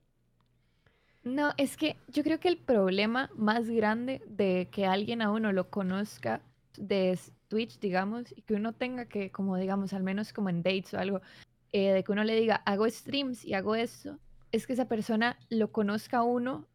[1.23, 5.51] No, es que yo creo que el problema más grande de que alguien a uno
[5.51, 6.41] lo conozca
[6.77, 7.17] de
[7.47, 10.99] Twitch, digamos, y que uno tenga que, como digamos, al menos como en dates o
[10.99, 11.21] algo,
[11.71, 14.19] eh, de que uno le diga, hago streams y hago esto,
[14.51, 16.67] es que esa persona lo conozca a uno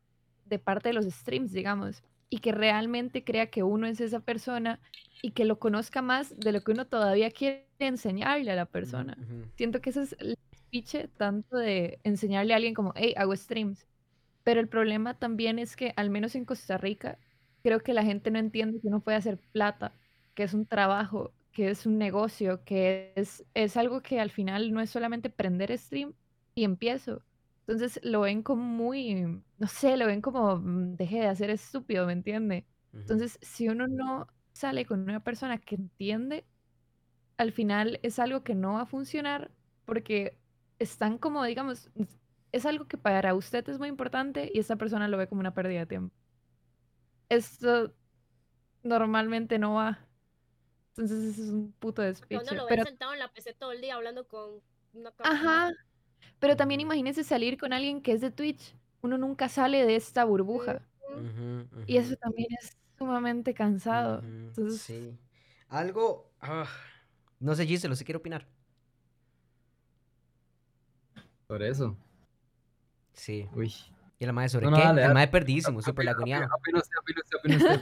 [0.45, 4.81] de parte de los streams, digamos, y que realmente crea que uno es esa persona
[5.23, 9.17] y que lo conozca más de lo que uno todavía quiere enseñarle a la persona.
[9.57, 10.37] Siento que ese es el
[10.71, 13.87] piche tanto de enseñarle a alguien como, hey, hago streams.
[14.45, 17.19] Pero el problema también es que, al menos en Costa Rica,
[17.63, 19.93] creo que la gente no entiende que uno puede hacer plata,
[20.35, 24.73] que es un trabajo, que es un negocio, que es, es algo que al final
[24.73, 26.15] no es solamente prender stream
[26.55, 27.25] y empiezo.
[27.67, 32.07] Entonces lo ven como muy, no sé, lo ven como, "Mm, deje de hacer estúpido,
[32.07, 32.67] ¿me entiende?
[33.07, 36.47] Entonces, si uno no sale con una persona que entiende,
[37.39, 39.53] al final es algo que no va a funcionar
[39.85, 40.39] porque
[40.79, 41.91] están como, digamos,
[42.53, 45.55] es algo que para usted es muy importante y esta persona lo ve como una
[45.55, 46.17] pérdida de tiempo.
[47.29, 47.95] Esto
[48.85, 50.10] normalmente no va.
[50.91, 52.43] Entonces, eso es un puto despiche.
[52.43, 54.61] uno lo ve Pero, sentado en la PC todo el día hablando con
[54.93, 55.71] una ajá.
[56.39, 56.87] Pero también Ujú.
[56.89, 58.75] imagínese salir con alguien que es de Twitch.
[59.03, 60.83] Uno nunca sale de esta burbuja.
[61.87, 64.21] Y eso también es sumamente cansado.
[64.21, 65.19] Entonces, Sí.
[65.69, 66.31] Algo...
[66.41, 66.67] ah,
[67.39, 68.47] no sé, Giselo, si quiere opinar.
[71.47, 71.97] Por eso.
[73.15, 73.49] Sí.
[73.55, 73.73] Uy.
[74.21, 74.83] ¿Y la madre sobre No, no, qué?
[74.83, 75.15] dale, el dale.
[75.15, 76.51] mae perdidísimo, súper laguneado.
[76.55, 77.75] opina usted, opina usted, opina usted,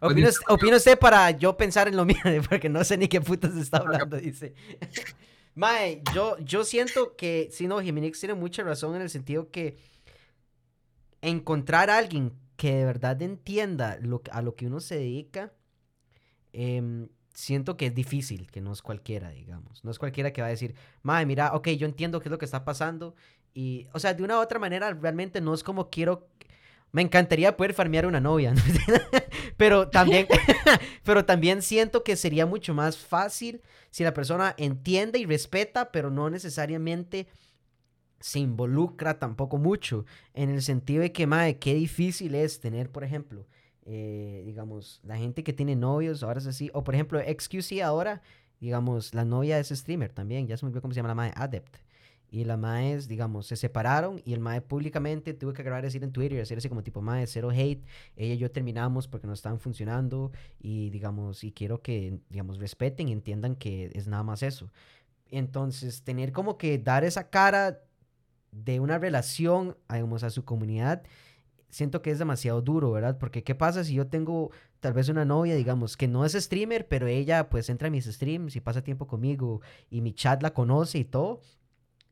[0.00, 0.44] opina usted.
[0.48, 2.16] Opina usted, para yo pensar en lo mío,
[2.48, 4.54] porque no sé ni qué putas está hablando, dice.
[5.56, 9.76] Mae, yo, yo siento que, sí, no, Jimenix tiene mucha razón en el sentido que
[11.22, 15.52] encontrar a alguien que de verdad entienda lo, a lo que uno se dedica,
[16.52, 19.84] em, siento que es difícil, que no es cualquiera, digamos.
[19.84, 22.38] No es cualquiera que va a decir, mae, mira, ok, yo entiendo qué es lo
[22.38, 23.14] que está pasando.
[23.54, 26.28] Y, o sea, de una u otra manera, realmente no es como quiero...
[26.92, 28.62] Me encantaría poder farmear una novia, ¿no?
[29.56, 30.28] pero también,
[31.04, 36.10] pero también siento que sería mucho más fácil si la persona entiende y respeta, pero
[36.10, 37.26] no necesariamente
[38.24, 43.04] se involucra tampoco mucho, en el sentido de que, madre, qué difícil es tener, por
[43.04, 43.46] ejemplo,
[43.84, 48.22] eh, digamos, la gente que tiene novios, ahora es así, o por ejemplo, XQC ahora,
[48.60, 51.34] digamos, la novia es streamer también, ya se me olvidó cómo se llama la madre,
[51.36, 51.83] Adept.
[52.34, 56.10] Y la mae, digamos, se separaron y el mae públicamente tuvo que grabar decir en
[56.10, 57.86] Twitter decir así como tipo, mae, cero hate,
[58.16, 63.08] ella y yo terminamos porque no estaban funcionando y digamos, y quiero que, digamos, respeten
[63.08, 64.72] y entiendan que es nada más eso.
[65.30, 67.84] Entonces, tener como que dar esa cara
[68.50, 71.04] de una relación, digamos, a su comunidad,
[71.70, 73.16] siento que es demasiado duro, ¿verdad?
[73.16, 74.50] Porque ¿qué pasa si yo tengo
[74.80, 78.06] tal vez una novia, digamos, que no es streamer, pero ella pues entra a mis
[78.06, 81.40] streams y pasa tiempo conmigo y mi chat la conoce y todo?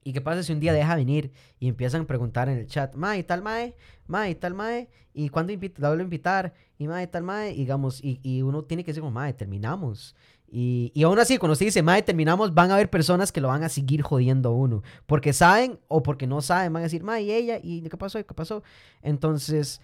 [0.04, 1.30] ¿Y qué pasa si un día deja venir
[1.60, 3.76] y empiezan a preguntar en el chat, mae, tal mae,
[4.06, 7.56] mae, tal mae, y cuándo invita, la vuelvo a invitar, y mae, tal mae, y
[7.58, 10.16] digamos, y, y uno tiene que decir como, mae, terminamos.
[10.54, 13.48] Y, y aún así, cuando usted dice, mae, terminamos, van a haber personas que lo
[13.48, 17.04] van a seguir jodiendo a uno, porque saben o porque no saben, van a decir,
[17.04, 18.62] mae, y ella, y qué pasó, y qué pasó.
[19.02, 19.80] Entonces,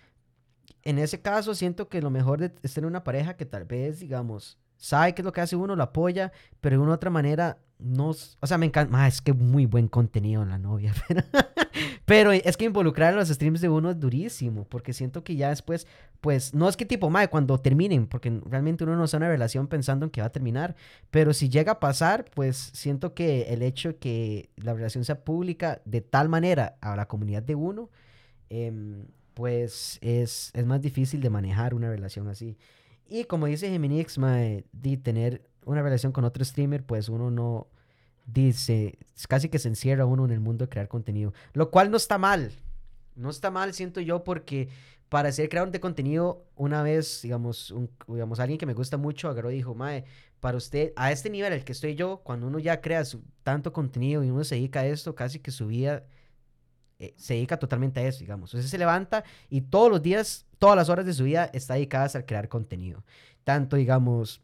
[0.82, 4.01] en ese caso, siento que lo mejor de- es tener una pareja que tal vez,
[4.01, 7.11] digamos, sabe qué es lo que hace uno, lo apoya, pero de una u otra
[7.11, 10.95] manera, no, o sea, me encanta, ma, es que muy buen contenido en la novia,
[11.09, 11.23] pero,
[12.05, 15.51] Pero es que involucrar en los streams de uno es durísimo, porque siento que ya
[15.51, 15.87] después,
[16.21, 19.67] pues, no es que tipo, mae, cuando terminen, porque realmente uno no está una relación
[19.69, 20.75] pensando en que va a terminar,
[21.11, 25.23] pero si llega a pasar, pues siento que el hecho de que la relación sea
[25.23, 27.91] pública de tal manera a la comunidad de uno,
[28.49, 32.57] em, pues es, es más difícil de manejar una relación así.
[33.09, 37.69] Y como dice Geminix, mae, de tener una relación con otro streamer, pues uno no
[38.27, 38.99] dice,
[39.29, 42.19] casi que se encierra uno en el mundo de crear contenido, lo cual no está
[42.19, 42.53] mal.
[43.17, 44.69] No está mal, siento yo, porque
[45.09, 49.29] para ser creador de contenido, una vez, digamos, un, digamos, alguien que me gusta mucho
[49.29, 50.05] agarró y dijo, Mae,
[50.41, 53.73] para usted, a este nivel el que estoy yo, cuando uno ya crea su, tanto
[53.73, 56.05] contenido y uno se dedica a esto, casi que su vida
[56.99, 58.51] eh, se dedica totalmente a eso, digamos.
[58.51, 62.16] Entonces se levanta y todos los días, todas las horas de su vida está dedicadas
[62.16, 63.05] a crear contenido.
[63.45, 64.43] Tanto, digamos,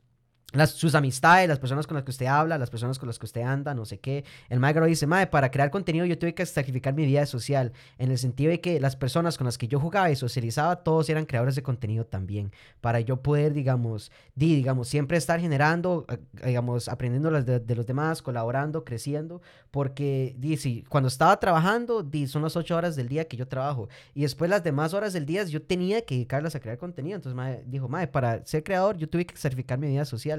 [0.52, 3.26] las, sus amistades, las personas con las que usted habla, las personas con las que
[3.26, 4.24] usted anda, no sé qué.
[4.48, 8.10] El Magro dice, Mae, para crear contenido yo tuve que sacrificar mi vida social, en
[8.10, 11.26] el sentido de que las personas con las que yo jugaba y socializaba, todos eran
[11.26, 16.06] creadores de contenido también, para yo poder, digamos, di, digamos, siempre estar generando,
[16.44, 22.28] digamos, aprendiendo de, de, los demás, colaborando, creciendo, porque, di, si, cuando estaba trabajando, di,
[22.28, 25.26] son las ocho horas del día que yo trabajo, y después las demás horas del
[25.26, 28.96] día yo tenía que dedicarlas a crear contenido, entonces Mae dijo, Mae, para ser creador
[28.96, 30.33] yo tuve que sacrificar mi vida social.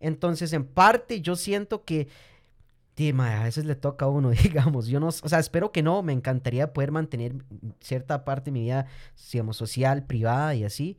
[0.00, 2.08] Entonces, en parte, yo siento que
[3.20, 4.86] a veces le toca a uno, digamos.
[4.86, 6.02] Yo no, o sea, espero que no.
[6.02, 7.36] Me encantaría poder mantener
[7.80, 8.86] cierta parte de mi vida,
[9.32, 10.98] digamos, social, privada y así.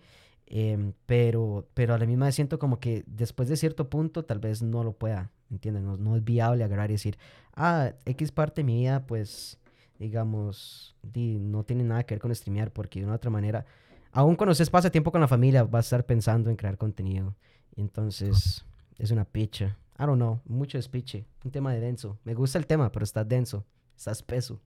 [0.52, 4.40] Em, pero, pero a la misma vez siento como que después de cierto punto tal
[4.40, 5.84] vez no lo pueda, ¿entiendes?
[5.84, 7.20] No, es viable agarrar y decir,
[7.56, 9.60] ah, X parte de mi vida, pues,
[10.00, 13.66] digamos, no tiene nada que ver con streamear, porque de una u otra manera,
[14.12, 17.36] aún cuando usted pasa tiempo con la familia, va a estar pensando en crear contenido.
[17.80, 18.66] Entonces,
[18.98, 19.78] es una picha.
[19.98, 21.26] I don't know, mucho despiche.
[21.44, 22.20] Un tema de denso.
[22.24, 23.66] Me gusta el tema, pero está denso.
[23.96, 24.60] Está espeso.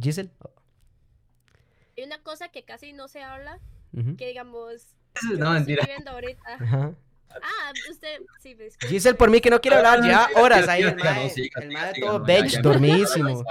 [0.00, 0.30] Giselle.
[1.96, 3.60] Hay una cosa que casi no se habla,
[4.18, 4.86] que digamos,
[5.38, 5.82] No, mentira.
[5.82, 6.54] estoy viendo ahorita.
[6.60, 6.94] Ajá.
[7.30, 10.82] Ah, usted, sí, pues, Giselle, por mí que no quiere hablar ya horas ahí.
[10.82, 12.60] El siga, todo ya.
[12.62, 13.44] dormidísimo.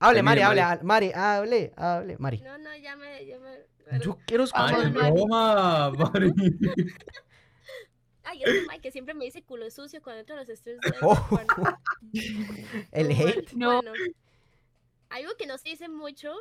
[0.00, 2.40] Hable, Mari, hable, Mari, hable, hable, Mari.
[2.40, 4.00] No, no, ya me, ya me.
[4.00, 4.92] Yo quiero Ay, escuchar.
[4.92, 5.12] Mari.
[5.12, 6.32] broma, Mari.
[8.30, 10.92] Ay, es Mike que siempre me dice culo sucio cuando entro a los streams de
[11.02, 11.26] Oh.
[11.30, 11.48] Bueno,
[12.92, 13.52] El bueno, hate.
[13.54, 13.80] No.
[15.08, 16.34] Algo que no se dice mucho,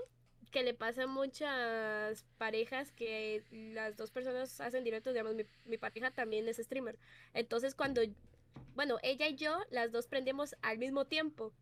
[0.52, 3.42] que le pasa a muchas parejas que
[3.74, 7.00] las dos personas hacen directos, digamos, mi, mi pareja también es streamer.
[7.34, 8.02] Entonces cuando,
[8.76, 11.54] bueno, ella y yo, las dos prendemos al mismo tiempo.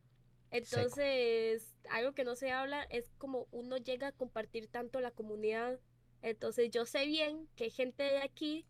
[0.49, 5.79] Entonces, algo que no se habla es como uno llega a compartir tanto la comunidad.
[6.23, 8.65] Entonces, yo sé bien que gente de aquí,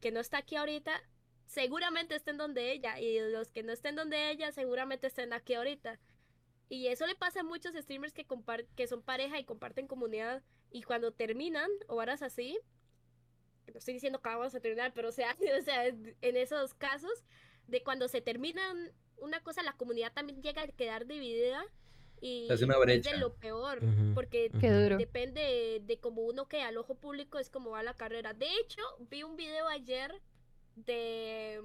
[0.00, 1.02] que no está aquí ahorita,
[1.46, 3.00] seguramente estén donde ella.
[3.00, 5.98] Y los que no estén donde ella, seguramente estén aquí ahorita.
[6.68, 8.26] Y eso le pasa a muchos streamers que,
[8.76, 10.42] que son pareja y comparten comunidad.
[10.70, 12.58] Y cuando terminan, o varas así,
[13.72, 17.24] no estoy diciendo que vamos a terminar, pero o sea, o sea, en esos casos,
[17.66, 21.64] de cuando se terminan una cosa, la comunidad también llega a quedar dividida.
[22.20, 23.12] Y Es una es brecha.
[23.12, 24.96] de lo peor, Ujú, porque Qué duro.
[24.98, 28.32] depende de, de cómo uno que al ojo público es como va la carrera.
[28.34, 30.12] De hecho, vi un video ayer
[30.76, 31.60] de...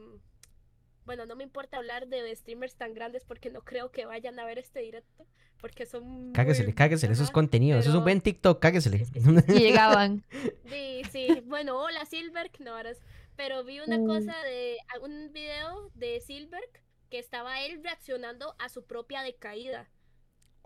[1.05, 4.45] Bueno, no me importa hablar de streamers tan grandes porque no creo que vayan a
[4.45, 5.25] ver este directo,
[5.59, 6.03] porque son...
[6.05, 7.77] muy- Cáguesele, cáguesele, eso es ajá, contenido.
[7.77, 9.05] Eso es un pero- buen TikTok, cáguesele.
[9.49, 10.23] Y llegaban.
[10.65, 12.99] Sí, sí, bueno, hola Silberg, no harás.
[13.35, 14.05] Pero vi una Mm.
[14.07, 16.69] cosa de a- un video de Silberg
[17.09, 19.89] que estaba él reaccionando a su propia decaída.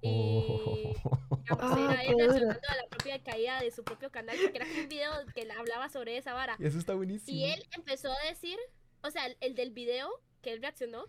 [0.02, 0.94] Y
[1.44, 2.28] digamos, Ah, era qué él duro.
[2.28, 5.90] reaccionando a la propia decaída de su propio canal, porque era un video que hablaba
[5.90, 6.56] sobre esa vara.
[6.60, 7.38] Eso está buenísimo.
[7.38, 8.58] Y él empezó a decir,
[9.04, 10.10] o sea, el, el del video
[10.42, 11.06] que él reaccionó,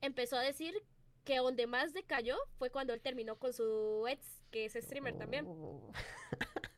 [0.00, 0.74] empezó a decir
[1.24, 5.46] que donde más decayó fue cuando él terminó con su ex, que es streamer también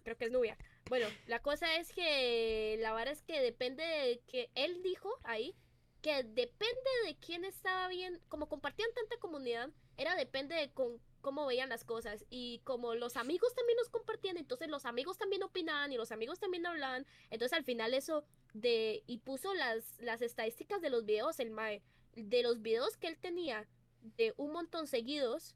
[0.05, 0.57] creo que es Nubia.
[0.89, 5.55] Bueno, la cosa es que la vara es que depende de que él dijo ahí
[6.01, 11.47] que depende de quién estaba bien, como compartían tanta comunidad, era depende de con, cómo
[11.47, 15.93] veían las cosas y como los amigos también los compartían, entonces los amigos también opinaban
[15.93, 18.25] y los amigos también hablaban, entonces al final eso
[18.55, 21.83] de y puso las las estadísticas de los videos el mae
[22.15, 23.69] de los videos que él tenía
[24.17, 25.55] de un montón seguidos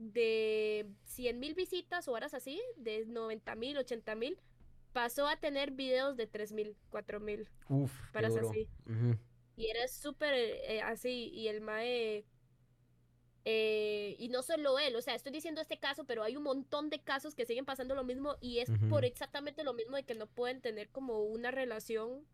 [0.00, 4.38] de 100 mil visitas o horas así, de 90 mil, 80 mil,
[4.92, 8.68] pasó a tener videos de 3 mil, 4 mil, Uf, así.
[9.56, 12.24] Y era súper eh, así, y el mae...
[13.44, 16.90] eh, y no solo él, o sea, estoy diciendo este caso, pero hay un montón
[16.90, 19.06] de casos que siguen pasando lo mismo y es por Ujú.
[19.06, 22.24] exactamente lo mismo de que no pueden tener como una relación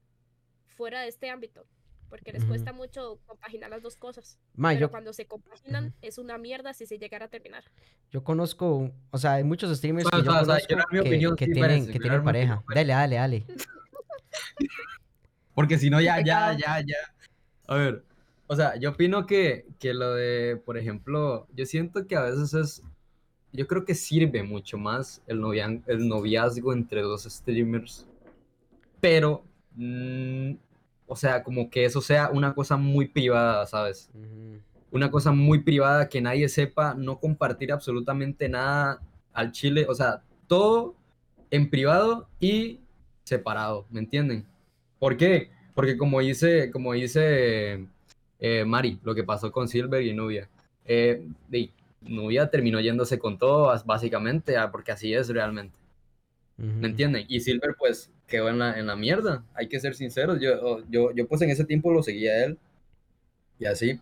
[0.67, 1.67] fuera de este ámbito.
[2.09, 2.51] porque les Ujú.
[2.51, 4.39] cuesta mucho compaginar las dos cosas.
[4.55, 7.65] Ma, Pero yo, cuando se compaginan es una mierda si se llegara a terminar.
[8.13, 10.55] yo conozco, o sea, hay muchos streamers O sea, que yo o sea, o sea,
[10.55, 12.55] conozco quiero dar mi que, opinión, que sí, tienen, que tienen pareja.
[12.59, 13.47] opinión, Dale, dale, dale.
[15.55, 16.97] Porque si no, ya, ya, ya, ya.
[17.67, 18.05] A ver,
[18.49, 22.55] o sea, yo opino que, que lo de, por ejemplo, yo siento que a veces
[22.55, 22.83] es,
[23.53, 28.07] yo creo que sirve mucho más el, novian- el noviazgo entre dos streamers,
[29.01, 29.45] pero,
[29.75, 30.53] mm,
[31.07, 34.11] o sea, como que eso sea una cosa muy privada, ¿sabes?
[34.91, 39.01] Una cosa muy privada que nadie sepa, no compartir absolutamente nada
[39.33, 40.95] al chile, o sea, todo
[41.51, 42.81] en privado y
[43.25, 44.47] separado, ¿me entienden?
[44.99, 45.51] ¿Por qué?
[45.75, 47.87] Porque como dice, como dice
[48.41, 50.49] eh, Mari, lo que pasó con Silver y Nubia,
[50.85, 51.73] eh, di,
[52.03, 55.77] Nubia terminó yéndose con todo, básicamente, ah, porque así es realmente,
[56.59, 56.69] Ujú.
[56.81, 57.25] ¿me entienden?
[57.29, 60.83] Y Silver pues quedó en la, en la mierda, hay que ser sinceros, yo, oh,
[60.91, 62.59] yo, yo pues en ese tiempo lo seguía a él
[63.59, 64.01] y así.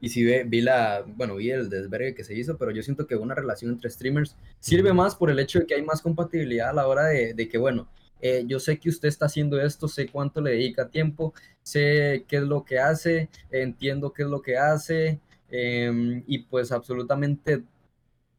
[0.00, 3.06] Y sí ve- vi la, bueno, vi el desvergue que se hizo, pero yo siento
[3.06, 4.96] que una relación entre streamers sirve Ujú.
[4.96, 7.58] más por el hecho de que hay más compatibilidad a la hora de, de que,
[7.58, 7.88] bueno,
[8.22, 12.36] eh, yo sé que usted está haciendo esto, sé cuánto le dedica tiempo, sé qué
[12.38, 15.20] es lo que hace, entiendo qué es lo que hace,
[15.50, 17.62] em, y pues absolutamente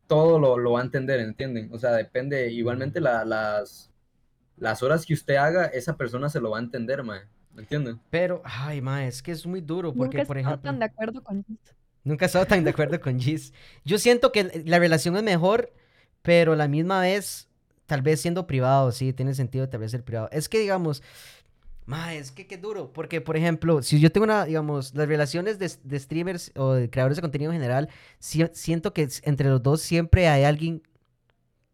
[0.08, 1.70] todo lo, lo va a entender, ¿entienden?
[1.74, 3.92] O sea, depende, igualmente la- las,
[4.58, 7.22] las horas que usted haga, esa persona se lo va a entender, mae,
[7.54, 8.00] ¿me entienden?
[8.10, 10.72] Pero, ay, ma, es que es muy duro porque, Nunca he por estado ejemplo...
[10.72, 11.74] tan de acuerdo con eso.
[12.04, 13.54] Nunca he estado tan de acuerdo con Giz.
[13.86, 15.72] Yo siento que la relación es mejor,
[16.22, 17.48] pero a la misma vez,
[17.94, 20.28] tal vez siendo privado, sí, tiene sentido tal vez ser privado.
[20.32, 21.04] Es que, digamos,
[21.86, 25.60] ma, es que qué duro, porque, por ejemplo, si yo tengo una, digamos, las relaciones
[25.60, 29.80] de, streamers o de creadores de contenido en general, si- siento que entre los dos
[29.84, 30.82] siempre hay alguien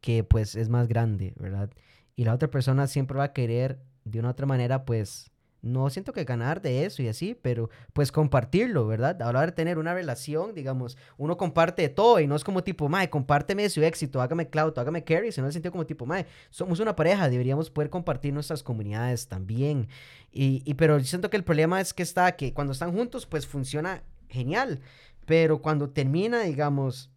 [0.01, 1.69] que, pues, es más grande, ¿verdad?
[2.17, 5.31] Y la otra persona siempre va a querer, de una otra manera, pues,
[5.61, 9.22] no siento que ganar de eso y así, pero pues compartirlo, ¿verdad?
[9.22, 12.88] Hora de tener una relación, digamos, uno comparte de todo y no es como tipo,
[12.88, 16.26] mae, compárteme su éxito, hágame clout, hágame carry, sino en el sentido como tipo, mae,
[16.49, 19.90] somos una pareja, deberíamos poder compartir nuestras comunidades también.
[20.31, 23.26] Y, y pero yo siento que el problema es que está, que cuando están juntos,
[23.26, 24.80] pues funciona genial,
[25.26, 27.11] pero cuando termina, digamos,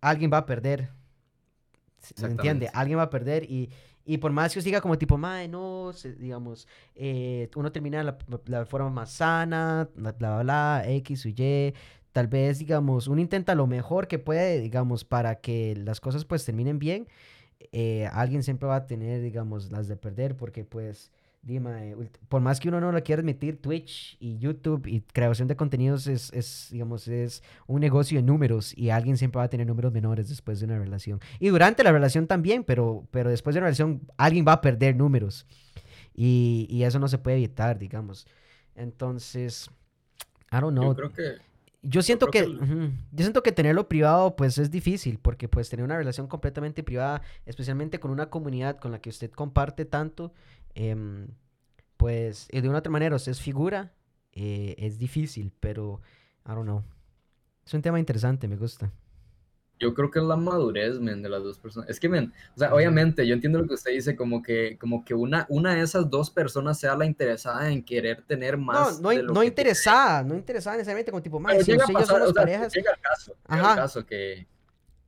[0.00, 0.90] alguien va a perder.
[2.00, 2.70] ¿Se entiende?
[2.72, 3.70] Alguien va a perder y,
[4.08, 8.16] y por más que os diga como tipo, mae, no, digamos, eh, uno termina la,
[8.46, 11.74] la forma más sana, bla, bla, bla, X o Y,
[12.12, 16.42] tal vez, digamos, uno intenta lo mejor que puede, digamos, para que las cosas pues
[16.46, 17.06] terminen bien,
[17.70, 22.40] eh, alguien siempre va a tener, digamos, las de perder, porque pues, dime, ult- por
[22.40, 26.32] más que uno no lo quiera admitir, Twitch y YouTube y creación de contenidos es,
[26.32, 30.28] es, digamos, es un negocio de números y alguien siempre va a tener números menores
[30.28, 31.20] después de una relación.
[31.38, 34.96] Y durante la relación también, pero, pero después de una relación alguien va a perder
[34.96, 35.46] números.
[36.14, 38.26] Y, y eso no se puede evitar, digamos.
[38.74, 39.70] Entonces,
[40.52, 40.90] I don't know.
[40.90, 41.22] Yo creo que
[41.82, 45.96] Yo siento que, yo siento que tenerlo privado pues es difícil porque pues tener una
[45.96, 50.32] relación completamente privada, especialmente con una comunidad con la que usted comparte tanto,
[50.74, 51.28] em,
[51.96, 53.92] pues eh, de una otra manera usted es figura,
[54.32, 56.00] eh, es difícil, pero
[56.46, 56.82] I don't know.
[57.66, 58.90] Es un tema interesante, me gusta.
[59.80, 61.88] Yo creo que es la madurez, men, de las dos personas.
[61.88, 65.04] Es que, men, o sea, obviamente, yo entiendo lo que usted dice, como que, como
[65.04, 69.00] que una, una de esas dos personas sea la interesada en querer tener No, más
[69.00, 71.44] no, de in- lo no que interesada, no interesada necesariamente como tipo, tiene.
[71.46, 73.70] "Mae, Pero si llega a pasar, o sea, parejas, llega el caso, llega Ajá.
[73.72, 74.46] el caso que...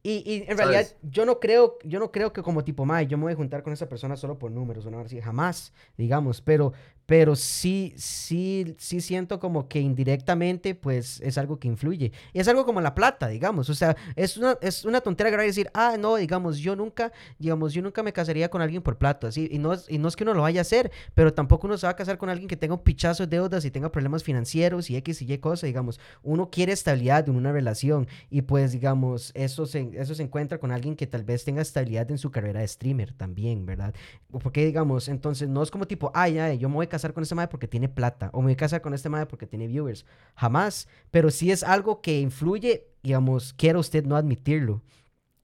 [0.03, 0.97] Y, y en realidad ¿Sabes?
[1.03, 3.63] yo no creo, yo no creo que como tipo, mae, yo me voy a juntar
[3.63, 6.73] con esa persona solo por números, o no así, jamás, digamos, pero,
[7.11, 12.13] pero sí, sí, sí siento como que indirectamente, pues, es algo que influye.
[12.33, 15.49] Y es algo como la plata, digamos, o sea, es una, es una tontera y
[15.49, 19.27] decir, ah, no, digamos, yo nunca, digamos, yo nunca me casaría con alguien por plata,
[19.27, 21.67] así, y no es, y no es que uno lo vaya a hacer, pero tampoco
[21.67, 23.91] uno se va a casar con alguien que tenga un pichazo de deudas y tenga
[23.91, 28.43] problemas financieros y X y Y cosas, digamos, uno quiere estabilidad en una relación y
[28.43, 32.19] pues digamos, eso se, eso se encuentra con alguien que tal vez tenga estabilidad en
[32.19, 33.97] su carrera de streamer también, ¿verdad?
[34.31, 37.23] Porque digamos, entonces no es como tipo, ay, ay, yo me voy a casar con
[37.23, 39.67] este madre porque tiene plata o me voy a casar con este madre porque tiene
[39.67, 44.83] viewers, jamás, pero sí es algo que influye, digamos, quiera usted no admitirlo.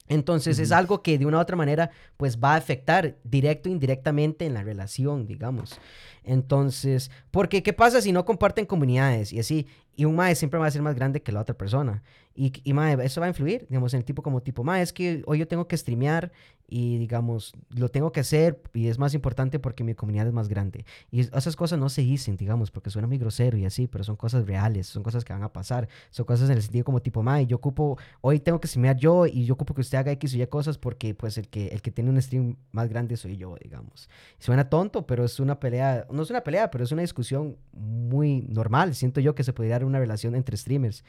[0.09, 3.73] Entonces es algo que de una u otra manera pues va a afectar directo e
[3.73, 5.81] indirectamente en la relación, digamos.
[6.23, 9.67] Entonces, porque ¿qué pasa si no comparten comunidades y así?
[9.97, 12.03] Y un mae siempre va a ser más grande que la otra persona.
[12.35, 14.93] Y, y mae, eso va a influir, digamos, en el tipo como tipo, mae, es
[14.93, 16.33] que hoy yo tengo que streamear
[16.69, 20.49] y, digamos, lo tengo que hacer y es más importante porque mi comunidad es más
[20.49, 20.85] grande.
[21.11, 24.05] Y es- esas cosas no se dicen, digamos, porque suena muy grosero y así, pero
[24.05, 25.89] son cosas reales, son cosas que van a pasar.
[26.11, 29.27] Son cosas en el sentido como tipo, mae, yo ocupo, hoy tengo que streamear yo
[29.27, 31.81] y yo ocupo que usted haga X o Y cosas porque, pues, el que, el
[31.81, 34.11] que tiene un stream más grande soy yo, digamos.
[34.41, 38.43] Suena tonto, pero es una pelea, no es una pelea, pero es una discusión muy
[38.43, 38.95] normal.
[38.95, 41.05] Siento yo que se podría una relación entre streamers.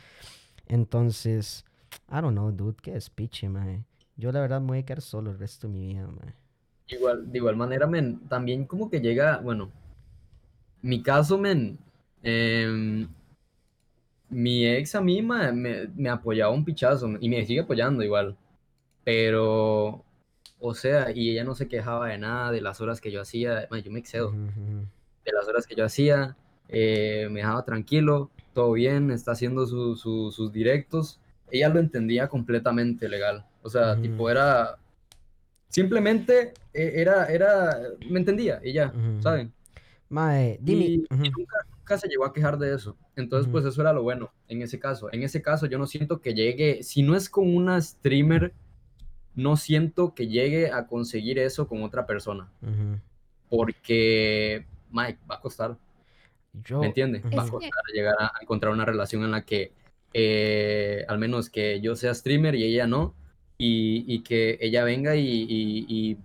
[0.67, 1.65] Entonces,
[2.09, 3.85] I don't know, dude, qué despiche, mae.
[4.17, 6.33] Yo la verdad me voy a quedar solo el resto de mi vida, mae.
[6.87, 9.71] Igual, de igual manera, men, también como que llega, bueno,
[10.81, 11.77] mi caso, men,
[12.23, 13.07] em,
[14.29, 18.37] mi ex a mí ma, me, me apoyaba un pichazo y me sigue apoyando igual,
[19.03, 20.03] pero,
[20.59, 23.67] o sea, y ella no se quejaba de nada, de las horas que yo hacía,
[23.71, 24.87] ma, yo me excedo, Ujú, ujú.
[25.25, 26.37] de las horas que yo hacía,
[26.69, 31.19] eh, me dejaba tranquilo, todo bien, está haciendo su- su- sus directos,
[31.51, 34.01] ella lo entendía completamente legal, o sea, Ujú.
[34.01, 34.79] tipo era,
[35.69, 37.77] simplemente eh, era, era,
[38.09, 39.21] me entendía y ya, Ujú, ujú.
[39.21, 39.53] ¿saben?
[40.09, 40.85] Mae, dime.
[40.85, 43.93] Y, y ujú, nunca, nunca se llegó a quejar de eso, entonces pues eso era
[43.93, 47.15] lo bueno en ese caso, en ese caso yo no siento que llegue, si no
[47.15, 48.53] es con una streamer,
[49.35, 52.49] no siento que llegue a conseguir eso con otra persona,
[53.51, 55.77] porque, Mike, va a costar.
[56.63, 56.79] Yo.
[56.79, 57.23] ¿Me entiendes?
[57.25, 59.71] Va a que- costar llegar a encontrar una relación en la que
[60.13, 63.13] eh, al menos que yo sea streamer y ella no,
[63.57, 66.17] y, y que ella venga y, y- y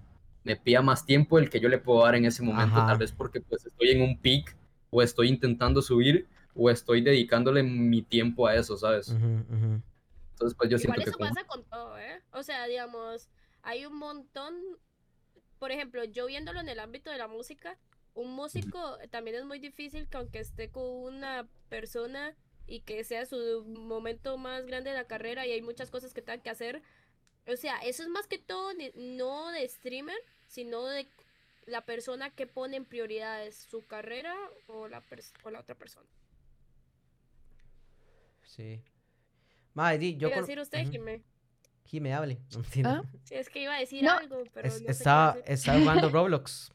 [0.44, 2.86] me pida más tiempo el que yo le puedo dar en ese momento, Ajá.
[2.88, 4.56] tal vez porque pues estoy en un peak
[4.90, 9.08] o estoy intentando subir o estoy dedicándole mi tiempo a eso, ¿sabes?
[9.08, 9.82] ujú, ujú.
[10.32, 12.20] Entonces pues yo Igual siento que eso con- pasa con todo, ¿eh?
[12.32, 13.28] O sea, digamos,
[13.62, 14.54] hay un montón,
[15.58, 17.78] por ejemplo, yo viéndolo en el ámbito de la música,
[18.14, 22.34] un músico también es muy difícil que aunque esté con una persona
[22.66, 26.22] y que sea su momento más grande de la carrera y hay muchas cosas que
[26.22, 26.82] tengan que hacer,
[27.46, 30.16] o sea, eso es más que todo no de streamer,
[30.46, 31.06] sino de
[31.66, 34.34] la persona que pone en prioridades su carrera
[34.66, 35.02] o la,
[35.44, 36.06] o la otra persona.
[38.44, 38.82] Sí.
[39.98, 40.28] Di, yo.
[40.28, 40.90] ¿Qué iba a con- decir usted.
[40.90, 41.22] Jimé?
[41.86, 42.38] Jime, hable.
[42.82, 42.88] No.
[42.90, 43.02] ¿Ah?
[43.24, 45.52] Sí, es que iba a decir No, algo, pero Es- no sé qué estaba, decir.
[45.52, 46.72] estaba jugando Roblox.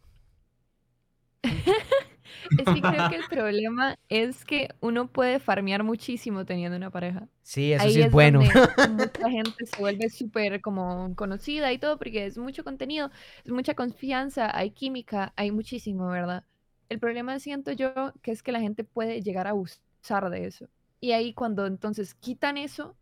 [2.58, 7.28] Es que creo que el problema es que uno puede farmear muchísimo teniendo una pareja.
[7.42, 8.40] Sí, eso Ahí sí es bueno.
[8.90, 13.12] mucha gente se vuelve súper como conocida y todo, porque es mucho contenido,
[13.44, 16.44] es mucha confianza, hay química, hay muchísimo, ¿verdad?
[16.90, 20.70] El problema siento yo que es que la gente puede llegar a abusar de eso.
[21.00, 22.96] Y ahí cuando entonces quitan eso,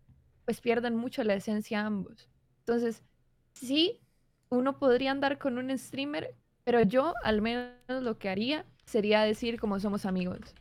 [0.46, 2.30] pues pierden mucho la esencia ambos.
[2.60, 3.04] Entonces,
[3.54, 4.02] sí,
[4.50, 6.36] uno podría andar con un streamer,
[6.66, 7.74] pero yo al menos
[8.04, 10.56] lo que haría sería decir como somos amigos.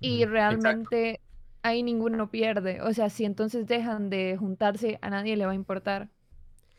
[0.00, 1.20] Y realmente
[1.62, 2.80] ahí ninguno pierde.
[2.82, 6.10] O sea, si entonces dejan de juntarse, a nadie le va a importar.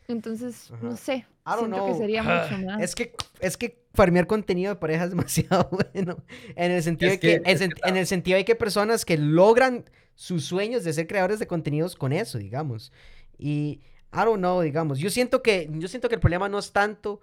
[0.08, 1.96] Entonces, no sé, I don't siento que know.
[1.96, 2.86] sería mucho más.
[2.86, 6.24] Es que, es que farmear contenido de pareja es demasiado bueno.
[6.56, 8.54] En el sentido Es de que, que- en, es que en el sentido de que
[8.54, 9.86] hay personas que logran
[10.16, 12.92] sus sueños de ser creadores de contenidos con eso, digamos.
[13.38, 13.82] Y
[14.14, 15.00] I don't know, digamos.
[15.00, 17.22] Yo siento que, yo siento que el problema no es tanto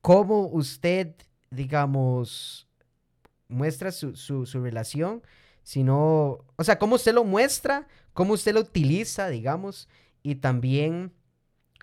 [0.00, 1.14] cómo usted,
[1.50, 2.68] digamos,
[3.48, 5.22] muestra su, su, su relación,
[5.62, 9.88] sino, o sea, cómo usted lo muestra, cómo usted lo utiliza, digamos,
[10.22, 11.12] y también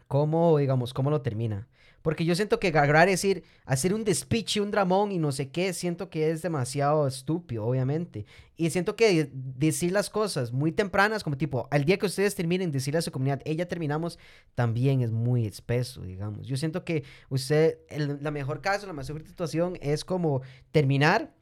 [0.07, 1.67] cómo, digamos, cómo lo termina.
[2.05, 5.73] Porque yo siento que agarrar, decir, hacer un despiche, un dramón y no sé qué,
[5.73, 8.27] siento que es demasiado estúpido, obviamente.
[8.55, 12.35] Y siento que de- decir las cosas muy tempranas, como tipo, al día que ustedes
[12.35, 14.19] terminen, decirle a su comunidad, ella terminamos,
[14.53, 16.45] también es muy espeso, digamos.
[16.45, 17.79] Yo siento que usted,
[18.21, 21.33] la mejor caso, la mejor situación es como terminar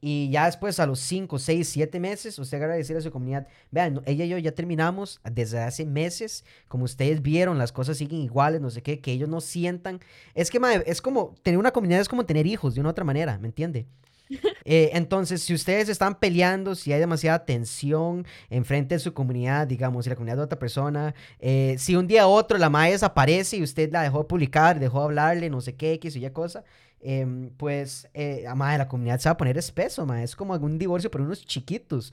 [0.00, 3.10] y ya después a los 5, 6, 7 meses, usted agarra a decir a su
[3.10, 7.98] comunidad, vean, ella y yo ya terminamos desde hace meses, como ustedes vieron, las cosas
[7.98, 10.00] siguen iguales, no sé qué, que ellos no sientan.
[10.34, 13.04] Es que, mae, es como, tener una comunidad es como tener hijos de una otra
[13.04, 13.86] manera, ¿me entiende?
[14.66, 20.06] Eh, entonces, si ustedes están peleando, si hay demasiada tensión enfrente de su comunidad, digamos,
[20.06, 23.58] y la comunidad de otra persona, eh, si un día u otro la madre desaparece
[23.58, 26.64] y usted la dejó de publicar, dejó de hablarle, no sé qué, o Y cosa,
[27.04, 30.24] em, pues, eh, ah, mae, la comunidad se va a poner espeso, mae.
[30.24, 32.12] Es como algún divorcio por unos chiquitos.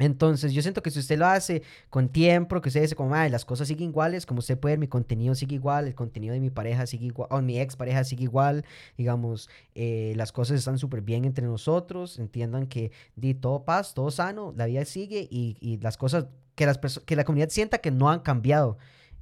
[0.00, 3.28] Entonces, yo siento que si usted lo hace con tiempo, que usted dice como, madre,
[3.28, 6.48] las cosas siguen iguales, como usted puede mi contenido sigue igual, el contenido de mi
[6.48, 8.64] pareja sigue igual, o mi ex pareja sigue igual,
[8.96, 14.10] digamos, eh, las cosas están súper bien entre nosotros, entiendan que di todo paz, todo
[14.10, 17.90] sano, la vida sigue y, y las cosas, que, las que la comunidad sienta que
[17.90, 18.78] no han cambiado.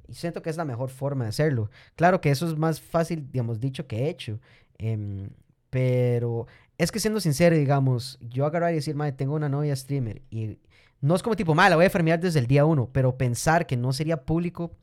[0.07, 1.69] Y siento que es la mejor forma de hacerlo.
[1.95, 4.39] Claro que eso es más fácil, digamos, dicho que hecho.
[4.79, 5.29] Em,
[5.69, 6.47] pero
[6.79, 10.57] es que siendo sincero, digamos, yo agarrar y decir, madre, tengo una novia streamer y
[11.01, 13.67] no es como tipo, madre, la voy a farmear desde el día uno, pero pensar
[13.67, 14.75] que no sería público,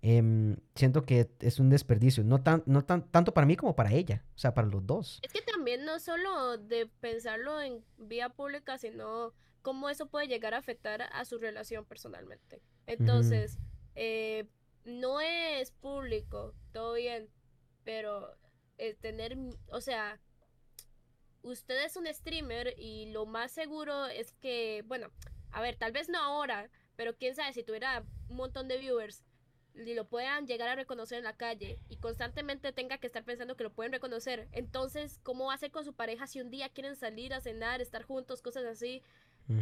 [0.00, 3.92] em, siento que es un desperdicio, no, tan, no tan, tanto para mí como para
[3.92, 5.20] ella, o sea, para los dos.
[5.22, 10.54] Es que también no solo de pensarlo en vía pública, sino cómo eso puede llegar
[10.54, 12.62] a afectar a su relación personalmente.
[12.86, 13.58] Entonces,
[13.94, 14.46] eh,
[14.84, 17.28] no es público, todo bien,
[17.84, 18.36] pero
[18.82, 19.38] eh, tener,
[19.70, 20.18] o sea,
[21.42, 25.12] usted es un streamer y lo más seguro es que, bueno,
[25.52, 29.22] a ver, tal vez no ahora, pero quién sabe si tuviera un montón de viewers
[29.76, 33.56] y lo puedan llegar a reconocer en la calle y constantemente tenga que estar pensando
[33.56, 36.68] que lo pueden reconocer, entonces, ¿cómo va a ser con su pareja si un día
[36.68, 39.00] quieren salir a cenar, estar juntos, cosas así?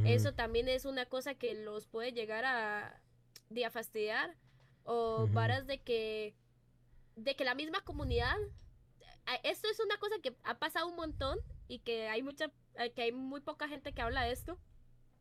[0.06, 3.02] Eso también es una cosa que los puede llegar a,
[3.66, 4.34] a fastidiar
[4.84, 6.34] o varas de que
[7.16, 8.36] de que la misma comunidad
[9.42, 11.38] esto es una cosa que ha pasado un montón
[11.68, 14.58] y que hay mucha eh, que hay muy poca gente que habla de esto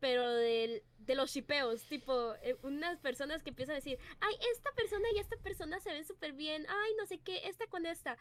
[0.00, 4.72] pero de, de los shipeos, tipo, eh, unas personas que empiezan a decir, ay, esta
[4.72, 8.16] persona y esta persona se ven súper bien, ay, no sé qué, esta con esta.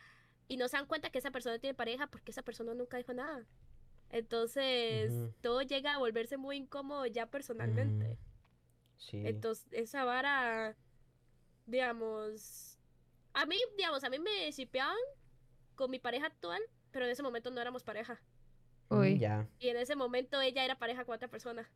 [0.49, 3.13] Y no se dan cuenta que esa persona tiene pareja porque esa persona nunca dijo
[3.13, 3.47] nada.
[4.09, 8.17] Entonces, todo llega a volverse muy incómodo ya personalmente.
[8.97, 9.21] Sí.
[9.25, 10.75] Entonces, esa vara,
[11.65, 12.77] digamos,
[13.33, 14.97] a mí, digamos, a mí me shipeaban
[15.79, 16.61] con mi pareja actual,
[16.91, 18.19] pero en ese momento no éramos pareja.
[18.89, 19.17] Uy.
[19.17, 19.47] Ya.
[19.59, 21.71] Y en ese momento ella era pareja con otra persona.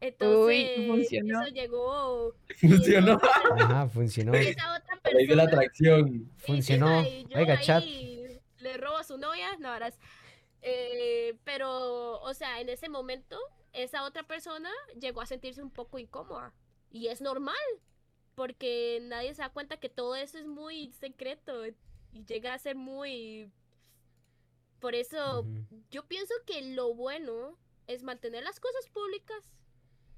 [0.00, 2.34] Entonces, eso llegó.
[2.56, 3.20] Funcionó.
[3.60, 4.34] Ajá, funcionó.
[4.34, 5.36] Esa otra persona.
[5.36, 6.32] la atracción.
[6.38, 6.98] Funcionó.
[7.36, 7.84] Oiga, chat.
[7.84, 9.56] Le robo a su novia.
[9.60, 9.90] No, ahora
[10.60, 13.38] eh, pero, o sea, en ese momento,
[13.72, 14.70] esa otra persona
[15.00, 16.52] llegó a sentirse un poco incómoda.
[16.90, 17.54] Y es normal.
[18.34, 21.64] Porque nadie se da cuenta que todo eso es muy secreto
[22.12, 23.52] y llega a ser muy...
[24.80, 25.44] Por eso
[25.90, 27.58] yo pienso que lo bueno
[27.88, 29.56] es mantener las cosas públicas,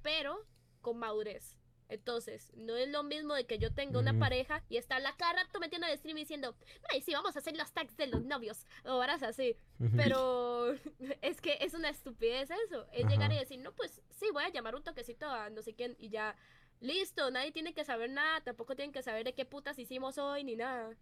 [0.03, 0.47] pero
[0.83, 1.57] con madurez.
[1.91, 5.43] Entonces, no es lo mismo de que yo tenga una pareja y estar la cara
[5.43, 6.55] rato metiendo el stream diciendo,
[6.89, 9.57] ay, sí, vamos a hacer los tags de los novios, o varas así.
[9.97, 10.73] Pero
[11.23, 12.87] es que es una estupidez eso.
[12.93, 15.75] Es llegar y decir, no, pues sí, voy a llamar un toquecito a no sé
[15.75, 16.37] quién y ya,
[16.79, 20.45] listo, nadie tiene que saber nada, tampoco tienen que saber de qué putas hicimos hoy
[20.45, 20.97] ni nada.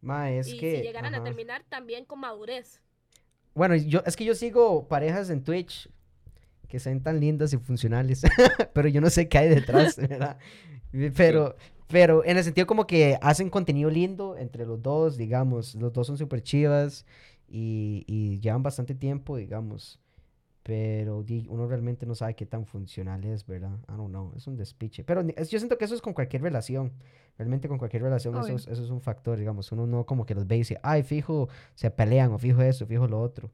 [0.00, 0.76] Ma, es y que.
[0.76, 2.80] si llegaran a terminar también con madurez.
[3.54, 5.88] Bueno, yo, es que yo sigo parejas en Twitch
[6.68, 8.22] que sean tan lindas y funcionales,
[8.72, 10.38] pero yo no sé qué hay detrás, ¿verdad?
[11.16, 11.56] Pero,
[11.88, 16.06] pero en el sentido como que hacen contenido lindo entre los dos, digamos, los dos
[16.06, 17.04] son súper chivas
[17.48, 20.00] y, y llevan bastante tiempo, digamos
[20.70, 23.76] pero uno realmente no sabe qué tan funcional es, ¿verdad?
[23.88, 25.02] I don't know, es un despiche.
[25.02, 26.92] Pero yo siento que eso es con cualquier relación.
[27.36, 29.72] Realmente con cualquier relación eso es, eso es, un factor, digamos.
[29.72, 32.86] Uno no como que los ve y dice, ay, fijo, se pelean, o fijo eso,
[32.86, 33.50] fijo lo otro.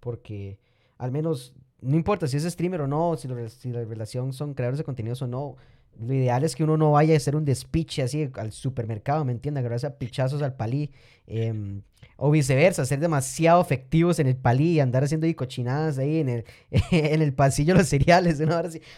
[0.00, 0.58] Porque
[0.98, 4.76] al menos, no importa si es streamer o no, si, si la relación son creadores
[4.76, 5.56] de contenidos o no,
[5.98, 9.32] lo ideal es que uno no vaya a hacer un despiche así al supermercado, ¿me
[9.32, 9.60] entiendes?
[9.62, 10.90] Agarrarse a pichazos al palí.
[11.26, 11.82] Em,
[12.20, 16.44] o viceversa, ser demasiado efectivos en el palí y andar haciendo cochinadas ahí en el,
[16.90, 18.40] en el pasillo los cereales.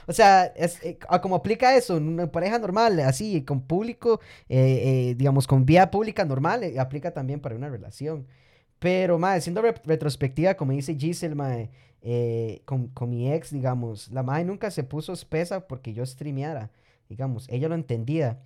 [0.07, 5.15] O sea, es, eh, como aplica eso una pareja normal, así, con público, eh, eh,
[5.17, 8.27] digamos, con vía pública normal, aplica también para una relación.
[8.79, 11.71] Pero, madre, siendo retrospectiva, como dice Giselle, madre,
[12.65, 16.71] con, con, mi ex, digamos, la madre nunca se puso espesa porque yo streameara,
[17.11, 18.41] digamos, ella lo entendía.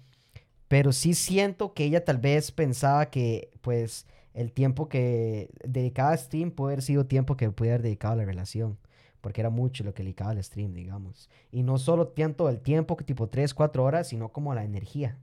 [0.66, 6.16] Pero sí siento que ella tal vez pensaba que, pues, el tiempo que dedicaba a
[6.16, 8.78] stream puede haber sido tiempo que pude haber dedicado a la relación.
[9.20, 11.30] Porque era mucho lo que dedicaba al stream, digamos.
[11.52, 15.18] Y no solo tanto el tiempo, que tipo 3, 4 horas, sino como la energía.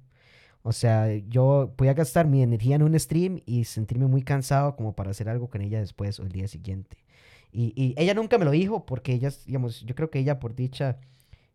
[0.63, 4.93] O sea, yo podía gastar mi energía en un stream y sentirme muy cansado como
[4.93, 6.97] para hacer algo con ella después o el día siguiente.
[7.51, 10.55] Y, y ella nunca me lo dijo porque ella, digamos, yo creo que ella por
[10.55, 10.97] dicha,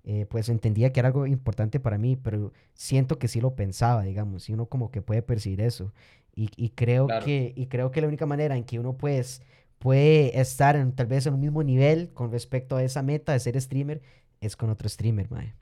[0.09, 4.05] eh, pues entendía que era algo importante para mí, pero siento que sí lo pensaba,
[4.05, 5.93] digamos, y uno como que puede percibir eso.
[6.39, 9.43] Y, creo que, y creo que la única manera en que uno pues,
[9.79, 13.41] puede estar en, tal vez en un mismo nivel con respecto a esa meta de
[13.41, 14.03] ser streamer
[14.43, 15.55] es con otro streamer, mae.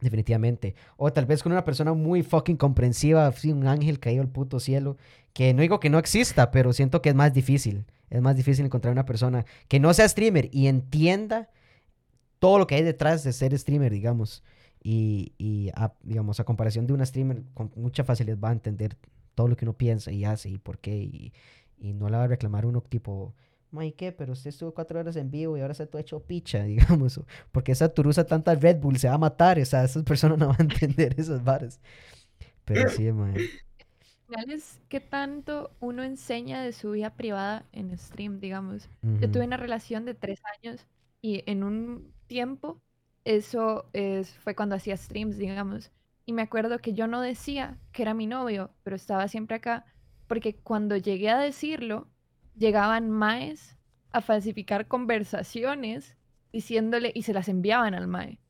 [0.00, 0.74] Definitivamente.
[0.96, 4.60] O tal vez con una persona muy fucking comprensiva, así un ángel caído al puto
[4.60, 4.98] cielo.
[5.32, 7.86] Que no digo que no exista, pero siento que es más difícil.
[8.08, 11.48] Es más difícil encontrar una persona que no sea streamer y entienda
[12.40, 14.42] todo lo que hay detrás de ser streamer, digamos.
[14.82, 15.70] Y, y
[16.02, 18.96] digamos, a comparación de una streamer, con mucha facilidad va a entender
[19.34, 20.96] todo lo que uno piensa y hace y por qué.
[20.96, 21.32] Y,
[21.78, 23.34] y no le va a reclamar uno tipo,
[23.70, 24.10] May, ¿qué?
[24.10, 27.20] Pero usted estuvo cuatro horas en vivo y ahora se ha hecho picha, digamos.
[27.52, 29.58] Porque esa turusa tanta Red Bull se va a matar.
[29.58, 31.80] O sea, esas personas no van a entender esas varas.
[32.64, 33.10] Pero sí,
[34.30, 38.88] final es que tanto uno enseña de su vida privada en stream, digamos.
[39.02, 40.86] Yo tuve una relación de tres años
[41.20, 42.80] y en un tiempo
[43.24, 45.92] eso es, fue cuando hacía streams, digamos.
[46.26, 49.86] Y me acuerdo que yo no decía que era mi novio, pero estaba siempre acá,
[50.28, 52.08] porque cuando llegué a decirlo,
[52.56, 53.76] llegaban maes
[54.12, 56.16] a falsificar conversaciones
[56.52, 58.40] diciéndole y se las enviaban al mae.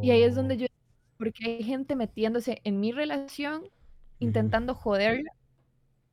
[0.00, 0.58] Y ahí es donde Oh.
[0.58, 0.66] yo,
[1.18, 3.64] porque hay gente metiéndose en mi relación,
[4.20, 5.30] intentando joderla,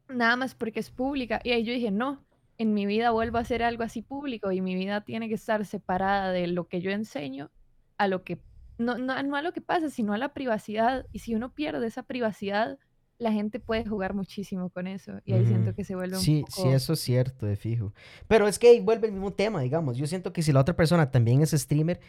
[0.09, 1.41] nada más porque es pública.
[1.43, 2.25] Y ahí yo dije, no,
[2.59, 5.65] en mi vida vuelvo a hacer algo así público y mi vida tiene que estar
[5.65, 7.49] separada de lo que yo enseño
[7.97, 8.41] a lo que,
[8.77, 11.05] no, no, no a lo que pasa, sino a la privacidad.
[11.13, 12.77] Y si uno pierde esa privacidad,
[13.17, 15.21] la gente puede jugar muchísimo con eso.
[15.23, 16.63] Y ahí siento que se vuelve un Sí, poco...
[16.63, 17.93] sí, eso es cierto, de fijo.
[18.27, 19.97] Pero es que ahí vuelve el mismo tema, digamos.
[19.97, 22.01] Yo siento que si la otra persona también es streamer,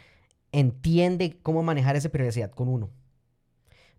[0.51, 2.89] entiende cómo manejar esa privacidad con uno.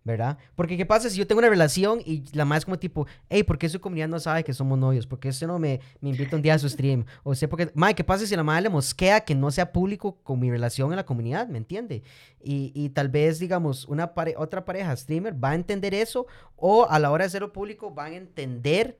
[0.05, 0.37] ¿Verdad?
[0.55, 3.57] Porque ¿qué pasa si yo tengo una relación y la más como tipo, hey, ¿por
[3.57, 5.07] qué su comunidad no sabe que somos novios?
[5.07, 7.05] ¿Por qué usted no me, me invita un día a su stream?
[7.23, 10.17] O sea, porque, madre, ¿qué pasa si la madre le mosquea que no sea público
[10.23, 11.47] con mi relación en la comunidad?
[11.47, 12.03] ¿Me entiende?
[12.43, 16.27] Y, y tal vez, digamos, una otra pareja streamer va a entender eso
[16.57, 18.99] o a la hora de hacerlo público van a entender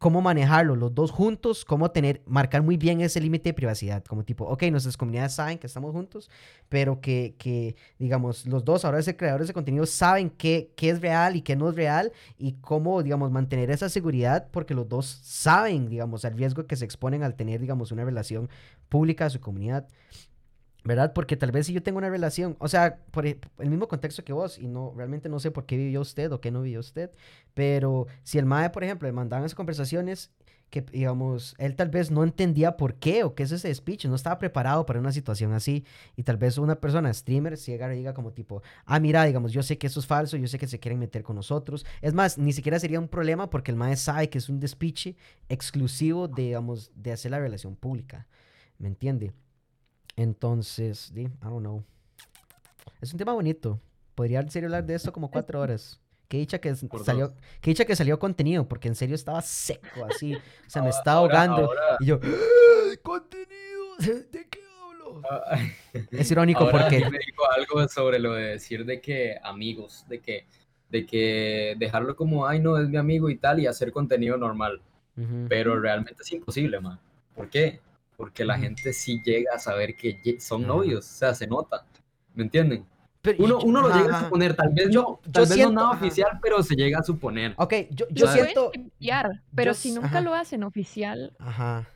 [0.00, 4.24] cómo manejarlo los dos juntos, cómo tener, marcar muy bien ese límite de privacidad, como
[4.24, 6.30] tipo, ok, nuestras comunidades saben que estamos juntos,
[6.70, 11.02] pero que, que digamos, los dos, ahora ser creadores de contenido, saben qué, qué es
[11.02, 15.04] real y qué no es real y cómo, digamos, mantener esa seguridad, porque los dos
[15.22, 18.48] saben, digamos, al riesgo que se exponen al tener, digamos, una relación
[18.88, 19.86] pública de su comunidad.
[20.84, 21.12] ¿Verdad?
[21.12, 24.32] Porque tal vez si yo tengo una relación, o sea, por el mismo contexto que
[24.32, 27.10] vos, y no, realmente no sé por qué vivió usted o qué no vivió usted,
[27.52, 30.30] pero si el MAE, por ejemplo, le mandaban esas conversaciones
[30.70, 34.14] que, digamos, él tal vez no entendía por qué o qué es ese speech, no
[34.14, 35.84] estaba preparado para una situación así,
[36.16, 39.62] y tal vez una persona, streamer, llega y diga como tipo, ah, mira, digamos, yo
[39.62, 41.84] sé que eso es falso, yo sé que se quieren meter con nosotros.
[42.00, 45.16] Es más, ni siquiera sería un problema porque el MAE sabe que es un despiche
[45.48, 48.26] exclusivo, de, digamos, de hacer la relación pública,
[48.78, 49.32] ¿me entiende?
[50.16, 51.84] Entonces, di, I don't know.
[53.00, 53.80] Es un tema bonito.
[54.14, 56.00] Podría en serio hablar de esto como cuatro horas.
[56.28, 56.74] Qué dicha que
[57.04, 60.34] salió, qué dicha que salió contenido, porque en serio estaba seco así.
[60.34, 61.66] O sea, me estaba ahora- ahogando.
[61.66, 63.96] ahora- Y yo, "¡Ay, contenido!
[64.30, 65.22] ¿De qué hablo?
[65.28, 65.58] ah,
[66.12, 66.98] Es irónico Ahora porque.
[66.98, 70.46] sí me dijo algo sobre lo de decir de que amigos, de que,
[70.90, 74.80] de que dejarlo como, ay, no, es mi amigo y tal, y hacer contenido normal.
[75.16, 75.46] Ujú.
[75.48, 77.00] Pero realmente es imposible, man.
[77.34, 77.80] ¿Por qué?
[78.20, 81.86] Porque la gente sí llega a saber que son novios, o sea, se nota.
[82.34, 82.84] ¿Me entienden?
[83.22, 85.42] Pero Uno, yo- uno lo ajá, llega a suponer, tal vez Yo- no, yo tal
[85.44, 86.04] vez siento- no nada ajá.
[86.04, 87.54] oficial, pero se llega a suponer.
[87.56, 88.70] Ok, yo, yo siento.
[88.74, 90.20] enviar, pero yo si nunca ajá.
[90.20, 91.88] lo hacen oficial, Ajá.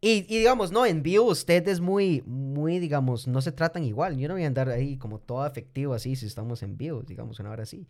[0.00, 4.16] Y, y digamos, no, en vivo usted es muy, muy, digamos, no se tratan igual.
[4.18, 7.38] Yo no voy a andar ahí como todo afectivo así si estamos en vivo, digamos,
[7.40, 7.88] una hora así.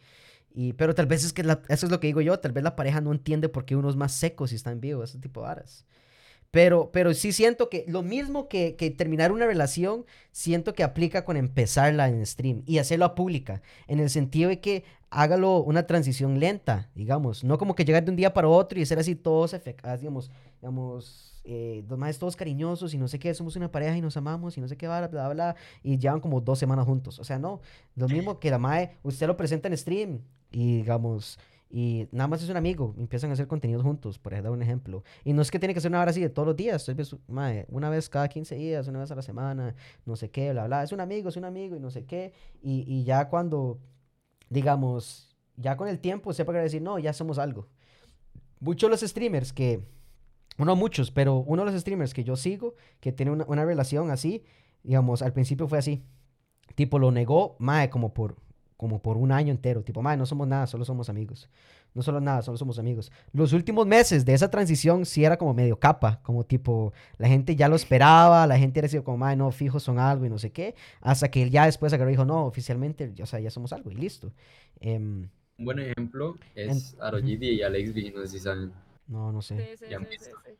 [0.54, 2.64] Y, pero tal vez es que la- eso es lo que digo yo, tal vez
[2.64, 5.18] la pareja no entiende por qué uno es más seco si está en vivo, ese
[5.18, 5.86] tipo de varas.
[6.52, 11.24] Pero, pero sí siento que lo mismo que, que terminar una relación, siento que aplica
[11.24, 16.38] con empezarla en stream y hacerla pública, en el sentido de que hágalo una transición
[16.40, 19.56] lenta, digamos, no como que llegar de un día para otro y ser así todos,
[19.98, 20.30] digamos,
[20.60, 24.56] digamos, eh, más todos cariñosos y no sé qué, somos una pareja y nos amamos
[24.58, 27.18] y no sé qué, bla, bla, bla, y llevan como dos semanas juntos.
[27.18, 27.62] O sea, no,
[27.96, 30.20] lo mismo que la mae, usted lo presenta en stream
[30.50, 31.38] y digamos,
[31.74, 35.02] y nada más es un amigo, empiezan a hacer contenidos juntos, por ejemplo, un ejemplo.
[35.24, 36.86] Y no es que tiene que ser una hora así de todos los días,
[37.28, 39.74] mae, una vez cada 15 días, una vez a la semana,
[40.04, 42.34] no sé qué, bla, bla, es un amigo, es un amigo y no sé qué,
[42.60, 43.80] y, y ya cuando,
[44.50, 47.68] digamos, ya con el tiempo sepa que decir, no, ya somos algo.
[48.60, 49.82] Muchos los streamers que,
[50.58, 54.10] uno muchos, pero uno de los streamers que yo sigo, que tiene una, una relación
[54.10, 54.44] así,
[54.82, 56.04] digamos, al principio fue así.
[56.74, 58.36] Tipo, lo negó, mae, como por,
[58.82, 59.82] como por un año entero.
[59.82, 61.48] Tipo, mae, no somos nada, solo somos amigos.
[61.94, 63.12] No solo nada, solo somos amigos.
[63.32, 67.54] Los últimos meses de esa transición sí era como medio capa, como tipo, la gente
[67.56, 70.38] ya lo esperaba, la gente era así como, mae, no, fijos son algo y no
[70.38, 70.74] sé qué.
[71.00, 73.90] Hasta que él ya después agarró y dijo, no, oficialmente, o sea, ya somos algo
[73.90, 74.32] y listo.
[74.80, 75.28] Em,
[75.58, 78.72] Un buen ejemplo es En- Arojidi y Alex B, no sé si saben.
[79.06, 79.56] no, no sé.
[79.56, 80.36] Sí, sí, Ya han sí, sí, visto.
[80.44, 80.52] sí.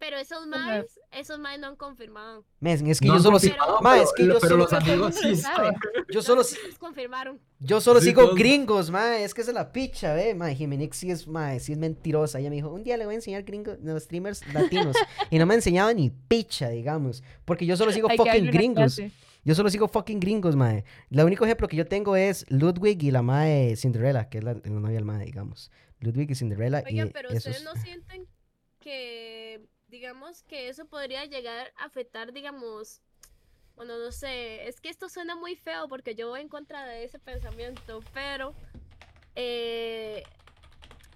[0.00, 0.46] Pero esos Ajá.
[0.46, 2.44] más, esos más no han confirmado.
[2.58, 5.36] Men, es que No yo solo, pero- es que yo pero solo, los amigos sí
[5.36, 5.56] sabe.
[5.56, 5.74] saben.
[6.10, 6.42] yo solo,
[6.78, 7.38] confirmaron.
[7.60, 10.48] yo solo Sí, sigo todos- gringos, ma, es que esa es la picha, ve, ma,
[10.54, 13.16] Jimenix sí es, ma, sí es mentirosa, ella me dijo, un día le voy a
[13.16, 14.96] enseñar gringos, los streamers latinos,
[15.30, 19.12] y no me enseñaba ni picha, digamos, porque yo solo sigo hay fucking gringos, clase.
[19.44, 20.72] yo solo sigo fucking gringos, ma,
[21.10, 24.54] el único ejemplo que yo tengo es Ludwig y la mae Cinderella, que es la,
[24.54, 25.70] la novia del mae, digamos,
[26.00, 28.26] Ludwig y Cinderella, Oigan, y pero esos, ustedes no sienten
[28.80, 29.60] que,
[29.90, 33.02] digamos, que eso podría llegar a afectar, digamos,
[33.76, 37.04] bueno, no sé, es que esto suena muy feo porque yo voy en contra de
[37.04, 38.54] ese pensamiento, pero
[39.34, 40.22] eh,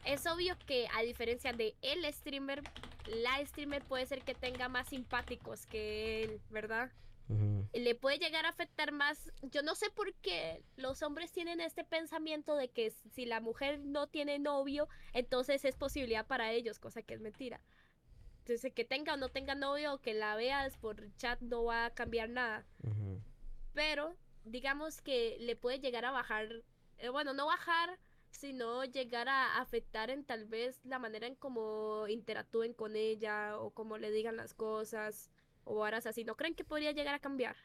[0.04, 2.62] es obvio que a diferencia de el streamer,
[3.06, 6.90] la streamer puede ser que tenga más simpáticos que él, ¿verdad?
[7.72, 9.32] Le puede llegar a afectar más.
[9.42, 13.80] Yo no sé por qué los hombres tienen este pensamiento de que si la mujer
[13.80, 17.60] no tiene novio, entonces es posibilidad para ellos, cosa que es mentira.
[18.44, 21.86] Entonces, que tenga o no tenga novio o que la veas por chat no va
[21.86, 22.66] a cambiar nada.
[22.82, 23.22] Ujú.
[23.72, 24.14] Pero
[24.44, 26.48] digamos que le puede llegar a bajar,
[26.98, 27.98] eh, bueno, no bajar,
[28.30, 33.70] sino llegar a afectar en tal vez la manera en cómo interactúen con ella o
[33.70, 35.30] cómo le digan las cosas
[35.64, 36.22] o varas así.
[36.24, 37.56] ¿No creen que podría llegar a cambiar?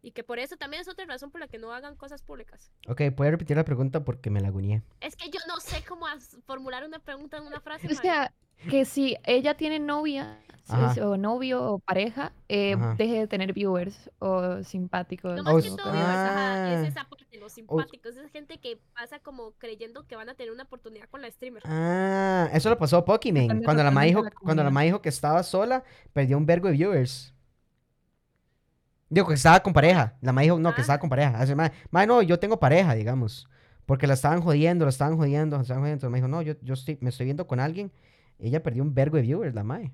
[0.00, 2.70] Y que por eso también es otra razón por la que no hagan cosas públicas.
[2.86, 4.84] Ok, ¿puede repetir la pregunta porque me laguneé?
[5.00, 6.06] Es que yo no sé cómo
[6.46, 7.88] formular una pregunta en una frase.
[7.90, 8.32] O sea,
[8.70, 10.94] que si ella tiene novia Ajá.
[11.06, 15.36] o novio o pareja, eh, deje de tener viewers o simpáticos.
[15.42, 16.74] No Oh, más que s- todo, viewers, ajá, ah.
[16.82, 20.52] es esa parte, los simpáticos, es gente que pasa como creyendo que van a tener
[20.52, 21.62] una oportunidad con la streamer.
[21.66, 23.42] Ah, eso le pasó a Pokimane.
[23.48, 26.46] Depende Cuando la ma dijo, la cuando la ma dijo que estaba sola, perdió un
[26.46, 27.34] vergo de viewers.
[29.10, 30.16] Digo que estaba con pareja.
[30.22, 30.82] La ma dijo, no, que Ah.
[30.82, 31.38] estaba con pareja.
[31.38, 33.48] Hace, ma, ma, no, yo tengo pareja, digamos.
[33.86, 36.06] Porque la estaban jodiendo, la estaban jodiendo, la estaban jodiendo.
[36.06, 37.92] Entonces me dijo, no, yo, yo estoy, me estoy viendo con alguien.
[38.38, 39.92] Ella perdió un vergo de viewers, la mae.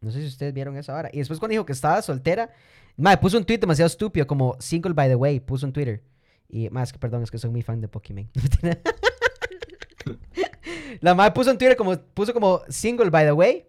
[0.00, 1.10] No sé si ustedes vieron esa hora.
[1.12, 2.50] Y después cuando dijo que estaba soltera,
[2.96, 6.02] mae, puso un tweet demasiado estúpido, como single by the way, puso en Twitter.
[6.48, 8.28] Y más que perdón, es que soy muy fan de Pokémon.
[11.00, 13.66] La madre puso en Twitter como, puso como single by the way.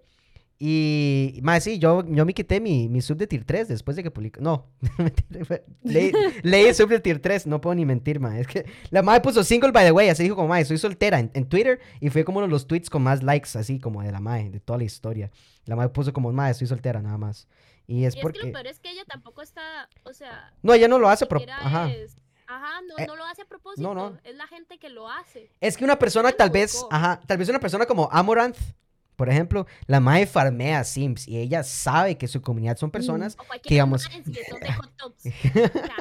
[0.66, 4.04] Y, más sí, yo, yo me quité mi, mi sub de tier 3 después de
[4.04, 4.40] que publicó.
[4.40, 4.66] No,
[5.84, 6.14] leí,
[6.44, 8.40] leí el sub de tier 3, no puedo ni mentir, ma.
[8.40, 11.20] Es que la madre puso single by the way, así dijo como, madre, soy soltera
[11.20, 11.82] en, en Twitter.
[12.00, 14.52] Y fue como uno de los tweets con más likes, así como de la madre,
[14.52, 15.32] de toda la historia.
[15.66, 17.46] La madre puso como, madre, soy soltera, nada más.
[17.86, 18.40] Y es y es que porque.
[18.48, 21.26] lo peor es que ella tampoco está, o sea, No, ella no lo hace.
[21.26, 21.92] siquiera Ajá.
[21.92, 22.16] es-
[22.48, 23.94] Ajá, no, Eh, no lo hace a propósito.
[23.94, 24.18] no.
[24.24, 25.50] Es la gente que lo hace.
[25.60, 28.58] Es que una persona tal vez, ajá, tal vez una persona como Amaranth,
[29.16, 33.38] por ejemplo, la mae farmea Sims y ella sabe que su comunidad son personas.
[33.40, 35.26] O digamos- manes que son de hot tubs.
[35.26, 35.96] O sea,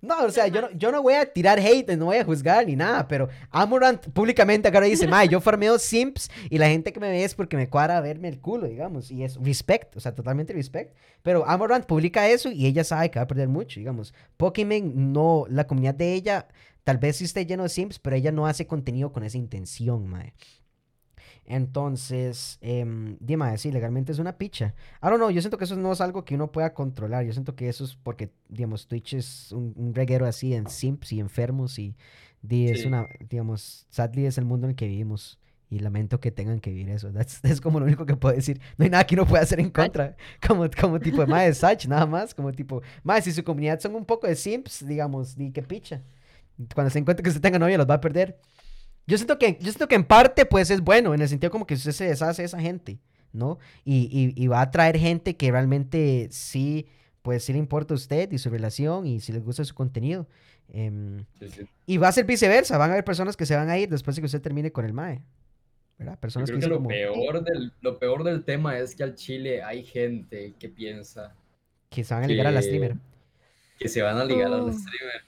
[0.00, 2.66] No, o sea, yo no, yo no voy a tirar hate, no voy a juzgar
[2.66, 6.98] ni nada, pero Amaranth públicamente acá dice, mae, yo farmeo Sims y la gente que
[7.00, 10.14] me ve es porque me cuadra verme el culo, digamos, y es respect, o sea,
[10.14, 10.96] totalmente respect.
[11.22, 14.12] Pero Amaranth publica eso y ella sabe que va a perder mucho, digamos.
[14.36, 16.48] Pokémon no, la comunidad de ella,
[16.82, 20.06] tal vez sí esté lleno de Sims, pero ella no hace contenido con esa intención,
[20.08, 20.34] mae.
[21.44, 22.84] Entonces, eh,
[23.20, 24.74] dime, sí, legalmente es una picha.
[25.02, 27.24] I don't know, yo siento que eso no es algo que uno pueda controlar.
[27.24, 31.12] Yo siento que eso es porque, digamos, Twitch es un, un reguero así en simps
[31.12, 31.94] y enfermos y
[32.42, 32.88] di, es Sí.
[32.88, 35.38] una, digamos, sadly es el mundo en el que vivimos
[35.70, 37.10] y lamento que tengan que vivir eso.
[37.42, 38.60] Es como lo único que puedo decir.
[38.76, 40.16] No hay nada que uno pueda hacer en contra.
[40.46, 42.34] Como, como tipo de más de Sach, nada más.
[42.34, 46.02] Como tipo, más si su comunidad son un poco de simps, digamos, di que picha.
[46.74, 48.38] Cuando se encuentre que usted tenga novia, los va a perder.
[49.06, 51.66] Yo siento que, yo siento que en parte, pues, es bueno, en el sentido como
[51.66, 52.98] que usted se deshace de esa gente,
[53.32, 53.58] ¿no?
[53.84, 56.86] Y, y, y va a traer gente que realmente sí,
[57.22, 60.26] pues, sí le importa a usted y su relación y si les gusta su contenido.
[60.72, 61.62] Em, Sí, sí.
[61.86, 64.16] y va a ser viceversa, van a haber personas que se van a ir después
[64.16, 65.20] de que usted termine con el MAE,
[65.98, 66.14] ¿verdad?
[66.14, 69.02] Yo Personas creo que que lo como, peor, del, lo peor del tema es que
[69.02, 71.34] al Chile hay gente que piensa
[71.90, 72.96] que se van a ligar a la que- streamer.
[73.78, 74.66] que se van a ligar Oh.
[74.68, 75.22] al streamer.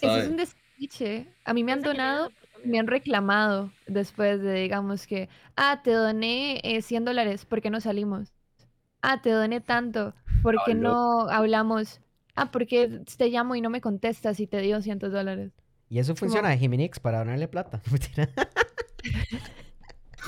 [0.00, 0.36] Eso es un
[0.78, 1.26] despiche.
[1.44, 2.30] A mí me han donado,
[2.64, 7.70] me han reclamado después de, digamos que, ah, te doné eh, 100 dólares, ¿por qué
[7.70, 8.32] no salimos?
[9.02, 12.00] Ah, te doné tanto, ¿por qué no hablamos?
[12.34, 15.52] Ah, porque te llamo y no me contestas y te dio 100 dólares.
[15.88, 17.80] Y eso funciona de Jiminix para donarle plata.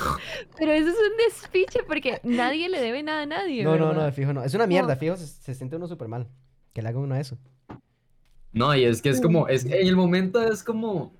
[0.58, 3.62] Pero eso es un despiche porque nadie le debe nada a nadie.
[3.64, 4.42] no, no, no, fijo no.
[4.42, 6.28] Es una mierda, fijo, se, se siente uno súper mal.
[6.72, 7.36] Que le hagan uno eso.
[8.52, 11.12] No, y es que es como, es, en el momento es como,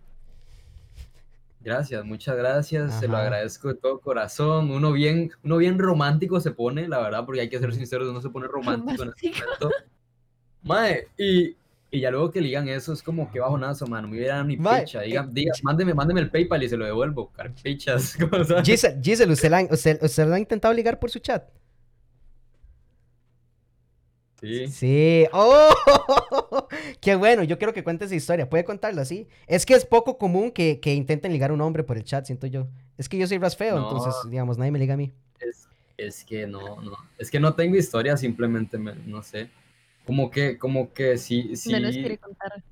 [1.61, 3.24] gracias, muchas gracias, se lo Ajá.
[3.27, 7.48] agradezco de todo corazón, uno bien, uno bien romántico se pone, la verdad, porque hay
[7.48, 9.44] que ser sinceros, uno se pone romántico en ese Romántico.
[9.44, 9.70] momento.
[10.62, 11.57] Mae, y,
[11.93, 14.47] y ya luego que le digan eso, es como que bajonazo, mano, me hubiera dado
[14.47, 17.32] ni Mae, picha, eh, diga, diga, mándeme, mándeme el PayPal y se lo devuelvo,
[18.44, 18.66] sabes.
[18.66, 21.48] Giselle, Giselle, ¿usted la, usted, usted la ha intentado ligar por su chat?
[24.40, 24.66] Sí.
[24.68, 25.26] Sí.
[25.32, 25.68] ¡Oh!
[27.00, 28.48] Qué bueno, yo quiero que cuente esa historia.
[28.48, 29.28] ¿Puede contarla así?
[29.46, 32.24] Es que es poco común que, que intenten ligar a un hombre por el chat,
[32.24, 32.66] siento yo.
[32.96, 33.82] Es que yo soy ras feo, No.
[33.90, 35.12] entonces, digamos, nadie me liga a mí.
[35.40, 39.48] Es, es que no, no, es que no tengo historia, simplemente, me- no sé,
[40.06, 41.70] como que, como que sí, sí.
[41.72, 42.62] No nos quiere contar.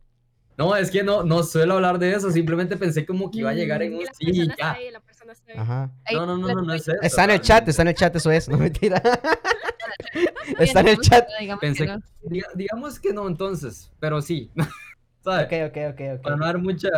[0.56, 3.54] No, es que no, no suelo hablar de eso, simplemente pensé como que iba a
[3.54, 4.72] llegar en Mm, un sí y ya.
[4.72, 5.58] ahí, la persona está ahí.
[5.58, 5.90] Ajá.
[6.12, 6.92] No, no, no, no, no es eso.
[7.00, 9.00] Está en el chat, está en el chat, eso es, no mentira.
[10.58, 11.28] está en el chat.
[11.40, 11.98] digamos Pensé que no.
[12.22, 14.50] Diga- digamos que no, entonces, pero sí.
[15.24, 15.46] ¿Sabes?
[15.46, 16.88] Ok, ok, ok, Para no dar mucha.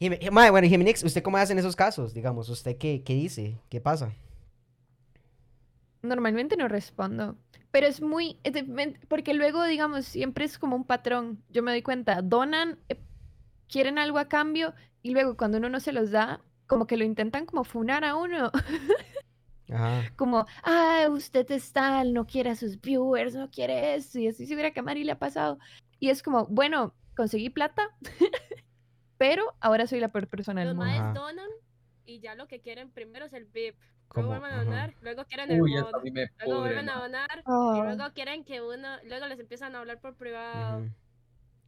[0.00, 2.14] Jime- Mae, bueno, Jimenix, ¿usted cómo hace en esos casos?
[2.14, 3.58] Digamos, ¿usted qué, qué dice?
[3.68, 4.12] ¿Qué pasa?
[6.02, 7.36] Normalmente no respondo,
[7.70, 11.42] pero es muy, es de- porque luego, digamos, siempre es como un patrón.
[11.50, 12.98] Yo me doy cuenta, donan, eh,
[13.68, 17.04] quieren algo a cambio y luego cuando uno no se los da, como que lo
[17.04, 18.50] intentan como funar a uno,
[19.72, 20.12] Ajá.
[20.16, 24.46] como, ah, usted es tal, no quiere a sus viewers, no quiere eso, y así
[24.46, 25.58] segura que a Mari le ha pasado.
[25.98, 27.88] Y es como, bueno, conseguí plata,
[29.18, 30.92] pero ahora soy la peor persona del Los mundo.
[30.98, 31.50] Maes donan
[32.06, 33.76] y ya lo que quieren primero es el VIP.
[34.14, 34.64] Luego vuelven a ajá.
[34.64, 36.00] donar, luego quieren el Uy, mod, luego
[36.44, 37.84] pudre, vuelven a donar y Oh.
[37.84, 40.90] luego quieren que uno, luego les empiezan a hablar por privado Ujú,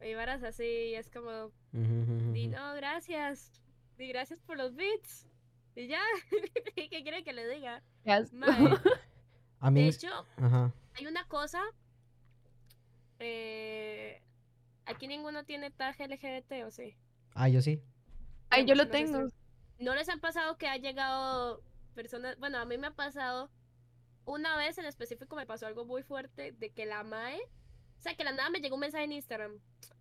[0.05, 2.55] y varas así y es como, ujú, ujú, di ujú.
[2.57, 3.61] no, gracias,
[3.97, 5.27] di gracias por los bits
[5.75, 6.01] y ya,
[6.75, 7.81] ¿qué quieren que le diga?
[8.05, 8.19] Mae,
[9.59, 9.81] A mí...
[9.81, 10.73] de hecho, Ajá.
[10.95, 11.61] hay una cosa,
[13.19, 14.21] eh,
[14.85, 16.95] aquí ninguno tiene tag LGBT o sí.
[17.33, 17.81] Ah, yo sí.
[18.49, 19.27] Ay, yo lo No tengo.
[19.79, 21.63] ¿No les han pasado que ha llegado
[21.95, 22.37] personas?
[22.37, 23.49] Bueno, a mí me ha pasado.
[24.25, 27.39] Una vez en específico me pasó algo muy fuerte de que la MAE.
[27.97, 29.59] O sea, que la nada me llegó un mensaje en Instagram.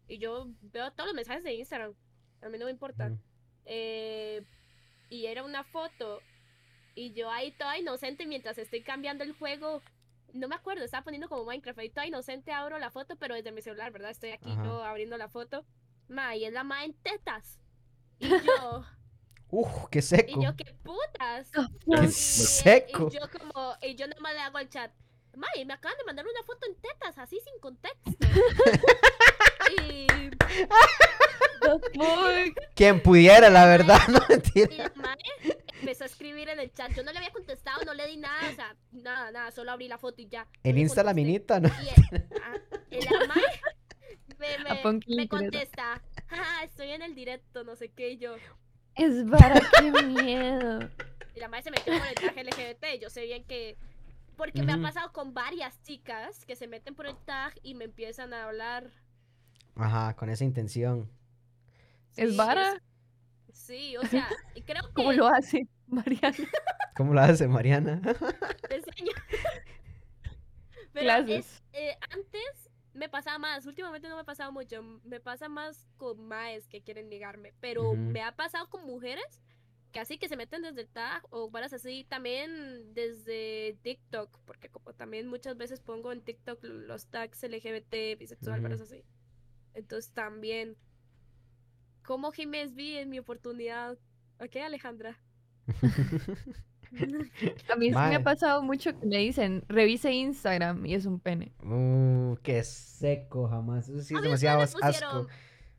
[0.08, 1.94] Y yo veo todos los mensajes de Instagram.
[2.42, 3.16] A mí no me importa.
[3.64, 4.44] Eh,
[5.12, 6.20] y era una foto.
[6.94, 9.82] Y yo ahí toda inocente mientras estoy cambiando el juego.
[10.32, 11.78] No me acuerdo, estaba poniendo como Minecraft.
[11.78, 14.10] Ahí toda inocente abro la foto, pero desde mi celular, ¿verdad?
[14.10, 14.64] Estoy aquí Ajá.
[14.64, 15.66] yo abriendo la foto.
[16.08, 17.58] Ma, y es la MAE en tetas.
[18.18, 18.84] Y yo.
[19.50, 20.42] Uf, qué Y seco.
[20.42, 21.50] yo, ¿qué putas?
[21.84, 23.08] Qué Y- seco.
[23.12, 24.90] Y yo como, y yo nomás le hago al chat,
[25.36, 28.02] May, me acaban de mandar una foto en tetas, así sin contexto.
[32.74, 34.68] Quien pudiera, la verdad, no y mentira.
[34.76, 35.16] la Mae
[35.80, 36.92] empezó a escribir en el chat.
[36.94, 39.88] Yo no le había contestado, no le di nada, o sea, nada, nada, solo abrí
[39.88, 40.46] la foto y ya.
[40.62, 41.68] El le Insta la minita, ¿no?
[41.68, 42.58] Y el, ah,
[42.90, 43.42] y la Mae
[44.38, 48.36] me, A me, me contesta, "Jaja, estoy en el directo, no sé qué, y yo.
[48.94, 50.90] Es para qué miedo.
[51.34, 53.00] Y la madre se metió con el traje LGBT.
[53.00, 53.78] Yo sé bien que.
[54.36, 57.84] Porque me ha pasado con varias chicas que se meten por el tag y me
[57.84, 58.90] empiezan a hablar.
[59.76, 61.10] Ajá, con esa intención.
[62.16, 62.82] ¿Es Sí, vara?
[63.52, 64.92] Sí, o sea, y creo que.
[64.94, 66.36] ¿Cómo lo hace, Mariana?
[66.96, 68.00] ¿Cómo lo hace, Mariana?
[68.68, 69.12] te enseño.
[70.92, 71.46] Pero Clases.
[71.46, 73.64] es- eh, antes me pasaba más.
[73.66, 74.82] Últimamente no me ha pasado mucho.
[75.04, 77.54] Me pasa más con maes que quieren ligarme.
[77.60, 79.40] Pero me ha pasado con mujeres
[79.92, 82.04] que así que se meten desde el tag o varas así.
[82.04, 84.38] También desde TikTok.
[84.44, 88.62] Porque como también muchas veces pongo en TikTok los tags LGBT, bisexual, Ujú.
[88.64, 89.02] varas así.
[89.74, 90.76] Entonces también.
[92.04, 93.96] ¿Cómo Jiménez vi en mi oportunidad?
[94.40, 95.18] ¿Ok, Alejandra?
[97.70, 101.52] A mí me ha pasado mucho que me dicen, revise Instagram y es un pene.
[101.62, 103.88] Uh, qué seco, jamás.
[103.88, 105.26] Eso sí es demasiado asco.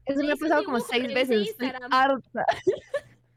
[0.05, 1.49] Eso me ha pasado como seis veces.
[1.49, 2.45] Estoy harta.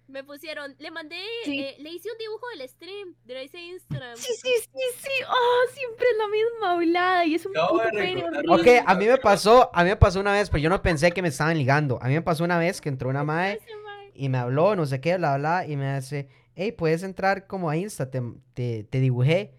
[0.08, 1.58] Me pusieron, le mandé, Sí.
[1.60, 4.16] eh, le hice un dibujo del stream, le hice Instagram.
[4.16, 5.10] Sí, sí, sí, sí.
[5.28, 8.54] Oh, siempre es la misma hablada y es un de puto.
[8.54, 11.10] Ok, a mí me pasó, a mí me pasó una vez, pero yo no pensé
[11.12, 11.98] que me estaban ligando.
[12.00, 14.12] A mí me pasó una vez que entró una mae Ese mae.
[14.14, 17.68] y me habló, no sé qué, bla, bla, y me hace, hey, puedes entrar como
[17.68, 18.22] a Insta, te,
[18.54, 19.54] te, te dibujé.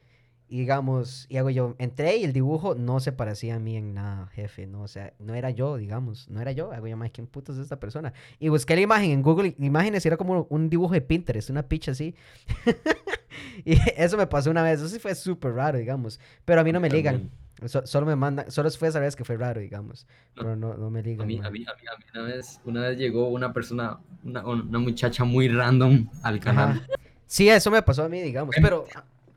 [0.50, 3.94] Y digamos, y hago yo, entré y el dibujo no se parecía a mí en
[3.94, 6.72] nada, jefe, no, o sea, no era yo, digamos, no era yo.
[6.72, 8.14] Hago yo, más ¿quién putas es esta persona?
[8.40, 11.64] Y busqué la imagen en Google Imágenes y era como un dibujo de Pinterest, una
[11.64, 12.16] picha así.
[13.66, 16.20] y eso me pasó una vez, eso sí fue súper raro, digamos.
[16.46, 17.30] Pero a mí no me ligan,
[17.66, 20.08] so- solo me mandan, solo fue esa vez que fue raro, digamos.
[20.36, 20.44] No.
[20.44, 21.28] Pero no, no me A ligan.
[21.28, 24.46] mí, a mí, a mí, a mí una vez, una vez llegó una persona, una,
[24.46, 26.70] una muchacha muy random al canal.
[26.70, 26.88] Ajá.
[27.26, 28.86] Sí, eso me pasó a mí, digamos, Em- pero,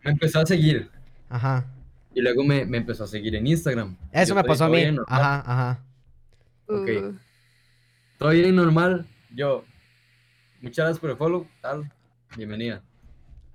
[0.04, 0.88] Me empezó a seguir
[1.30, 1.66] ajá.
[2.14, 3.96] y luego me, me empezó a seguir en Instagram.
[4.12, 4.84] Eso Yo me pasó a mí.
[5.06, 5.84] Ajá, ajá.
[6.66, 6.88] ok.
[6.88, 7.18] Uh,
[8.18, 9.06] Todo bien normal.
[9.34, 9.64] Yo,
[10.60, 11.90] muchas gracias por el follow, tal,
[12.36, 12.82] bienvenida.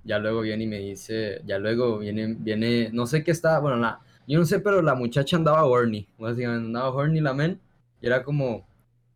[0.02, 3.76] Ya luego viene y me dice, ya luego viene, viene, no sé qué estaba, bueno,
[3.76, 7.60] la, yo no sé, pero la muchacha andaba horny, básicamente andaba horny la men,
[8.00, 8.66] y era como,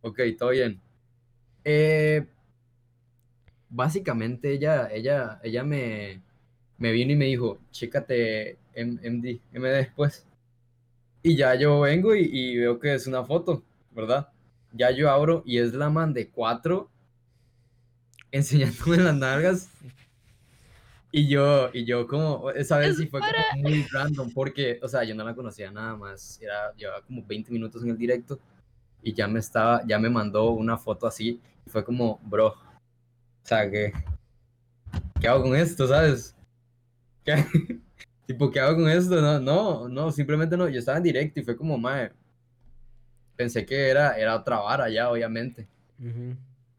[0.02, 0.80] ok, todo bien.
[1.64, 2.26] Eh,
[3.68, 6.22] básicamente ella, ella, ella me,
[6.80, 10.26] me vino y me dijo, chécate MD, MD, pues.
[11.22, 13.62] Y ya yo vengo y, y veo que es una foto,
[13.92, 14.28] ¿verdad?
[14.72, 16.90] Ya yo abro y es la man de cuatro
[18.32, 19.70] enseñándome las nalgas.
[21.12, 25.02] Y yo, y yo como, esa vez sí fue como muy random porque, o sea,
[25.04, 26.40] yo no la conocía nada más.
[26.40, 28.38] Era, llevaba como 20 minutos en el directo
[29.02, 31.40] y ya me estaba, ya me mandó una foto así.
[31.66, 32.56] Y fue como, bro, o
[33.42, 33.92] sea, ¿qué,
[35.20, 36.34] qué hago con esto, sabes?
[37.24, 37.34] ¿Qué,
[38.26, 39.20] tipo, ¿qué hago con esto?
[39.20, 40.68] No, no, no, simplemente no.
[40.68, 42.10] Yo estaba en directo y fue como, mae,
[43.36, 45.66] pensé que era, era otra vara ya, obviamente.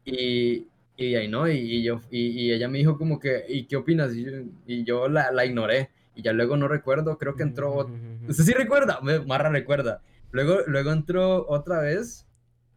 [0.04, 0.66] Y,
[0.96, 3.76] y ahí no, y, y yo, y, y ella me dijo como que, ¿y qué
[3.76, 4.14] opinas?
[4.14, 4.30] Y yo,
[4.66, 5.90] y yo la, la ignoré.
[6.14, 7.74] Y ya luego no recuerdo, creo que entró.
[7.74, 7.90] ot-
[8.28, 9.00] ¿Usted sí recuerda?
[9.02, 10.02] Me- Marra recuerda.
[10.30, 12.26] Luego, luego entró otra vez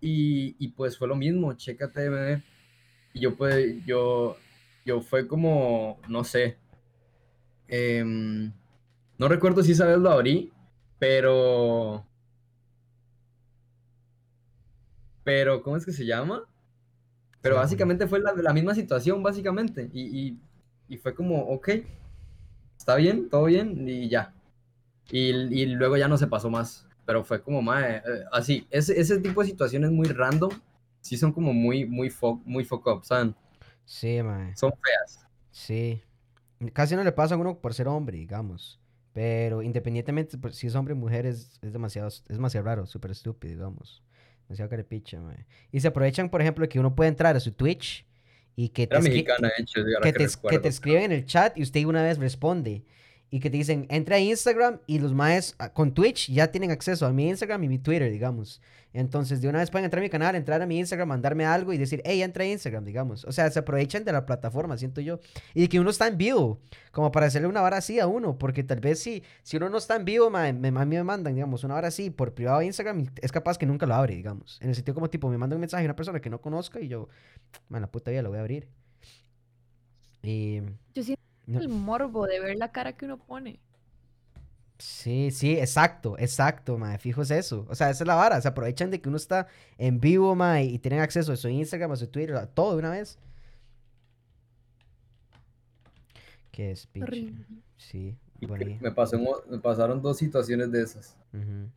[0.02, 2.42] y, y pues fue lo mismo, chécate, bebé.
[3.14, 4.38] Y yo pues, yo,
[4.86, 6.58] yo fue como, no sé.
[7.68, 8.52] Em,
[9.18, 10.52] no recuerdo si esa vez lo abrí,
[11.00, 12.06] pero.
[15.24, 16.48] Pero, ¿cómo es que se llama?
[17.42, 19.90] Pero básicamente fue la, la misma situación, básicamente.
[19.94, 20.40] Y, y,
[20.88, 21.70] y fue como, ok,
[22.78, 24.34] está bien, todo bien, y ya.
[25.12, 26.88] Y, y luego ya no se pasó más.
[27.06, 28.02] Pero fue como, mae, eh,
[28.32, 30.52] así, ese, ese tipo de situaciones muy random,
[31.02, 33.36] sí son como muy, muy, fo muy fuck up, ¿saben?
[33.86, 34.56] Sí, mae.
[34.56, 35.28] Son feas.
[35.52, 36.02] Sí.
[36.74, 38.80] Casi no le pasa a uno por ser hombre, digamos.
[39.14, 43.12] Pero independientemente pues, si es hombre o mujer, es, es demasiado, es demasiado raro, súper
[43.12, 44.04] estúpido, digamos.
[44.48, 45.20] Demasiado carepicha.
[45.72, 48.06] Y se aprovechan, por ejemplo, que uno puede entrar a su Twitch
[48.56, 51.64] y que te, mexicana, hecho, que que te, que te escriben en el chat y
[51.64, 52.84] usted una vez responde.
[53.32, 56.72] Y que te dicen, entra a Instagram y los maes ah, con Twitch ya tienen
[56.72, 58.62] acceso a mi Instagram y mi Twitter, digamos.
[58.96, 61.74] Entonces, de una vez pueden entrar a mi canal, entrar a mi Instagram, mandarme algo
[61.74, 63.26] y decir, hey, entra a Instagram, digamos.
[63.26, 65.20] O sea, se aprovechan de la plataforma, siento yo.
[65.54, 66.62] Y que uno está en vivo,
[66.92, 68.38] como para hacerle una vara así a uno.
[68.38, 71.04] Porque tal vez si, si uno no está en vivo, mae, me, a mí me
[71.04, 74.16] mandan, digamos, una vara así por privado de Instagram es capaz que nunca lo abre,
[74.16, 74.60] digamos.
[74.62, 76.80] En el sentido como tipo, me manda un mensaje a una persona que no conozca
[76.80, 77.10] y yo,
[77.68, 78.70] man, la puta vida lo voy a abrir.
[80.24, 80.62] Y...
[80.94, 83.60] Yo siento el morbo de ver la cara que uno pone.
[84.78, 87.66] Sí, sí, exacto, exacto, mae, fijo es eso.
[87.70, 89.48] O sea, esa es la vara, se aprovechan de que uno está
[89.78, 92.80] en vivo, mae, y tienen acceso a su Instagram, a su Twitter, a todo de
[92.80, 93.18] una vez.
[96.52, 96.74] Qué.
[97.02, 97.46] Horrible.
[97.78, 98.18] Sí,
[98.82, 99.18] Me, pasó,
[99.50, 101.16] me pasaron dos situaciones de esas.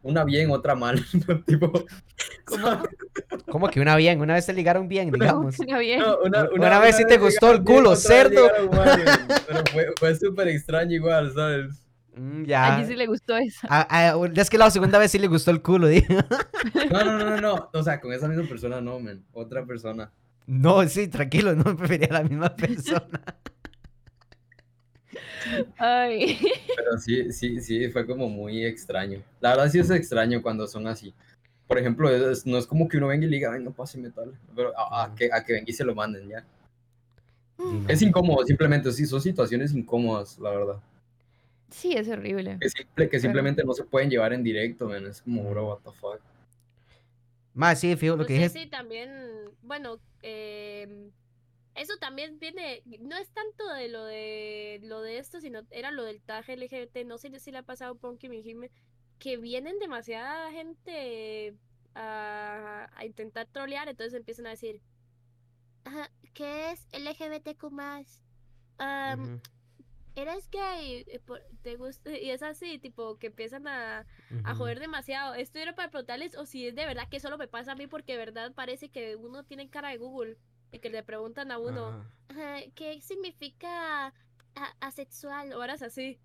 [0.02, 1.02] Una bien, otra mal.
[1.46, 1.72] tipo,
[2.44, 2.82] ¿Cómo?
[3.50, 4.20] ¿Cómo que una bien?
[4.20, 5.56] Una vez te ligaron bien, digamos.
[5.56, 6.00] Suena bien.
[6.00, 8.48] No, una, Una vez sí te gustó el bien, culo, vez cerdo.
[8.72, 9.04] mal.
[9.46, 11.82] Pero fue, fue súper extraño igual, ¿sabes?
[12.14, 12.76] Mm, A ya.
[12.80, 13.66] Gigi le gustó esa.
[13.70, 16.06] Ah, ah, es que la segunda vez sí le gustó el culo, digo.
[16.90, 17.70] No, no, no, no, no.
[17.72, 19.24] O sea, con esa misma persona no, men.
[19.32, 20.12] Otra persona.
[20.46, 23.22] No, sí, tranquilo, no prefería a la misma persona.
[25.78, 26.38] Ay.
[26.76, 29.22] Pero sí, sí, sí, fue como muy extraño.
[29.40, 31.14] La verdad sí es extraño cuando son así.
[31.66, 34.32] Por ejemplo, es- no es como que uno venga y le diga, venga, páseme tal.
[34.56, 36.44] Pero a, a que, a que venga y se lo manden ya.
[37.58, 37.84] Sí.
[37.88, 40.76] Es incómodo, simplemente, sí, son situaciones incómodas, la verdad.
[41.70, 42.56] Sí, es horrible.
[42.60, 45.06] Que, simple, que simplemente no se pueden llevar en directo, men.
[45.06, 46.20] Es como, bro, what the fuck.
[47.54, 48.48] Más, sí, fijo, lo No que dije.
[48.48, 49.10] si también,
[49.62, 51.10] bueno, em,
[51.80, 56.04] eso también viene, no es tanto de lo de lo de esto, sino era lo
[56.04, 58.70] del tag LGBT, no sé si le ha pasado a Ponky y Jime,
[59.18, 61.54] que vienen demasiada gente
[61.94, 64.80] a, a intentar trolear, entonces empiezan a decir,
[65.84, 68.22] "Ajá, ¿qué es LGBTQ más?
[69.14, 69.40] Ujú,
[70.14, 71.04] ¿Eres gay?
[71.06, 72.16] Eh, por- ¿Te gusta?
[72.18, 74.04] Y es así, tipo, que empiezan a,
[74.44, 75.34] a joder demasiado.
[75.34, 77.86] Esto era para preguntarles o si es de verdad que solo me pasa a mí
[77.86, 80.36] porque de verdad parece que uno tiene cara de Google
[80.72, 82.10] y que le preguntan a uno, Ajá.
[82.28, 84.12] "Ajá, ¿qué significa
[84.80, 85.52] asexual?
[85.52, 86.18] O horas así.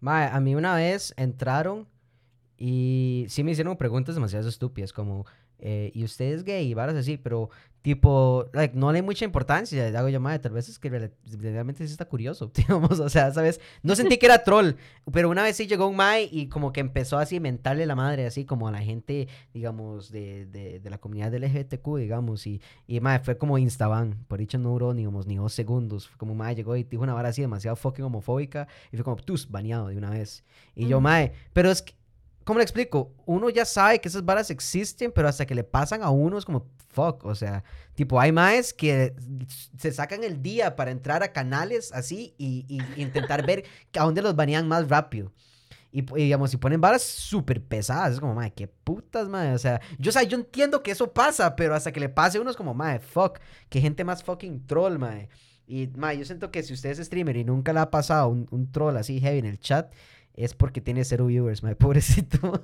[0.00, 1.86] Mae, a mí una vez entraron
[2.58, 5.26] y sí me hicieron preguntas demasiado estúpidas, como,
[5.58, 6.66] eh, ¿y usted es gay?
[6.68, 7.50] Y varas así, pero
[7.82, 9.90] tipo, like, no le hay mucha importancia.
[9.90, 13.32] Le hago yo, mae, tal vez es que realmente sí está curioso, digamos, o sea,
[13.32, 13.60] ¿sabes?
[13.82, 14.72] No sentí que era troll,
[15.12, 17.96] pero una vez sí llegó un mae y como que empezó así a mentarle la
[17.96, 22.60] madre, así como a la gente, digamos, de, de, de la comunidad LGBTQ, digamos, y,
[22.86, 26.18] y mae, fue como instaban, por dicho no duró ni, digamos, ni dos segundos, fue
[26.18, 29.50] como mae llegó y dijo una vara así demasiado fucking homofóbica y fue como, tus,
[29.50, 30.44] baneado de una vez.
[30.76, 31.02] Y yo, Ujú.
[31.02, 31.94] mae, pero es que,
[32.44, 33.14] ¿cómo le explico?
[33.26, 36.44] Uno ya sabe que esas varas existen, pero hasta que le pasan a uno es
[36.44, 37.64] como, fuck, o sea,
[37.94, 39.14] tipo, hay maes que
[39.78, 42.66] se sacan el día para entrar a canales así y,
[42.96, 43.64] intentar ver
[43.98, 45.32] a dónde los banean más rápido.
[45.90, 49.52] Y, y, digamos, si ponen varas súper pesadas, es como, madre, qué putas, madre.
[49.52, 52.40] O sea, yo, o yo entiendo que eso pasa, pero hasta que le pase a
[52.40, 53.38] uno es como, madre, fuck,
[53.68, 55.28] qué gente más fucking troll, madre.
[55.66, 58.46] Y, madre, yo siento que si usted es streamer y nunca le ha pasado un,
[58.50, 59.92] un troll así heavy en el chat,
[60.34, 62.62] es porque tiene cero viewers, madre, pobrecito.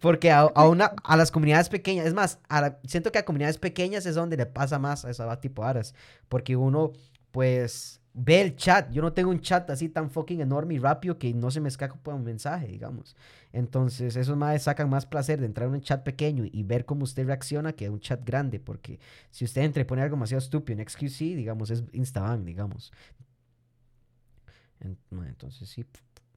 [0.00, 2.38] porque a, a una, a las comunidades pequeñas, es más,
[2.84, 5.94] siento que a comunidades pequeñas es donde le pasa más a esa tipo de aras.
[6.28, 6.92] Porque uno,
[7.30, 8.90] pues, ve el chat.
[8.92, 11.68] Yo no tengo un chat así tan fucking enorme y rápido que no se me
[11.68, 13.16] escapa un mensaje, digamos.
[13.52, 17.04] Entonces, esos más sacan más placer de entrar en un chat pequeño y ver cómo
[17.04, 18.60] usted reacciona que un chat grande.
[18.60, 19.00] Porque
[19.30, 22.92] si usted entra y pone algo demasiado estúpido en XQC, digamos, es Instaban, digamos.
[25.10, 25.84] Entonces, sí.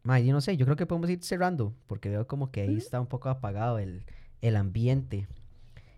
[0.08, 1.74] Ma, yo no sé, yo creo que podemos ir cerrando.
[1.86, 4.06] Porque veo como que ahí está un poco apagado el,
[4.42, 5.28] el ambiente.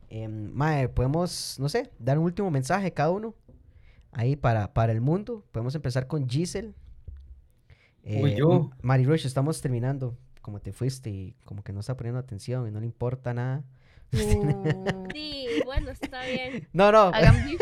[0.10, 3.36] Em, mae, podemos, no sé, dar un último mensaje cada uno.
[4.12, 5.46] Ahí para, para el mundo.
[5.52, 6.74] Podemos empezar con Giselle.
[8.04, 8.52] Uy, Eh, yo.
[8.52, 10.18] M- Mari Rush, estamos terminando.
[10.42, 13.64] Como te fuiste y como que no está poniendo atención y no le importa nada.
[14.12, 16.68] Uh, Sí, bueno, está bien.
[16.74, 17.10] No, no.
[17.14, 17.62] hagan beef,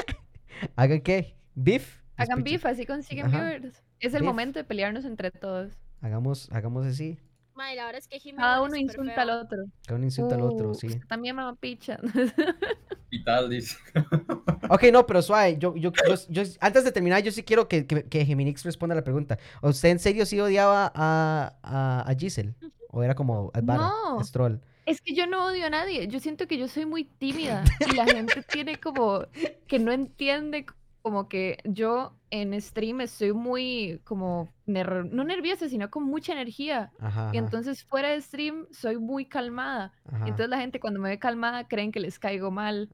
[0.77, 1.35] ¿Hagan qué?
[1.55, 1.97] ¿Beef?
[2.15, 3.37] hagan beef, así consiguen Ajá.
[3.51, 3.83] viewers.
[3.99, 4.27] Es el Beef.
[4.29, 5.73] momento de pelearnos entre todos.
[6.01, 7.17] Hagamos, hagamos así.
[7.55, 9.21] Mae, la verdad es que Jimmy Cada uno insulta feo.
[9.23, 9.57] al otro.
[9.85, 10.87] Cada uno insulta al otro, Uh, sí.
[11.07, 11.99] también mamá picha.
[13.09, 13.77] Y tal, dice.
[14.69, 15.57] Ok, no, pero suave.
[15.57, 18.93] Yo, yo, yo, yo- antes de terminar, yo sí quiero que, que, que Geminix responda
[18.93, 19.39] a la pregunta.
[19.61, 22.53] ¿Usted en serio sí odiaba a, a, a Giselle?
[22.89, 24.19] ¿O era como es vara, No.
[24.21, 24.57] es troll?
[24.85, 26.07] Es que yo no odio a nadie.
[26.09, 29.25] Yo siento que yo soy muy tímida y la gente tiene como
[29.67, 30.65] que no entiende
[31.01, 36.91] como que yo en stream estoy muy como ner- no nerviosa, sino con mucha energía.
[36.99, 37.31] Ajá.
[37.33, 39.93] Y ajá, entonces fuera de stream soy muy calmada.
[40.05, 40.23] ajá.
[40.27, 42.89] Entonces la gente cuando me ve calmada creen que les caigo mal,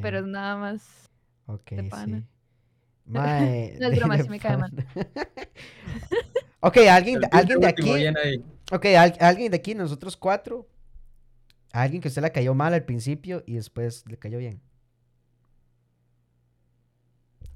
[0.00, 1.10] pero es nada más.
[1.46, 2.18] ok, de pana.
[2.20, 2.24] sí.
[3.10, 4.70] Mae, No es broma, sí me cae mal.
[6.60, 7.90] ok, alguien, alguien de aquí.
[8.72, 10.68] Ok, al- alguien de aquí, nosotros cuatro.
[11.72, 14.60] Alguien que a usted le cayó mal al principio y después le cayó bien.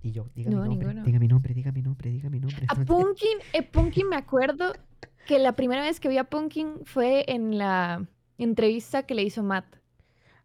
[0.05, 1.05] Y yo, diga No, mi nombre, ninguno.
[1.07, 2.67] diga mi nombre, diga mi nombre, diga mi nombre.
[2.69, 4.75] A Punkin, eh, Punkin me acuerdo
[5.27, 8.07] que la primera vez que vi a Punkin fue en la
[8.37, 9.65] entrevista que le hizo Matt.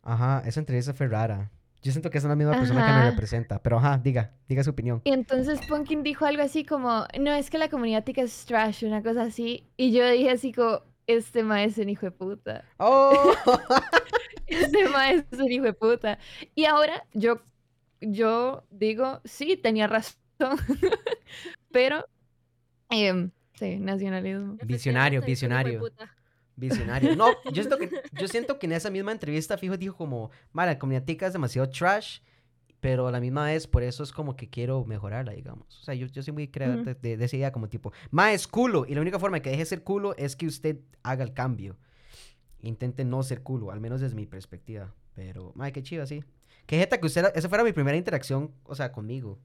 [0.02, 1.52] Ajá, esa entrevista fue rara.
[1.82, 3.62] Yo siento que es la misma persona que me representa.
[3.62, 5.02] Pero ajá, diga, diga su opinión.
[5.04, 8.86] Y entonces Punkin dijo algo así como, no, es que la comunidad tica es trash,
[8.86, 9.70] una cosa así.
[9.76, 12.64] Y yo dije así como, este maestro es un hijo de puta.
[12.78, 13.34] ¡Oh!
[14.48, 16.18] Este maestro es un hijo de puta.
[16.56, 17.42] Y ahora yo,
[18.02, 20.18] yo digo, sí, tenía razón.
[21.72, 22.06] Pero,
[22.90, 24.58] em, sí, nacionalismo.
[24.66, 25.82] Visionario, visionario.
[26.56, 27.16] Visionario.
[27.16, 30.74] No, yo siento, que, yo siento que en esa misma entrevista, fijo, dijo como, mala,
[30.74, 32.20] la comunidad tica es demasiado trash,
[32.80, 35.80] pero a la misma vez, por eso es como que quiero mejorarla, digamos.
[35.80, 38.34] O sea, yo, yo soy muy creador de, de- de esa idea, como tipo, ma,
[38.34, 40.80] es culo, y la única forma de que deje de ser culo es que usted
[41.04, 41.78] haga el cambio.
[42.62, 44.94] Intente no ser culo, al menos desde mi perspectiva.
[45.16, 46.24] Pero, ma, qué chido, sí.
[46.70, 49.40] Qué jeta que usted, esa fuera mi primera interacción, o sea, conmigo.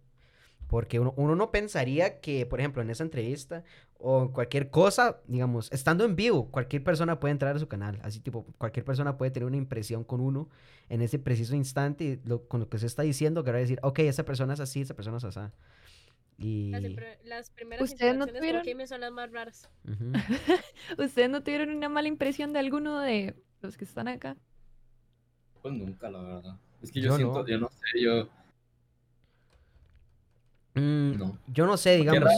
[0.67, 3.65] Porque uno, uno no pensaría que, por ejemplo, en esa entrevista
[3.97, 7.99] o cualquier cosa, digamos, estando en vivo, cualquier persona puede entrar a su canal.
[8.03, 10.51] Así tipo, cualquier persona puede tener una impresión con uno
[10.91, 13.61] en ese preciso instante y lo- con lo que se está diciendo, que va a
[13.61, 15.41] decir, ok, esa persona es así, esa persona es así.
[16.37, 16.73] Y...
[16.73, 16.83] Las,
[17.25, 18.61] las primeras ¿Ustedes no tuvieron?
[18.61, 19.71] con Jimmy son las más raras.
[20.99, 24.37] ¿Ustedes no tuvieron una mala impresión de alguno de los que están acá?
[25.63, 26.59] Pues nunca, la verdad.
[26.85, 27.47] Es que yo, Yo siento, no.
[27.49, 28.29] yo no sé, yo.
[30.75, 31.39] Mm, No.
[31.47, 32.31] Yo no sé, digamos.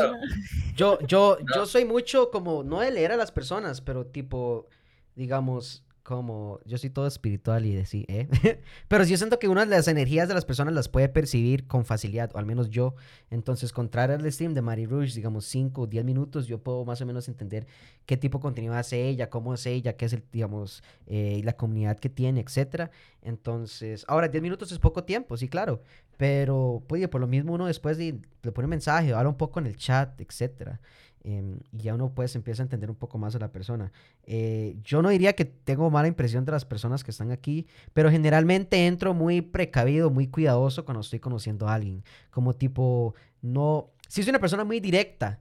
[0.74, 4.66] Yo, yo, yo soy mucho como, no de leer a las personas, pero tipo,
[5.14, 8.28] digamos, como, yo soy todo espiritual y de sí, ¿eh?
[8.88, 11.84] pero yo siento que una de las energías de las personas las puede percibir con
[11.84, 12.94] facilidad, o al menos yo.
[13.28, 17.00] Entonces, contrario al stream de Mari Rouge, digamos, 5 o 10 minutos, yo puedo más
[17.00, 17.66] o menos entender
[18.06, 21.56] qué tipo de contenido hace ella, cómo es ella, qué es el, digamos, eh, la
[21.56, 22.92] comunidad que tiene, etcétera.
[23.22, 25.82] Entonces, ahora 10 minutos es poco tiempo, sí, claro.
[26.16, 29.58] Pero, pues, por lo mismo uno después de, le pone un mensaje, habla un poco
[29.58, 30.80] en el chat, etcétera.
[31.26, 33.92] Em, y ya uno pues empieza a entender un poco más a la persona.
[34.22, 38.10] Eh, yo no diría que tengo mala impresión de las personas que están aquí, pero
[38.10, 42.04] generalmente entro muy precavido, muy cuidadoso cuando estoy conociendo a alguien.
[42.30, 43.90] Como tipo, no...
[44.08, 45.40] Si soy una persona muy directa,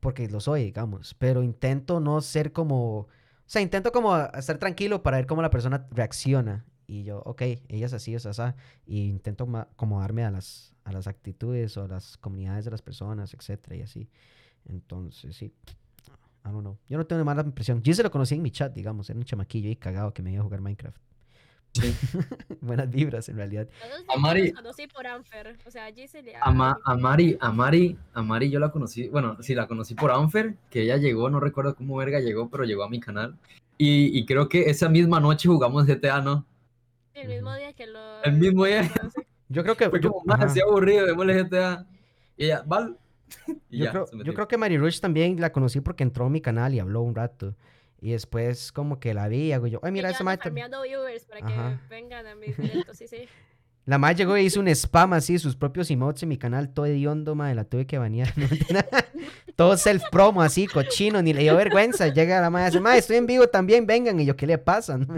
[0.00, 3.00] porque lo soy, digamos, pero intento no ser como...
[3.00, 3.08] O
[3.50, 6.64] sea, intento como estar tranquilo para ver cómo la persona reacciona.
[6.86, 8.42] Y yo, ok, ella es así, es así.
[8.86, 13.76] Y intento acomodarme a las, a las actitudes o las comunidades de las personas, etcétera,
[13.76, 14.08] y así.
[14.68, 15.46] Entonces, sí.
[16.44, 16.78] I don't know.
[16.88, 17.82] Yo no tengo mala impresión.
[17.82, 19.10] Yo se lo conocí en mi chat, digamos.
[19.10, 20.96] Era un chamaquillo ahí cagado que me iba a jugar Minecraft.
[21.74, 21.92] Sí.
[22.62, 23.68] Buenas vibras, en realidad.
[23.80, 25.58] Todos A yo Mari- los conocí por Anfer.
[25.66, 29.08] O sea, Giselle y A, Ma- a Mari, a Mari, a Mari yo la conocí,
[29.08, 32.64] bueno, sí, la conocí por Anfer, que ella llegó, no recuerdo cómo verga llegó, pero
[32.64, 33.36] llegó a mi canal.
[33.76, 36.46] Y, y creo que esa misma noche jugamos GTA, ¿no?
[37.14, 38.22] El mismo día que lo.
[38.22, 38.90] El mismo día.
[39.48, 39.90] Yo creo que...
[39.90, 41.86] Fue yo- como, más así aburrido, démosle GTA.
[42.36, 42.94] Y ella, ¿vale?
[43.70, 46.30] Y Yo, ya, creo, yo creo que Mary Rush también la conocí porque entró a
[46.30, 47.54] mi canal y habló un rato.
[48.00, 50.38] Y después como que la vi y hago yo, ay, mira, esa ando madre...
[50.40, 51.80] tam- farmeando viewers para Ajá.
[51.82, 53.28] que vengan a mis directos, sí, sí.
[53.84, 56.84] La madre llegó y hizo un spam así, sus propios emotes en mi canal, todo
[56.84, 58.30] hediondo, madre, la tuve que banear.
[58.70, 58.80] no
[59.56, 62.08] todo self-promo así, cochino, ni le dio vergüenza.
[62.08, 64.20] Llega la madre y dice, madre, estoy en vivo también, vengan.
[64.20, 64.98] Y yo, ¿qué le pasa?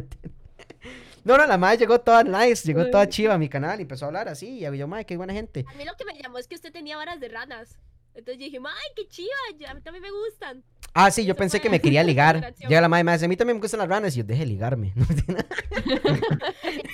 [1.22, 3.82] No, no, no, la madre llegó toda nice, llegó toda chiva a mi canal y
[3.82, 4.58] empezó a hablar así.
[4.60, 5.66] Y hago yo, madre, qué buena gente.
[5.68, 7.78] A mí lo que me llamó es que usted tenía varas de ranas.
[8.14, 9.70] Entonces yo dije, ¡ay, qué chiva!
[9.70, 10.62] A mí también me gustan.
[10.92, 12.54] Ah, sí, yo Eso pensé que me quería ligar.
[12.56, 14.14] Llega la madre y me dice, a mí también me gustan las ranas.
[14.14, 14.92] Y yo, deje ligarme.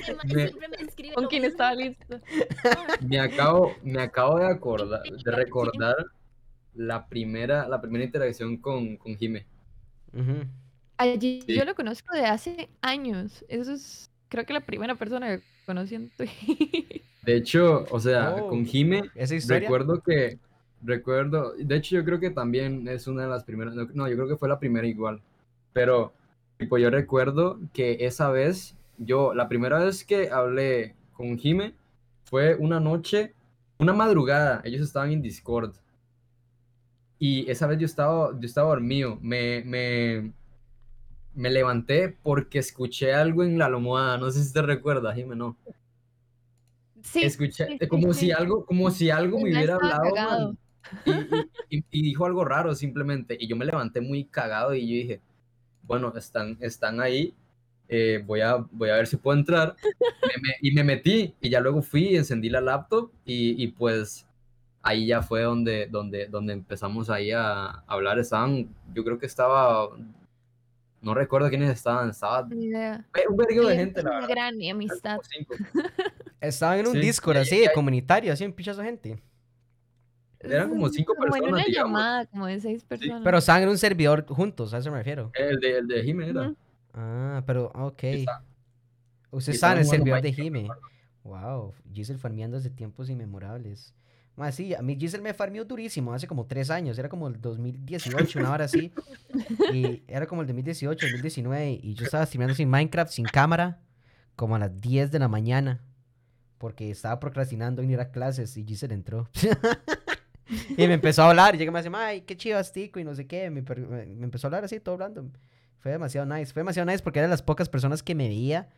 [0.00, 1.52] Ese mae Me- siempre me escribe ¿Con lo quién mismo.
[1.54, 2.20] estaba listo?
[3.06, 5.96] Me acabo, me acabo de acordar, de recordar
[6.74, 9.46] la primera, la primera interacción con, con Jime.
[10.12, 10.44] Ujú.
[10.98, 11.54] Allí Sí.
[11.54, 13.44] yo lo conozco de hace años.
[13.48, 16.30] Eso es, creo que la primera persona que conocí en Twitch.
[17.22, 18.48] De hecho, o sea, Oh.
[18.50, 19.60] con Jime, Esa historia.
[19.60, 20.38] recuerdo que,
[20.82, 24.28] recuerdo, de hecho yo creo que también es una de las primeras, no, yo creo
[24.28, 25.20] que fue la primera igual,
[25.72, 26.12] pero,
[26.58, 31.74] tipo, yo recuerdo que esa vez, yo, la primera vez que hablé con Jime
[32.24, 33.34] fue una noche,
[33.78, 35.74] una madrugada, ellos estaban en Discord,
[37.18, 40.32] y esa vez yo estaba, yo estaba dormido, me, me,
[41.34, 45.56] me levanté porque escuché algo en la almohada, no sé si te recuerdas, Jime, no.
[47.02, 48.26] Sí, Escuché, sí, sí, como sí.
[48.26, 50.58] si algo, como si algo me hubiera hablado, man,
[51.04, 51.10] y,
[51.76, 55.20] y- y- dijo algo raro simplemente, y yo me levanté muy cagado y yo dije,
[55.82, 57.34] bueno, están, están ahí,
[57.88, 59.76] eh, voy, a, voy a ver si puedo entrar,
[60.22, 64.26] Me- me- y me metí, y ya luego fui, encendí la laptop, y, y pues
[64.82, 69.88] ahí ya fue donde, donde, donde empezamos ahí a hablar, estaban, yo creo que estaba,
[71.02, 73.04] no recuerdo quiénes estaban, estaba Ni idea.
[73.28, 75.18] un verguero de gente, una verdad, gran amistad.
[76.40, 79.22] Estaban en un Sí, Discord así, comunitario, así, un pichazo de gente.
[80.50, 81.90] Eran como cinco Como en personas, una digamos.
[81.92, 83.22] llamada, como de seis personas.
[83.24, 85.30] Pero estaban en un servidor juntos, a eso me refiero.
[85.34, 86.42] El de, el de Jime era.
[86.42, 86.56] Ujú.
[86.94, 88.02] Ah, pero, ok.
[88.04, 88.42] Está-
[89.30, 90.68] Usted estaba en el servidor de Jime.
[91.24, 93.92] Wow, Giselle farmeando desde tiempos inmemorables.
[94.36, 97.40] Más sí, a mí Giselle me farmeó durísimo hace como tres años, era como el
[97.40, 98.92] 2018, una hora así.
[99.72, 103.80] Y era como el 2018, 2019, y yo estaba streameando sin Minecraft, sin cámara,
[104.36, 105.80] como a las 10 de la mañana,
[106.58, 109.28] porque estaba procrastinando en ir a clases y Giselle entró.
[110.76, 113.04] y me empezó a hablar, y llega y me dice, ay, qué chivas, tico, y
[113.04, 115.28] no sé qué, me, me- me empezó a hablar así, todo hablando.
[115.78, 118.68] Fue demasiado nice, fue demasiado nice porque eran las pocas personas que me veía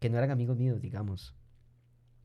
[0.00, 1.34] que no eran amigos míos, digamos.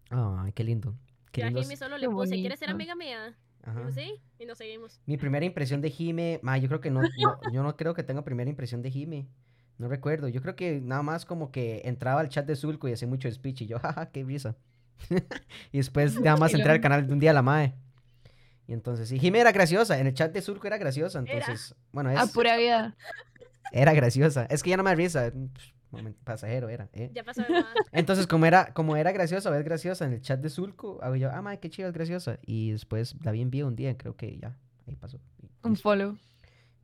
[0.09, 0.95] Ay, qué lindo.
[1.31, 1.61] Qué Yo a.
[1.61, 3.35] Jimmy solo le Qué puse, ¿quieres ser amiga mía?
[3.63, 3.91] Ajá.
[3.91, 4.99] Sí, y nos seguimos.
[5.05, 8.03] Mi primera impresión de Jime, ma, yo creo que no, no- yo no creo que
[8.03, 9.27] tenga primera impresión de Jime.
[9.77, 10.27] No recuerdo.
[10.27, 13.29] Yo creo que nada más como que entraba al chat de Zulco y hacía mucho
[13.31, 14.55] speech y yo, jaja, qué risa.
[15.71, 17.75] y después nada más entré al canal de un día a la mae.
[18.69, 19.97] Y entonces, sí, Jime era graciosa.
[19.97, 21.23] En el chat de Zulco era graciosa.
[21.25, 21.39] Era.
[21.39, 22.95] Entonces, bueno, A es, pura vida.
[23.71, 24.45] era graciosa.
[24.45, 25.33] Es que ya no me da risa.
[25.89, 26.87] momento, pasajero era.
[26.93, 27.09] ¿eh?
[27.11, 27.65] Ya pasó de.
[27.91, 31.15] Entonces, como era, como era graciosa, o es graciosa en el chat de Zulco, hago
[31.15, 32.37] yo, ah, madre, qué chido, es graciosa.
[32.45, 34.55] Y después la vi en vivo un día, creo que ya,
[34.87, 35.19] ahí pasó.
[35.41, 36.19] Y, Un follow.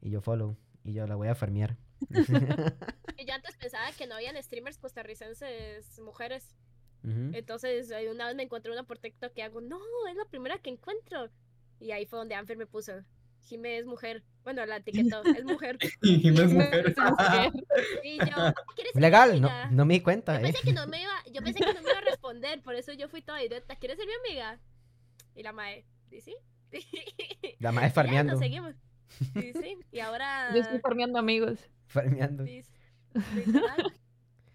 [0.02, 1.78] Y yo follow, y yo la voy a farmear.
[3.18, 6.56] Y yo antes pensaba que no habían streamers costarricenses mujeres.
[7.04, 7.30] Ujú.
[7.34, 9.80] Entonces, ahí una vez me encontré una por TikTok que hago, no,
[10.10, 11.30] es la primera que encuentro.
[11.80, 12.94] Y ahí fue donde Anfer me puso,
[13.42, 14.24] Jime es mujer.
[14.44, 15.78] Bueno, la etiquetó, es mujer.
[16.02, 16.96] Y Jime es mujer.
[18.04, 18.26] Y yo,
[18.76, 20.52] ¿quieres ser mi Legal, no, amiga?" no me di cuenta, Yo eh.
[20.52, 22.94] pensé que no me iba, yo pensé que no me iba a responder, por eso
[22.94, 23.76] yo fui toda directa.
[23.76, 24.60] ¿Quieres ser mi amiga?
[25.36, 26.36] Y la mae, ¿sí sí?
[27.60, 28.76] La madre Y ya, farmeando, nos seguimos.
[29.34, 29.78] Sí, sí.
[29.92, 30.54] Y ahora.
[30.54, 31.60] Yo estoy farmeando amigos.
[31.88, 32.46] farmeando.
[32.46, 32.64] sí.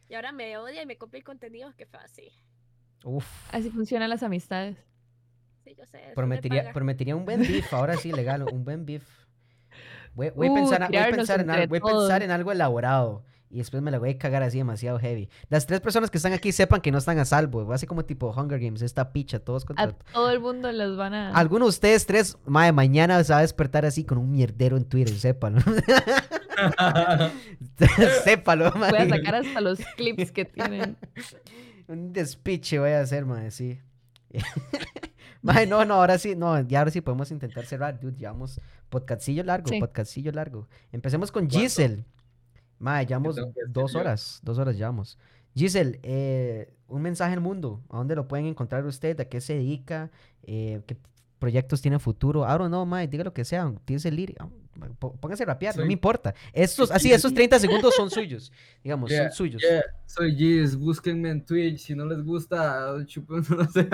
[0.09, 1.72] Y ahora me odia y me copia el contenido.
[1.76, 2.30] Qué fácil.
[3.05, 4.76] Uf, Así funcionan las amistades.
[5.70, 5.98] Sí, yo sé.
[5.98, 9.05] después me prometería, prometería un buen beef, ahora sí, legal, un buen beef.
[10.14, 12.20] Voy, voy a Uh, pensar, voy a pensar, en, al- entre voy a pensar todos.
[12.22, 13.22] en algo elaborado.
[13.52, 15.28] Y después me la voy a cagar así demasiado heavy.
[15.48, 17.66] Las tres personas que están aquí sepan que no están a salvo.
[17.66, 20.70] Va a ser como tipo Hunger Games, esta picha, todos contra A todo el mundo
[20.70, 21.32] los van a.
[21.32, 24.84] Alguno de ustedes tres, mae, mañana se va a despertar así con un mierdero en
[24.84, 25.59] Twitter, sépalo.
[28.24, 28.90] sépalo, mae.
[28.90, 30.97] Voy a sacar hasta los clips que tienen.
[31.88, 33.80] Un despiche voy a hacer, mae, sí.
[35.42, 38.16] Mae, no, no, ahora sí, no, ya ahora sí podemos intentar cerrar, dude.
[38.18, 39.80] Llevamos podcastillo largo, Sí.
[39.80, 40.68] podcastillo largo.
[40.92, 41.58] Empecemos con ¿Cuánto?
[41.60, 42.04] Giselle.
[42.78, 43.36] Mae, llevamos
[43.68, 45.18] dos horas, dos horas llevamos.
[45.54, 47.82] Giselle, eh, un mensaje al mundo.
[47.90, 49.18] ¿A dónde lo pueden encontrar usted?
[49.20, 50.10] ¿A qué se dedica?
[50.42, 50.96] Eh, ¿Qué
[51.38, 52.44] proyectos tiene futuro?
[52.44, 53.72] I don't know, mae, diga lo que sea.
[53.84, 54.34] Tienes el ir.
[54.89, 56.35] P- Póngase a rapear, no me importa.
[56.52, 58.52] Estos, así, esos 30 segundos son suyos.
[58.82, 59.62] Digamos, Yeah, son suyos.
[59.62, 63.89] Yeah, soy Giz, búsquenme en Twitch, si no les gusta, chupen, no sé.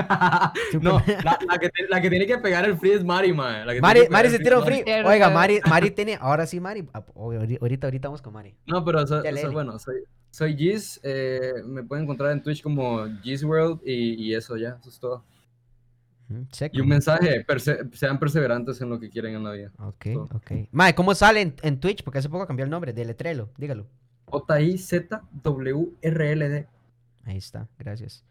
[0.80, 3.66] no, la, la que, te- la que tiene que pegar el free es Mari, man.
[3.66, 4.84] La que tiene Mari, que Mari se tira un free.
[5.04, 6.88] Oiga, Mari, Mari tiene, ahora sí, Mari.
[6.92, 8.54] ah, ahori- Ahorita, ahorita vamos con Mari.
[8.66, 9.96] No, pero so- so- bueno, soy,
[10.30, 14.76] soy Giz, eh, me pueden encontrar en Twitch como Giz World y, y eso ya,
[14.80, 15.24] eso es todo.
[16.72, 19.72] Y un mensaje, perse- sean perseverantes en lo que quieren en la vida.
[19.78, 20.28] Ok, todo.
[20.34, 20.50] ok.
[20.72, 22.02] Mae, ¿cómo sale en, en Twitch?
[22.02, 23.86] Porque hace poco cambió el nombre, de Letrelo, dígalo.
[25.44, 26.66] J-I-Z-W-R-L-D.
[27.24, 28.24] Ahí está, gracias.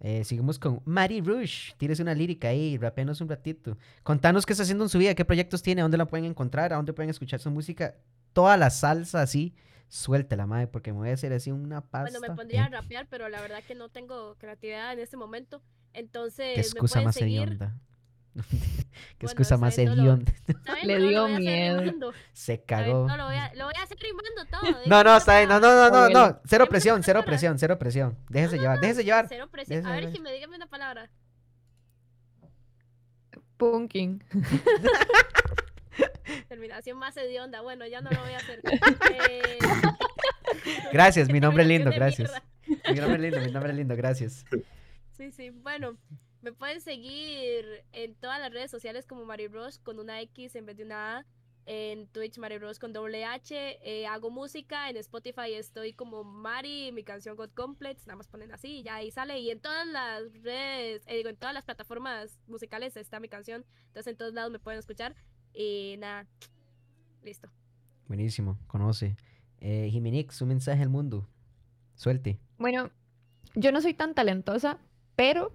[0.00, 1.72] Eh, seguimos con Mari Rush.
[1.76, 3.76] Tírese una lírica ahí, rapenos un ratito.
[4.02, 6.72] Contanos qué está haciendo en su vida, qué proyectos tiene, a dónde la pueden encontrar,
[6.72, 7.94] a dónde pueden escuchar su música.
[8.32, 9.54] Toda la salsa así,
[9.88, 12.10] suéltela, madre, porque me voy a hacer así una pasta.
[12.18, 15.60] Bueno, me pondría a rapear, pero la verdad que no tengo creatividad en este momento.
[15.92, 17.42] Entonces, Qué excusa más seguir.
[17.42, 17.74] hedionda.
[18.34, 20.32] Qué Bueno, excusa más no hedionda.
[20.84, 22.12] Le No dio miedo.
[22.32, 23.06] Se cagó.
[23.08, 24.78] No, lo voy a, lo voy a hacer rimando todo.
[24.86, 25.48] No, no, está bien.
[25.48, 26.40] No, no, no, no, no.
[26.44, 28.16] Cero presión, cero presión, cero presión.
[28.28, 29.26] Déjese llevar, déjese llevar.
[29.28, 29.84] Cero presión.
[29.84, 30.22] A Déjese ver, ver.
[30.22, 31.10] me dígame una palabra.
[33.56, 34.22] Punking.
[36.48, 37.60] Terminación más hedionda.
[37.62, 38.60] Bueno, ya no lo voy a hacer.
[39.28, 39.58] Eh,
[40.92, 42.30] Gracias, mi nombre es lindo, gracias.
[42.66, 44.44] Mi nombre es lindo, mi nombre es lindo, gracias.
[45.20, 45.50] Sí, sí.
[45.50, 45.98] Bueno,
[46.40, 50.64] me pueden seguir en todas las redes sociales como Mari Rose con una X en
[50.64, 51.26] vez de una A.
[51.66, 53.54] En Twitch Mari Rose con doble H.
[53.82, 54.88] Eh, hago música.
[54.88, 58.06] En Spotify estoy como Mari, mi canción God Complex.
[58.06, 59.38] Nada más ponen así y ya ahí sale.
[59.40, 63.66] Y en todas las redes, eh, digo, en todas las plataformas musicales está mi canción.
[63.88, 65.14] Entonces en todos lados me pueden escuchar.
[65.52, 66.26] Y nada,
[67.22, 67.50] listo.
[68.08, 69.18] Buenísimo, conoce.
[69.58, 71.28] Eh, Jimenix, un mensaje al mundo.
[71.94, 72.40] Suelte.
[72.56, 72.90] Bueno,
[73.54, 74.78] yo no soy tan talentosa,
[75.20, 75.52] pero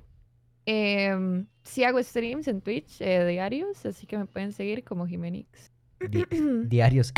[0.67, 5.71] em, sí hago streams en Twitch eh, diarios, así que me pueden seguir como Jimenix.
[6.07, 6.23] Di-
[6.67, 7.11] diarios.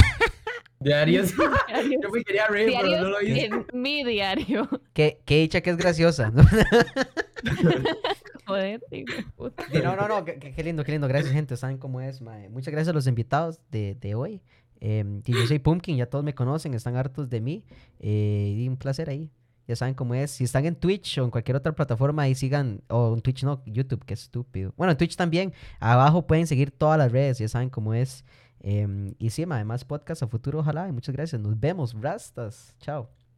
[0.79, 1.35] Diarios.
[1.35, 1.35] Diarios.
[2.01, 3.45] Yo me quería reír, pero Diarios no lo hice.
[3.47, 4.69] en mi diario.
[4.93, 6.31] qué, qué dicha que es graciosa.
[8.45, 9.65] Joder, hijo de puta.
[9.69, 11.09] Sí, no, no, no, qué, lindo, qué lindo.
[11.09, 11.57] Gracias, gente.
[11.57, 12.47] Saben cómo es, mae.
[12.49, 14.41] Muchas gracias a los invitados de, de hoy.
[14.79, 17.65] Y yo soy Pumpkin, ya todos me conocen, están hartos de mí.
[17.99, 19.29] eh, y un placer ahí.
[19.67, 20.31] Ya saben cómo es.
[20.31, 22.81] Si están en Twitch o en cualquier otra plataforma, ahí sigan.
[22.87, 24.73] O en Twitch no, YouTube, qué estúpido.
[24.77, 25.53] Bueno, en Twitch también.
[25.79, 28.23] Abajo pueden seguir todas las redes, ya saben cómo es.
[28.59, 30.87] Em, y sí, mae, más podcast a futuro, ojalá.
[30.87, 31.41] Y muchas gracias.
[31.41, 32.75] Nos vemos, rastas.
[32.79, 33.26] Chao.